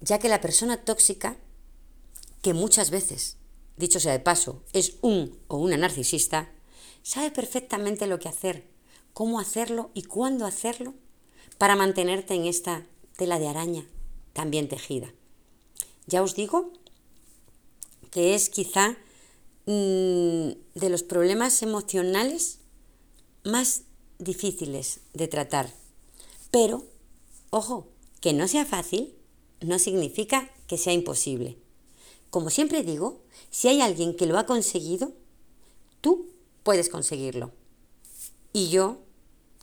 ya 0.00 0.18
que 0.18 0.28
la 0.28 0.40
persona 0.40 0.84
tóxica, 0.84 1.36
que 2.42 2.54
muchas 2.54 2.90
veces, 2.90 3.36
dicho 3.76 4.00
sea 4.00 4.12
de 4.12 4.20
paso, 4.20 4.62
es 4.72 4.96
un 5.02 5.38
o 5.48 5.56
una 5.56 5.76
narcisista, 5.76 6.52
sabe 7.02 7.30
perfectamente 7.30 8.06
lo 8.06 8.18
que 8.18 8.28
hacer, 8.28 8.68
cómo 9.12 9.40
hacerlo 9.40 9.90
y 9.94 10.02
cuándo 10.02 10.46
hacerlo 10.46 10.94
para 11.58 11.76
mantenerte 11.76 12.34
en 12.34 12.46
esta 12.46 12.86
tela 13.16 13.38
de 13.38 13.48
araña 13.48 13.86
tan 14.32 14.50
bien 14.50 14.68
tejida. 14.68 15.12
Ya 16.06 16.22
os 16.22 16.34
digo 16.34 16.72
que 18.10 18.34
es 18.34 18.48
quizá 18.48 18.96
mm, 19.66 20.50
de 20.74 20.88
los 20.90 21.02
problemas 21.02 21.62
emocionales 21.62 22.60
más 23.44 23.82
difíciles 24.18 25.00
de 25.14 25.28
tratar, 25.28 25.72
pero 26.50 26.84
Ojo, 27.50 27.88
que 28.20 28.34
no 28.34 28.46
sea 28.46 28.66
fácil 28.66 29.14
no 29.60 29.78
significa 29.78 30.50
que 30.66 30.78
sea 30.78 30.92
imposible. 30.92 31.56
Como 32.30 32.50
siempre 32.50 32.82
digo, 32.82 33.20
si 33.50 33.68
hay 33.68 33.80
alguien 33.80 34.14
que 34.14 34.26
lo 34.26 34.38
ha 34.38 34.46
conseguido, 34.46 35.12
tú 36.00 36.26
puedes 36.62 36.88
conseguirlo. 36.88 37.52
Y 38.52 38.68
yo 38.68 38.98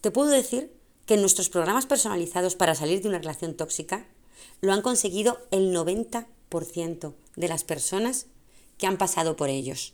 te 0.02 0.12
puedo 0.12 0.30
decir 0.30 0.72
que 1.06 1.18
nuestros 1.18 1.50
programas 1.50 1.86
personalizados 1.86 2.56
para 2.56 2.76
salir 2.76 3.02
de 3.02 3.10
una 3.10 3.20
relación 3.20 3.56
tóxica 3.56 4.08
lo 4.62 4.74
han 4.74 4.82
conseguido 4.82 5.38
el 5.52 5.74
90% 5.74 7.14
de 7.36 7.48
las 7.48 7.64
personas 7.64 8.28
que 8.78 8.88
han 8.88 8.98
pasado 8.98 9.36
por 9.36 9.50
ellos. 9.50 9.93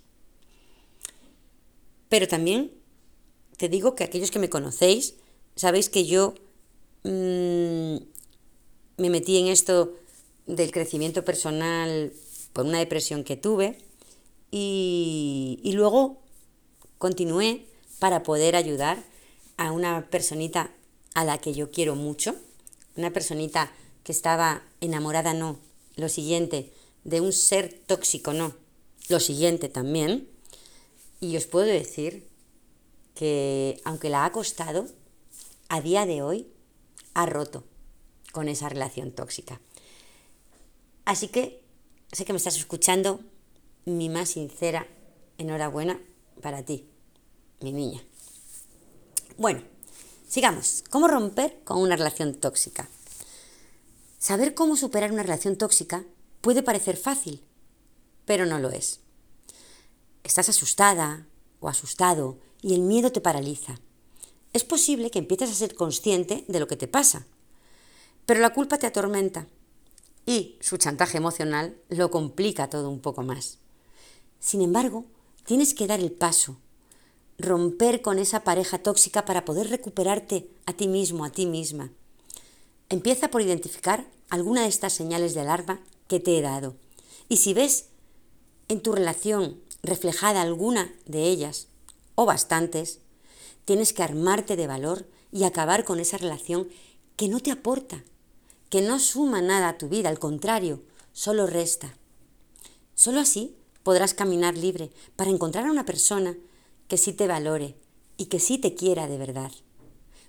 Pero 2.09 2.27
también 2.27 2.71
te 3.57 3.69
digo 3.69 3.95
que 3.95 4.03
aquellos 4.03 4.31
que 4.31 4.39
me 4.39 4.49
conocéis, 4.49 5.15
sabéis 5.55 5.89
que 5.89 6.05
yo 6.05 6.33
Mm, 7.03 7.97
me 8.97 9.09
metí 9.09 9.37
en 9.37 9.47
esto 9.47 9.95
del 10.45 10.71
crecimiento 10.71 11.23
personal 11.23 12.11
por 12.53 12.65
una 12.65 12.79
depresión 12.79 13.23
que 13.23 13.37
tuve 13.37 13.77
y, 14.51 15.59
y 15.63 15.73
luego 15.73 16.21
continué 16.97 17.65
para 17.99 18.23
poder 18.23 18.55
ayudar 18.55 19.03
a 19.57 19.71
una 19.71 20.09
personita 20.09 20.71
a 21.13 21.23
la 21.23 21.37
que 21.39 21.53
yo 21.53 21.71
quiero 21.71 21.95
mucho, 21.95 22.35
una 22.95 23.11
personita 23.11 23.71
que 24.03 24.11
estaba 24.11 24.63
enamorada, 24.81 25.33
no, 25.33 25.59
lo 25.95 26.09
siguiente, 26.09 26.71
de 27.03 27.21
un 27.21 27.33
ser 27.33 27.73
tóxico, 27.85 28.33
no, 28.33 28.55
lo 29.09 29.19
siguiente 29.19 29.69
también. 29.69 30.27
Y 31.19 31.37
os 31.37 31.45
puedo 31.45 31.67
decir 31.67 32.27
que 33.13 33.79
aunque 33.83 34.09
la 34.09 34.25
ha 34.25 34.31
costado, 34.31 34.87
a 35.69 35.81
día 35.81 36.05
de 36.05 36.21
hoy 36.21 36.47
ha 37.13 37.25
roto 37.25 37.63
con 38.31 38.47
esa 38.47 38.69
relación 38.69 39.11
tóxica. 39.11 39.59
Así 41.05 41.27
que 41.27 41.63
sé 42.11 42.25
que 42.25 42.33
me 42.33 42.37
estás 42.37 42.57
escuchando, 42.57 43.21
mi 43.85 44.09
más 44.09 44.29
sincera 44.29 44.87
enhorabuena 45.37 45.99
para 46.41 46.63
ti, 46.63 46.87
mi 47.61 47.73
niña. 47.73 48.01
Bueno, 49.37 49.61
sigamos. 50.27 50.83
¿Cómo 50.89 51.07
romper 51.07 51.61
con 51.63 51.77
una 51.79 51.95
relación 51.95 52.35
tóxica? 52.35 52.89
Saber 54.19 54.53
cómo 54.53 54.75
superar 54.75 55.11
una 55.11 55.23
relación 55.23 55.55
tóxica 55.55 56.05
puede 56.41 56.61
parecer 56.61 56.97
fácil, 56.97 57.43
pero 58.25 58.45
no 58.45 58.59
lo 58.59 58.69
es. 58.69 58.99
Estás 60.23 60.49
asustada 60.49 61.25
o 61.59 61.69
asustado 61.69 62.37
y 62.61 62.75
el 62.75 62.81
miedo 62.81 63.11
te 63.11 63.21
paraliza. 63.21 63.79
Es 64.53 64.63
posible 64.63 65.09
que 65.09 65.19
empieces 65.19 65.49
a 65.49 65.55
ser 65.55 65.75
consciente 65.75 66.45
de 66.47 66.59
lo 66.59 66.67
que 66.67 66.75
te 66.75 66.87
pasa, 66.87 67.25
pero 68.25 68.39
la 68.39 68.53
culpa 68.53 68.77
te 68.77 68.87
atormenta 68.87 69.47
y 70.25 70.57
su 70.61 70.77
chantaje 70.77 71.17
emocional 71.17 71.75
lo 71.89 72.11
complica 72.11 72.69
todo 72.69 72.89
un 72.89 72.99
poco 72.99 73.23
más. 73.23 73.59
Sin 74.39 74.61
embargo, 74.61 75.05
tienes 75.45 75.73
que 75.73 75.87
dar 75.87 75.99
el 75.99 76.11
paso, 76.11 76.57
romper 77.37 78.01
con 78.01 78.19
esa 78.19 78.43
pareja 78.43 78.79
tóxica 78.79 79.25
para 79.25 79.45
poder 79.45 79.69
recuperarte 79.69 80.49
a 80.65 80.73
ti 80.73 80.87
mismo, 80.87 81.25
a 81.25 81.31
ti 81.31 81.45
misma. 81.45 81.91
Empieza 82.89 83.29
por 83.29 83.41
identificar 83.41 84.05
alguna 84.29 84.61
de 84.63 84.67
estas 84.67 84.93
señales 84.93 85.33
de 85.33 85.41
alarma 85.41 85.81
que 86.07 86.19
te 86.19 86.37
he 86.37 86.41
dado. 86.41 86.75
Y 87.29 87.37
si 87.37 87.53
ves 87.53 87.87
en 88.67 88.81
tu 88.81 88.93
relación 88.93 89.61
reflejada 89.83 90.41
alguna 90.41 90.93
de 91.05 91.23
ellas, 91.23 91.67
o 92.15 92.25
bastantes, 92.25 92.99
tienes 93.65 93.93
que 93.93 94.03
armarte 94.03 94.55
de 94.55 94.67
valor 94.67 95.07
y 95.31 95.43
acabar 95.43 95.85
con 95.85 95.99
esa 95.99 96.17
relación 96.17 96.67
que 97.15 97.27
no 97.27 97.39
te 97.39 97.51
aporta, 97.51 98.03
que 98.71 98.81
no 98.81 98.99
suma 98.99 99.41
nada 99.41 99.67
a 99.67 99.77
tu 99.77 99.89
vida, 99.89 100.07
al 100.07 100.17
contrario, 100.17 100.81
solo 101.11 101.45
resta. 101.45 101.93
Solo 102.95 103.19
así 103.19 103.57
podrás 103.83 104.13
caminar 104.13 104.55
libre 104.55 104.91
para 105.17 105.29
encontrar 105.29 105.65
a 105.65 105.71
una 105.71 105.85
persona 105.85 106.37
que 106.87 106.95
sí 106.95 107.11
te 107.11 107.27
valore 107.27 107.75
y 108.15 108.27
que 108.27 108.39
sí 108.39 108.57
te 108.57 108.73
quiera 108.73 109.07
de 109.09 109.17
verdad. 109.17 109.51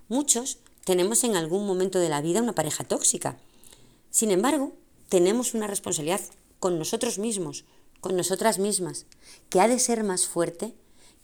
Muchos 0.08 0.58
tenemos 0.84 1.22
en 1.22 1.36
algún 1.36 1.68
momento 1.68 2.00
de 2.00 2.08
la 2.08 2.20
vida 2.20 2.42
una 2.42 2.52
pareja 2.52 2.82
tóxica. 2.82 3.38
Sin 4.10 4.32
embargo, 4.32 4.72
tenemos 5.08 5.54
una 5.54 5.68
responsabilidad 5.68 6.20
con 6.58 6.80
nosotros 6.80 7.20
mismos, 7.20 7.64
con 8.00 8.16
nosotras 8.16 8.58
mismas, 8.58 9.06
que 9.50 9.60
ha 9.60 9.68
de 9.68 9.78
ser 9.78 10.02
más 10.02 10.26
fuerte 10.26 10.74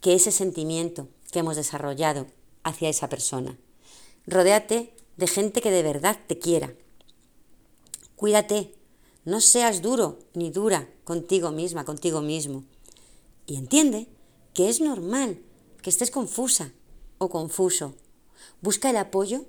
que 0.01 0.15
ese 0.15 0.31
sentimiento 0.31 1.09
que 1.33 1.41
hemos 1.41 1.57
desarrollado 1.57 2.29
hacia 2.63 2.89
esa 2.89 3.09
persona. 3.09 3.59
Rodéate 4.25 4.95
de 5.17 5.27
gente 5.27 5.61
que 5.61 5.73
de 5.73 5.83
verdad 5.83 6.17
te 6.29 6.39
quiera, 6.39 6.75
Cuídate, 8.19 8.75
no 9.25 9.41
seas 9.41 9.81
duro 9.81 10.19
ni 10.35 10.51
dura 10.51 10.93
contigo 11.05 11.53
misma, 11.53 11.85
contigo 11.85 12.21
mismo. 12.21 12.65
Y 13.47 13.55
entiende 13.55 14.09
que 14.55 14.69
es 14.69 14.81
normal 14.81 15.39
que 15.83 15.91
estés 15.91 16.11
confusa 16.11 16.73
o 17.19 17.31
confuso. 17.31 17.95
Busca 18.61 18.91
el 18.91 18.97
apoyo 18.97 19.45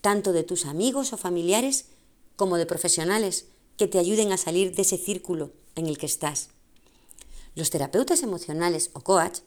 tanto 0.00 0.32
de 0.32 0.44
tus 0.44 0.64
amigos 0.64 1.12
o 1.12 1.18
familiares 1.18 1.88
como 2.36 2.56
de 2.56 2.64
profesionales 2.64 3.48
que 3.76 3.86
te 3.86 3.98
ayuden 3.98 4.32
a 4.32 4.38
salir 4.38 4.74
de 4.74 4.80
ese 4.80 4.96
círculo 4.96 5.52
en 5.74 5.84
el 5.84 5.98
que 5.98 6.06
estás. 6.06 6.48
Los 7.54 7.68
terapeutas 7.68 8.22
emocionales 8.22 8.92
o 8.94 9.00
coach 9.00 9.40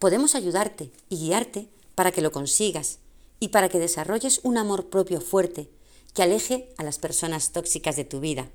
podemos 0.00 0.34
ayudarte 0.34 0.90
y 1.08 1.18
guiarte 1.18 1.68
para 1.94 2.10
que 2.10 2.22
lo 2.22 2.32
consigas 2.32 2.98
y 3.38 3.48
para 3.48 3.68
que 3.68 3.78
desarrolles 3.78 4.40
un 4.42 4.58
amor 4.58 4.90
propio 4.90 5.20
fuerte 5.20 5.70
que 6.18 6.24
aleje 6.24 6.74
a 6.78 6.82
las 6.82 6.98
personas 6.98 7.52
tóxicas 7.52 7.94
de 7.94 8.04
tu 8.04 8.18
vida. 8.18 8.50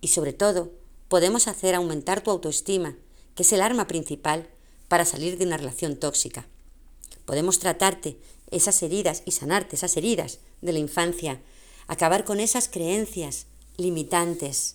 Y 0.00 0.08
sobre 0.08 0.32
todo, 0.32 0.72
podemos 1.06 1.46
hacer 1.46 1.76
aumentar 1.76 2.24
tu 2.24 2.32
autoestima, 2.32 2.96
que 3.36 3.44
es 3.44 3.52
el 3.52 3.62
arma 3.62 3.86
principal 3.86 4.50
para 4.88 5.04
salir 5.04 5.38
de 5.38 5.46
una 5.46 5.58
relación 5.58 5.94
tóxica. 5.94 6.48
Podemos 7.24 7.60
tratarte 7.60 8.18
esas 8.50 8.82
heridas 8.82 9.22
y 9.26 9.30
sanarte 9.30 9.76
esas 9.76 9.96
heridas 9.96 10.40
de 10.60 10.72
la 10.72 10.80
infancia, 10.80 11.40
acabar 11.86 12.24
con 12.24 12.40
esas 12.40 12.66
creencias 12.66 13.46
limitantes, 13.76 14.74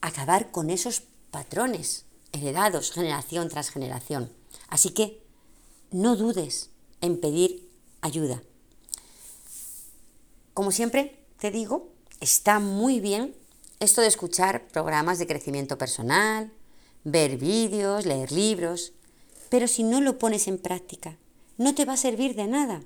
acabar 0.00 0.50
con 0.50 0.70
esos 0.70 1.04
patrones 1.30 2.04
heredados 2.32 2.90
generación 2.90 3.48
tras 3.48 3.70
generación. 3.70 4.32
Así 4.66 4.90
que 4.90 5.22
no 5.92 6.16
dudes 6.16 6.70
en 7.00 7.20
pedir 7.20 7.70
ayuda. 8.00 8.42
Como 10.54 10.72
siempre 10.72 11.24
te 11.38 11.50
digo, 11.50 11.88
está 12.20 12.58
muy 12.58 13.00
bien 13.00 13.34
esto 13.78 14.00
de 14.00 14.08
escuchar 14.08 14.68
programas 14.68 15.18
de 15.18 15.26
crecimiento 15.26 15.78
personal, 15.78 16.52
ver 17.04 17.38
vídeos, 17.38 18.04
leer 18.04 18.30
libros, 18.30 18.92
pero 19.48 19.66
si 19.68 19.82
no 19.82 20.00
lo 20.00 20.18
pones 20.18 20.48
en 20.48 20.58
práctica, 20.58 21.16
no 21.56 21.74
te 21.74 21.84
va 21.84 21.94
a 21.94 21.98
servir 21.98 22.34
de 22.34 22.46
nada. 22.46 22.82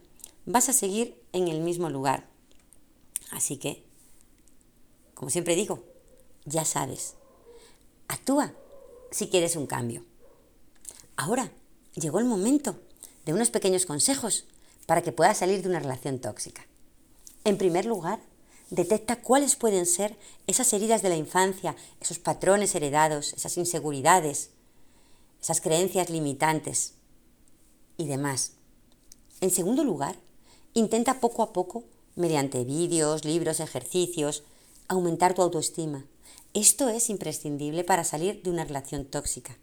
Vas 0.46 0.68
a 0.68 0.72
seguir 0.72 1.20
en 1.32 1.48
el 1.48 1.60
mismo 1.60 1.90
lugar. 1.90 2.28
Así 3.30 3.56
que, 3.56 3.84
como 5.14 5.30
siempre 5.30 5.56
digo, 5.56 5.82
ya 6.44 6.64
sabes, 6.64 7.14
actúa 8.08 8.54
si 9.10 9.28
quieres 9.28 9.56
un 9.56 9.66
cambio. 9.66 10.04
Ahora 11.16 11.50
llegó 11.94 12.18
el 12.18 12.24
momento 12.24 12.78
de 13.24 13.32
unos 13.32 13.50
pequeños 13.50 13.86
consejos 13.86 14.44
para 14.86 15.02
que 15.02 15.12
puedas 15.12 15.38
salir 15.38 15.62
de 15.62 15.68
una 15.68 15.80
relación 15.80 16.18
tóxica. 16.18 16.66
En 17.45 17.59
primer 17.59 17.84
lugar, 17.84 18.20
detecta 18.70 19.20
cuáles 19.20 19.55
pueden 19.57 19.84
ser 19.84 20.16
esas 20.47 20.72
heridas 20.72 21.03
de 21.03 21.11
la 21.11 21.16
infancia, 21.16 21.76
esos 22.01 22.18
patrones 22.18 22.74
heredados, 22.74 23.34
esas 23.34 23.59
inseguridades, 23.59 24.51
esas 25.42 25.61
creencias 25.61 26.09
limitantes 26.09 26.95
y 27.99 28.07
demás. 28.07 28.53
En 29.42 29.51
segundo 29.51 29.84
lugar, 29.84 30.16
intenta 30.72 31.20
poco 31.20 31.42
a 31.42 31.53
poco, 31.53 31.84
mediante 32.16 32.64
vídeos, 32.64 33.24
libros, 33.24 33.61
ejercicios, 33.61 34.45
aumentar 34.88 35.34
tu 35.34 35.42
autoestima. 35.42 36.07
Esto 36.55 36.88
es 36.88 37.11
imprescindible 37.11 37.84
para 37.84 38.05
salir 38.05 38.42
de 38.42 38.51
una 38.51 38.64
relación 38.64 39.05
tóxica. 39.05 39.59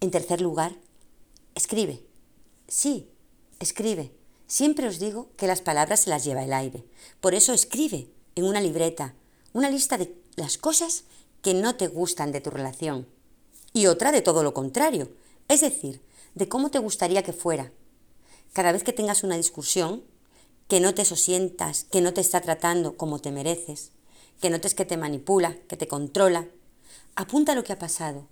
En 0.00 0.10
tercer 0.10 0.40
lugar, 0.40 0.76
escribe. 1.54 2.04
Sí, 2.68 3.08
escribe. 3.60 4.12
Siempre 4.46 4.86
os 4.86 4.98
digo 4.98 5.30
que 5.36 5.46
las 5.46 5.60
palabras 5.60 6.00
se 6.00 6.10
las 6.10 6.24
lleva 6.24 6.44
el 6.44 6.52
aire. 6.52 6.84
Por 7.20 7.34
eso 7.34 7.52
escribe 7.52 8.08
en 8.34 8.44
una 8.44 8.60
libreta 8.60 9.14
una 9.52 9.70
lista 9.70 9.96
de 9.98 10.14
las 10.36 10.58
cosas 10.58 11.04
que 11.42 11.54
no 11.54 11.76
te 11.76 11.88
gustan 11.88 12.30
de 12.30 12.40
tu 12.40 12.50
relación 12.50 13.06
y 13.72 13.86
otra 13.86 14.12
de 14.12 14.22
todo 14.22 14.42
lo 14.42 14.54
contrario, 14.54 15.10
es 15.48 15.60
decir, 15.60 16.02
de 16.34 16.48
cómo 16.48 16.70
te 16.70 16.78
gustaría 16.78 17.22
que 17.22 17.32
fuera. 17.32 17.72
Cada 18.52 18.72
vez 18.72 18.84
que 18.84 18.92
tengas 18.92 19.22
una 19.24 19.36
discusión, 19.36 20.04
que 20.68 20.80
notes 20.80 21.12
o 21.12 21.16
sientas 21.16 21.84
que 21.84 22.00
no 22.00 22.12
te 22.12 22.20
está 22.20 22.40
tratando 22.40 22.96
como 22.96 23.18
te 23.18 23.32
mereces, 23.32 23.92
que 24.40 24.50
notes 24.50 24.74
que 24.74 24.84
te 24.84 24.96
manipula, 24.96 25.56
que 25.68 25.76
te 25.76 25.88
controla, 25.88 26.48
apunta 27.14 27.54
lo 27.54 27.64
que 27.64 27.72
ha 27.72 27.78
pasado, 27.78 28.28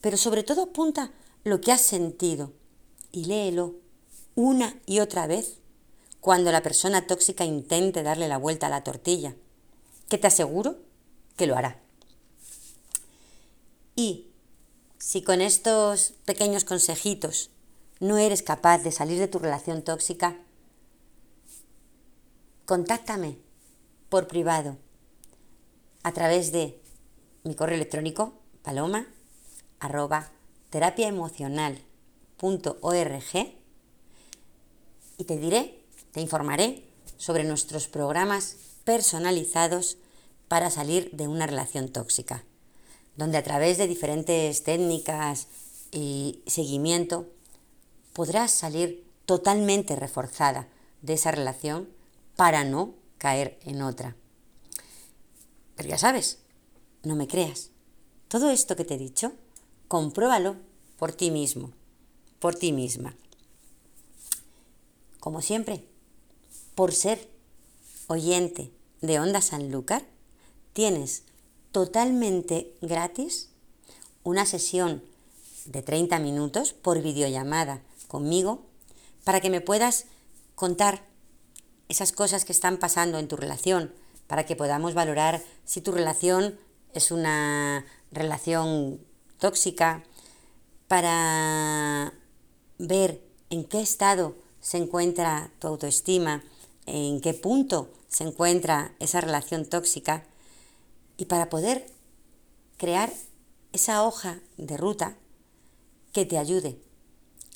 pero 0.00 0.16
sobre 0.16 0.42
todo 0.42 0.62
apunta 0.62 1.12
lo 1.44 1.60
que 1.60 1.72
has 1.72 1.82
sentido 1.82 2.52
y 3.10 3.24
léelo 3.26 3.81
una 4.34 4.76
y 4.86 5.00
otra 5.00 5.26
vez 5.26 5.58
cuando 6.20 6.52
la 6.52 6.62
persona 6.62 7.06
tóxica 7.06 7.44
intente 7.44 8.02
darle 8.02 8.28
la 8.28 8.38
vuelta 8.38 8.68
a 8.68 8.70
la 8.70 8.84
tortilla, 8.84 9.34
que 10.08 10.18
te 10.18 10.28
aseguro 10.28 10.76
que 11.36 11.46
lo 11.46 11.56
hará. 11.56 11.80
Y 13.96 14.26
si 14.98 15.22
con 15.22 15.40
estos 15.40 16.14
pequeños 16.24 16.64
consejitos 16.64 17.50
no 17.98 18.18
eres 18.18 18.42
capaz 18.42 18.78
de 18.78 18.92
salir 18.92 19.18
de 19.18 19.28
tu 19.28 19.38
relación 19.38 19.82
tóxica, 19.82 20.36
contáctame 22.66 23.38
por 24.08 24.28
privado 24.28 24.76
a 26.02 26.12
través 26.12 26.52
de 26.52 26.80
mi 27.44 27.54
correo 27.54 27.76
electrónico 27.76 28.34
paloma 28.62 29.08
arroba 29.80 30.30
y 35.18 35.24
te 35.24 35.36
diré, 35.36 35.82
te 36.12 36.20
informaré 36.20 36.84
sobre 37.16 37.44
nuestros 37.44 37.88
programas 37.88 38.56
personalizados 38.84 39.98
para 40.48 40.70
salir 40.70 41.10
de 41.12 41.28
una 41.28 41.46
relación 41.46 41.88
tóxica, 41.88 42.44
donde 43.16 43.38
a 43.38 43.42
través 43.42 43.78
de 43.78 43.86
diferentes 43.86 44.64
técnicas 44.64 45.46
y 45.90 46.42
seguimiento 46.46 47.26
podrás 48.12 48.50
salir 48.50 49.04
totalmente 49.24 49.96
reforzada 49.96 50.68
de 51.00 51.14
esa 51.14 51.30
relación 51.30 51.88
para 52.36 52.64
no 52.64 52.94
caer 53.18 53.58
en 53.64 53.82
otra. 53.82 54.16
Pero 55.76 55.88
ya 55.88 55.98
sabes, 55.98 56.38
no 57.02 57.16
me 57.16 57.28
creas. 57.28 57.70
Todo 58.28 58.50
esto 58.50 58.76
que 58.76 58.84
te 58.84 58.94
he 58.94 58.98
dicho, 58.98 59.32
compruébalo 59.88 60.56
por 60.98 61.12
ti 61.12 61.30
mismo, 61.30 61.72
por 62.40 62.54
ti 62.54 62.72
misma 62.72 63.14
como 65.22 65.40
siempre, 65.40 65.84
por 66.74 66.92
ser 66.92 67.30
oyente 68.08 68.72
de 69.02 69.20
Onda 69.20 69.40
Sanlúcar, 69.40 70.04
tienes 70.72 71.22
totalmente 71.70 72.74
gratis 72.80 73.50
una 74.24 74.46
sesión 74.46 75.00
de 75.66 75.80
30 75.80 76.18
minutos 76.18 76.72
por 76.72 77.00
videollamada 77.00 77.82
conmigo 78.08 78.66
para 79.22 79.40
que 79.40 79.48
me 79.48 79.60
puedas 79.60 80.06
contar 80.56 81.06
esas 81.88 82.10
cosas 82.10 82.44
que 82.44 82.50
están 82.50 82.78
pasando 82.78 83.20
en 83.20 83.28
tu 83.28 83.36
relación 83.36 83.94
para 84.26 84.44
que 84.44 84.56
podamos 84.56 84.92
valorar 84.92 85.40
si 85.64 85.80
tu 85.80 85.92
relación 85.92 86.58
es 86.94 87.12
una 87.12 87.86
relación 88.10 88.98
tóxica, 89.38 90.02
para 90.88 92.12
ver 92.78 93.22
en 93.50 93.62
qué 93.62 93.80
estado 93.80 94.41
se 94.62 94.78
encuentra 94.78 95.52
tu 95.58 95.66
autoestima, 95.66 96.42
en 96.86 97.20
qué 97.20 97.34
punto 97.34 97.90
se 98.08 98.24
encuentra 98.24 98.94
esa 99.00 99.20
relación 99.20 99.66
tóxica 99.66 100.24
y 101.18 101.26
para 101.26 101.50
poder 101.50 101.86
crear 102.78 103.12
esa 103.72 104.04
hoja 104.04 104.40
de 104.56 104.76
ruta 104.76 105.18
que 106.12 106.24
te 106.24 106.38
ayude 106.38 106.78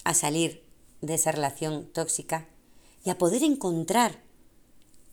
a 0.05 0.15
salir 0.15 0.65
de 1.01 1.15
esa 1.15 1.33
relación 1.33 1.87
tóxica 1.87 2.49
y 3.05 3.11
a 3.11 3.19
poder 3.19 3.43
encontrar 3.43 4.23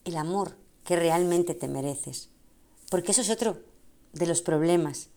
el 0.03 0.17
amor 0.17 0.57
que 0.83 0.95
realmente 0.95 1.53
te 1.53 1.67
mereces. 1.67 2.29
Porque 2.89 3.11
eso 3.11 3.21
es 3.21 3.29
otro 3.29 3.61
de 4.13 4.27
los 4.27 4.41
problemas 4.41 5.09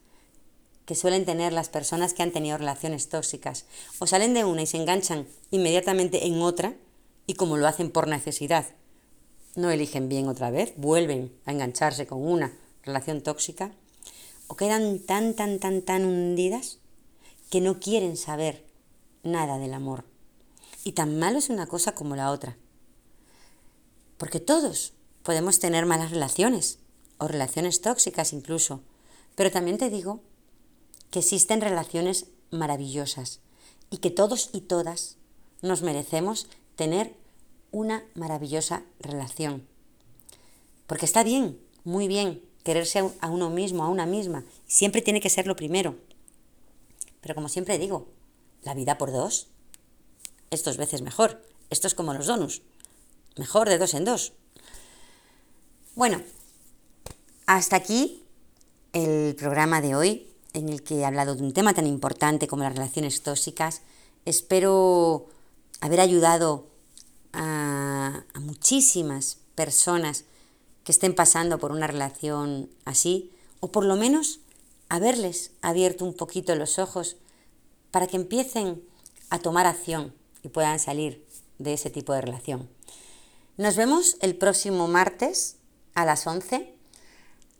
que 0.86 0.94
suelen 0.94 1.24
tener 1.24 1.52
las 1.52 1.68
personas 1.68 2.14
que 2.14 2.22
han 2.22 2.32
tenido 2.32 2.56
relaciones 2.56 3.08
tóxicas. 3.08 3.66
O 3.98 4.06
salen 4.06 4.34
de 4.34 4.44
una 4.44 4.62
y 4.62 4.66
se 4.66 4.78
enganchan 4.78 5.26
inmediatamente 5.50 6.26
en 6.26 6.40
otra 6.40 6.74
y 7.26 7.34
como 7.34 7.56
lo 7.56 7.66
hacen 7.66 7.90
por 7.90 8.06
necesidad, 8.06 8.66
no 9.56 9.70
eligen 9.70 10.08
bien 10.08 10.28
otra 10.28 10.50
vez, 10.50 10.74
vuelven 10.76 11.36
a 11.44 11.52
engancharse 11.52 12.06
con 12.06 12.24
una 12.26 12.56
relación 12.84 13.20
tóxica, 13.20 13.72
o 14.46 14.54
quedan 14.54 15.00
tan, 15.00 15.34
tan, 15.34 15.58
tan, 15.58 15.82
tan 15.82 16.04
hundidas 16.04 16.78
que 17.50 17.60
no 17.60 17.80
quieren 17.80 18.16
saber 18.16 18.64
nada 19.24 19.58
del 19.58 19.74
amor. 19.74 20.04
Y 20.84 20.92
tan 20.92 21.18
malo 21.18 21.38
es 21.38 21.48
una 21.48 21.66
cosa 21.66 21.96
como 21.96 22.14
la 22.14 22.30
otra. 22.30 22.56
Porque 24.18 24.38
todos 24.38 24.92
podemos 25.24 25.58
tener 25.58 25.84
malas 25.84 26.12
relaciones, 26.12 26.78
o 27.18 27.26
relaciones 27.26 27.80
tóxicas 27.80 28.32
incluso, 28.32 28.82
pero 29.34 29.50
también 29.50 29.78
te 29.78 29.90
digo 29.90 30.20
que 31.10 31.20
existen 31.20 31.60
relaciones 31.60 32.26
maravillosas 32.50 33.40
y 33.90 33.98
que 33.98 34.10
todos 34.10 34.50
y 34.52 34.62
todas 34.62 35.16
nos 35.62 35.82
merecemos 35.82 36.48
tener 36.76 37.14
una 37.70 38.04
maravillosa 38.14 38.82
relación. 39.00 39.66
Porque 40.86 41.06
está 41.06 41.24
bien, 41.24 41.58
muy 41.84 42.08
bien, 42.08 42.42
quererse 42.62 43.10
a 43.20 43.28
uno 43.28 43.50
mismo, 43.50 43.84
a 43.84 43.88
una 43.88 44.06
misma. 44.06 44.44
Siempre 44.66 45.02
tiene 45.02 45.20
que 45.20 45.30
ser 45.30 45.46
lo 45.46 45.56
primero. 45.56 45.96
Pero 47.20 47.34
como 47.34 47.48
siempre 47.48 47.78
digo, 47.78 48.08
la 48.62 48.74
vida 48.74 48.98
por 48.98 49.12
dos 49.12 49.48
es 50.50 50.64
dos 50.64 50.76
veces 50.76 51.02
mejor. 51.02 51.42
Esto 51.70 51.86
es 51.86 51.94
como 51.94 52.14
los 52.14 52.26
donuts. 52.26 52.62
Mejor 53.36 53.68
de 53.68 53.78
dos 53.78 53.94
en 53.94 54.04
dos. 54.04 54.32
Bueno, 55.94 56.22
hasta 57.46 57.76
aquí 57.76 58.22
el 58.92 59.34
programa 59.36 59.80
de 59.80 59.94
hoy 59.94 60.28
en 60.56 60.70
el 60.70 60.82
que 60.82 60.96
he 60.96 61.04
hablado 61.04 61.34
de 61.34 61.42
un 61.42 61.52
tema 61.52 61.74
tan 61.74 61.86
importante 61.86 62.48
como 62.48 62.62
las 62.62 62.74
relaciones 62.74 63.22
tóxicas. 63.22 63.82
Espero 64.24 65.28
haber 65.80 66.00
ayudado 66.00 66.66
a, 67.32 68.24
muchísimas 68.40 69.38
personas 69.54 70.24
que 70.82 70.92
estén 70.92 71.14
pasando 71.14 71.58
por 71.58 71.72
una 71.72 71.86
relación 71.86 72.70
así, 72.84 73.32
o 73.60 73.70
por 73.70 73.84
lo 73.84 73.96
menos 73.96 74.40
haberles 74.88 75.50
abierto 75.60 76.04
un 76.04 76.14
poquito 76.14 76.54
los 76.54 76.78
ojos 76.78 77.16
para 77.90 78.06
que 78.06 78.16
empiecen 78.16 78.82
a 79.28 79.38
tomar 79.38 79.66
acción 79.66 80.14
y 80.42 80.48
puedan 80.48 80.78
salir 80.78 81.26
de 81.58 81.74
ese 81.74 81.90
tipo 81.90 82.14
de 82.14 82.22
relación. 82.22 82.68
Nos 83.58 83.76
vemos 83.76 84.16
el 84.20 84.36
próximo 84.36 84.88
martes 84.88 85.56
a 85.94 86.04
las 86.04 86.26
11 86.26 86.72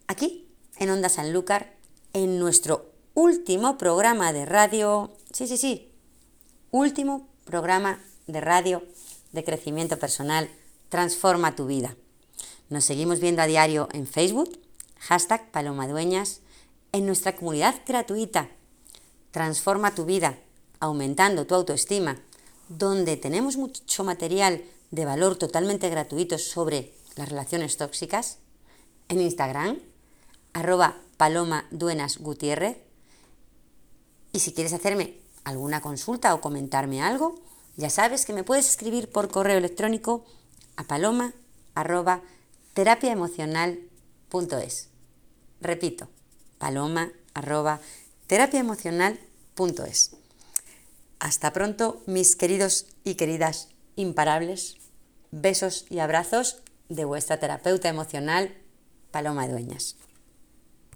aquí 0.06 0.46
en 0.78 0.90
Onda 0.90 1.08
Sanlúcar 1.08 1.75
en 2.16 2.38
nuestro 2.38 2.94
último 3.12 3.76
programa 3.76 4.32
de 4.32 4.46
radio, 4.46 5.12
sí, 5.32 5.46
sí, 5.46 5.58
sí, 5.58 5.92
último 6.70 7.28
programa 7.44 8.02
de 8.26 8.40
radio 8.40 8.82
de 9.32 9.44
crecimiento 9.44 9.98
personal, 9.98 10.48
transforma 10.88 11.54
tu 11.54 11.66
vida. 11.66 11.94
Nos 12.70 12.86
seguimos 12.86 13.20
viendo 13.20 13.42
a 13.42 13.46
diario 13.46 13.90
en 13.92 14.06
Facebook, 14.06 14.58
hashtag 14.98 15.50
Palomadueñas, 15.50 16.40
en 16.92 17.04
nuestra 17.04 17.36
comunidad 17.36 17.74
gratuita, 17.86 18.48
Transforma 19.30 19.94
tu 19.94 20.06
vida, 20.06 20.38
aumentando 20.80 21.46
tu 21.46 21.54
autoestima, 21.54 22.22
donde 22.70 23.18
tenemos 23.18 23.58
mucho 23.58 24.04
material 24.04 24.64
de 24.90 25.04
valor 25.04 25.36
totalmente 25.36 25.90
gratuito 25.90 26.38
sobre 26.38 26.94
las 27.14 27.28
relaciones 27.28 27.76
tóxicas, 27.76 28.38
en 29.10 29.20
Instagram, 29.20 29.78
arroba 30.54 31.02
Paloma 31.16 31.66
Duenas 31.70 32.18
Gutiérrez. 32.18 32.78
Y 34.32 34.40
si 34.40 34.52
quieres 34.52 34.72
hacerme 34.72 35.14
alguna 35.44 35.80
consulta 35.80 36.34
o 36.34 36.40
comentarme 36.40 37.02
algo, 37.02 37.40
ya 37.76 37.90
sabes 37.90 38.24
que 38.24 38.32
me 38.32 38.44
puedes 38.44 38.68
escribir 38.68 39.10
por 39.10 39.30
correo 39.30 39.58
electrónico 39.58 40.24
a 40.76 40.84
paloma 40.84 41.34
arroba 41.74 42.22
terapiaemocional.es. 42.74 44.88
Repito, 45.60 46.08
paloma. 46.58 47.12
Hasta 51.18 51.52
pronto, 51.52 52.02
mis 52.06 52.36
queridos 52.36 52.86
y 53.04 53.14
queridas 53.14 53.68
imparables. 53.94 54.76
Besos 55.30 55.86
y 55.90 55.98
abrazos 55.98 56.62
de 56.88 57.04
vuestra 57.04 57.38
terapeuta 57.38 57.88
emocional, 57.88 58.56
Paloma 59.10 59.48
Dueñas. 59.48 59.96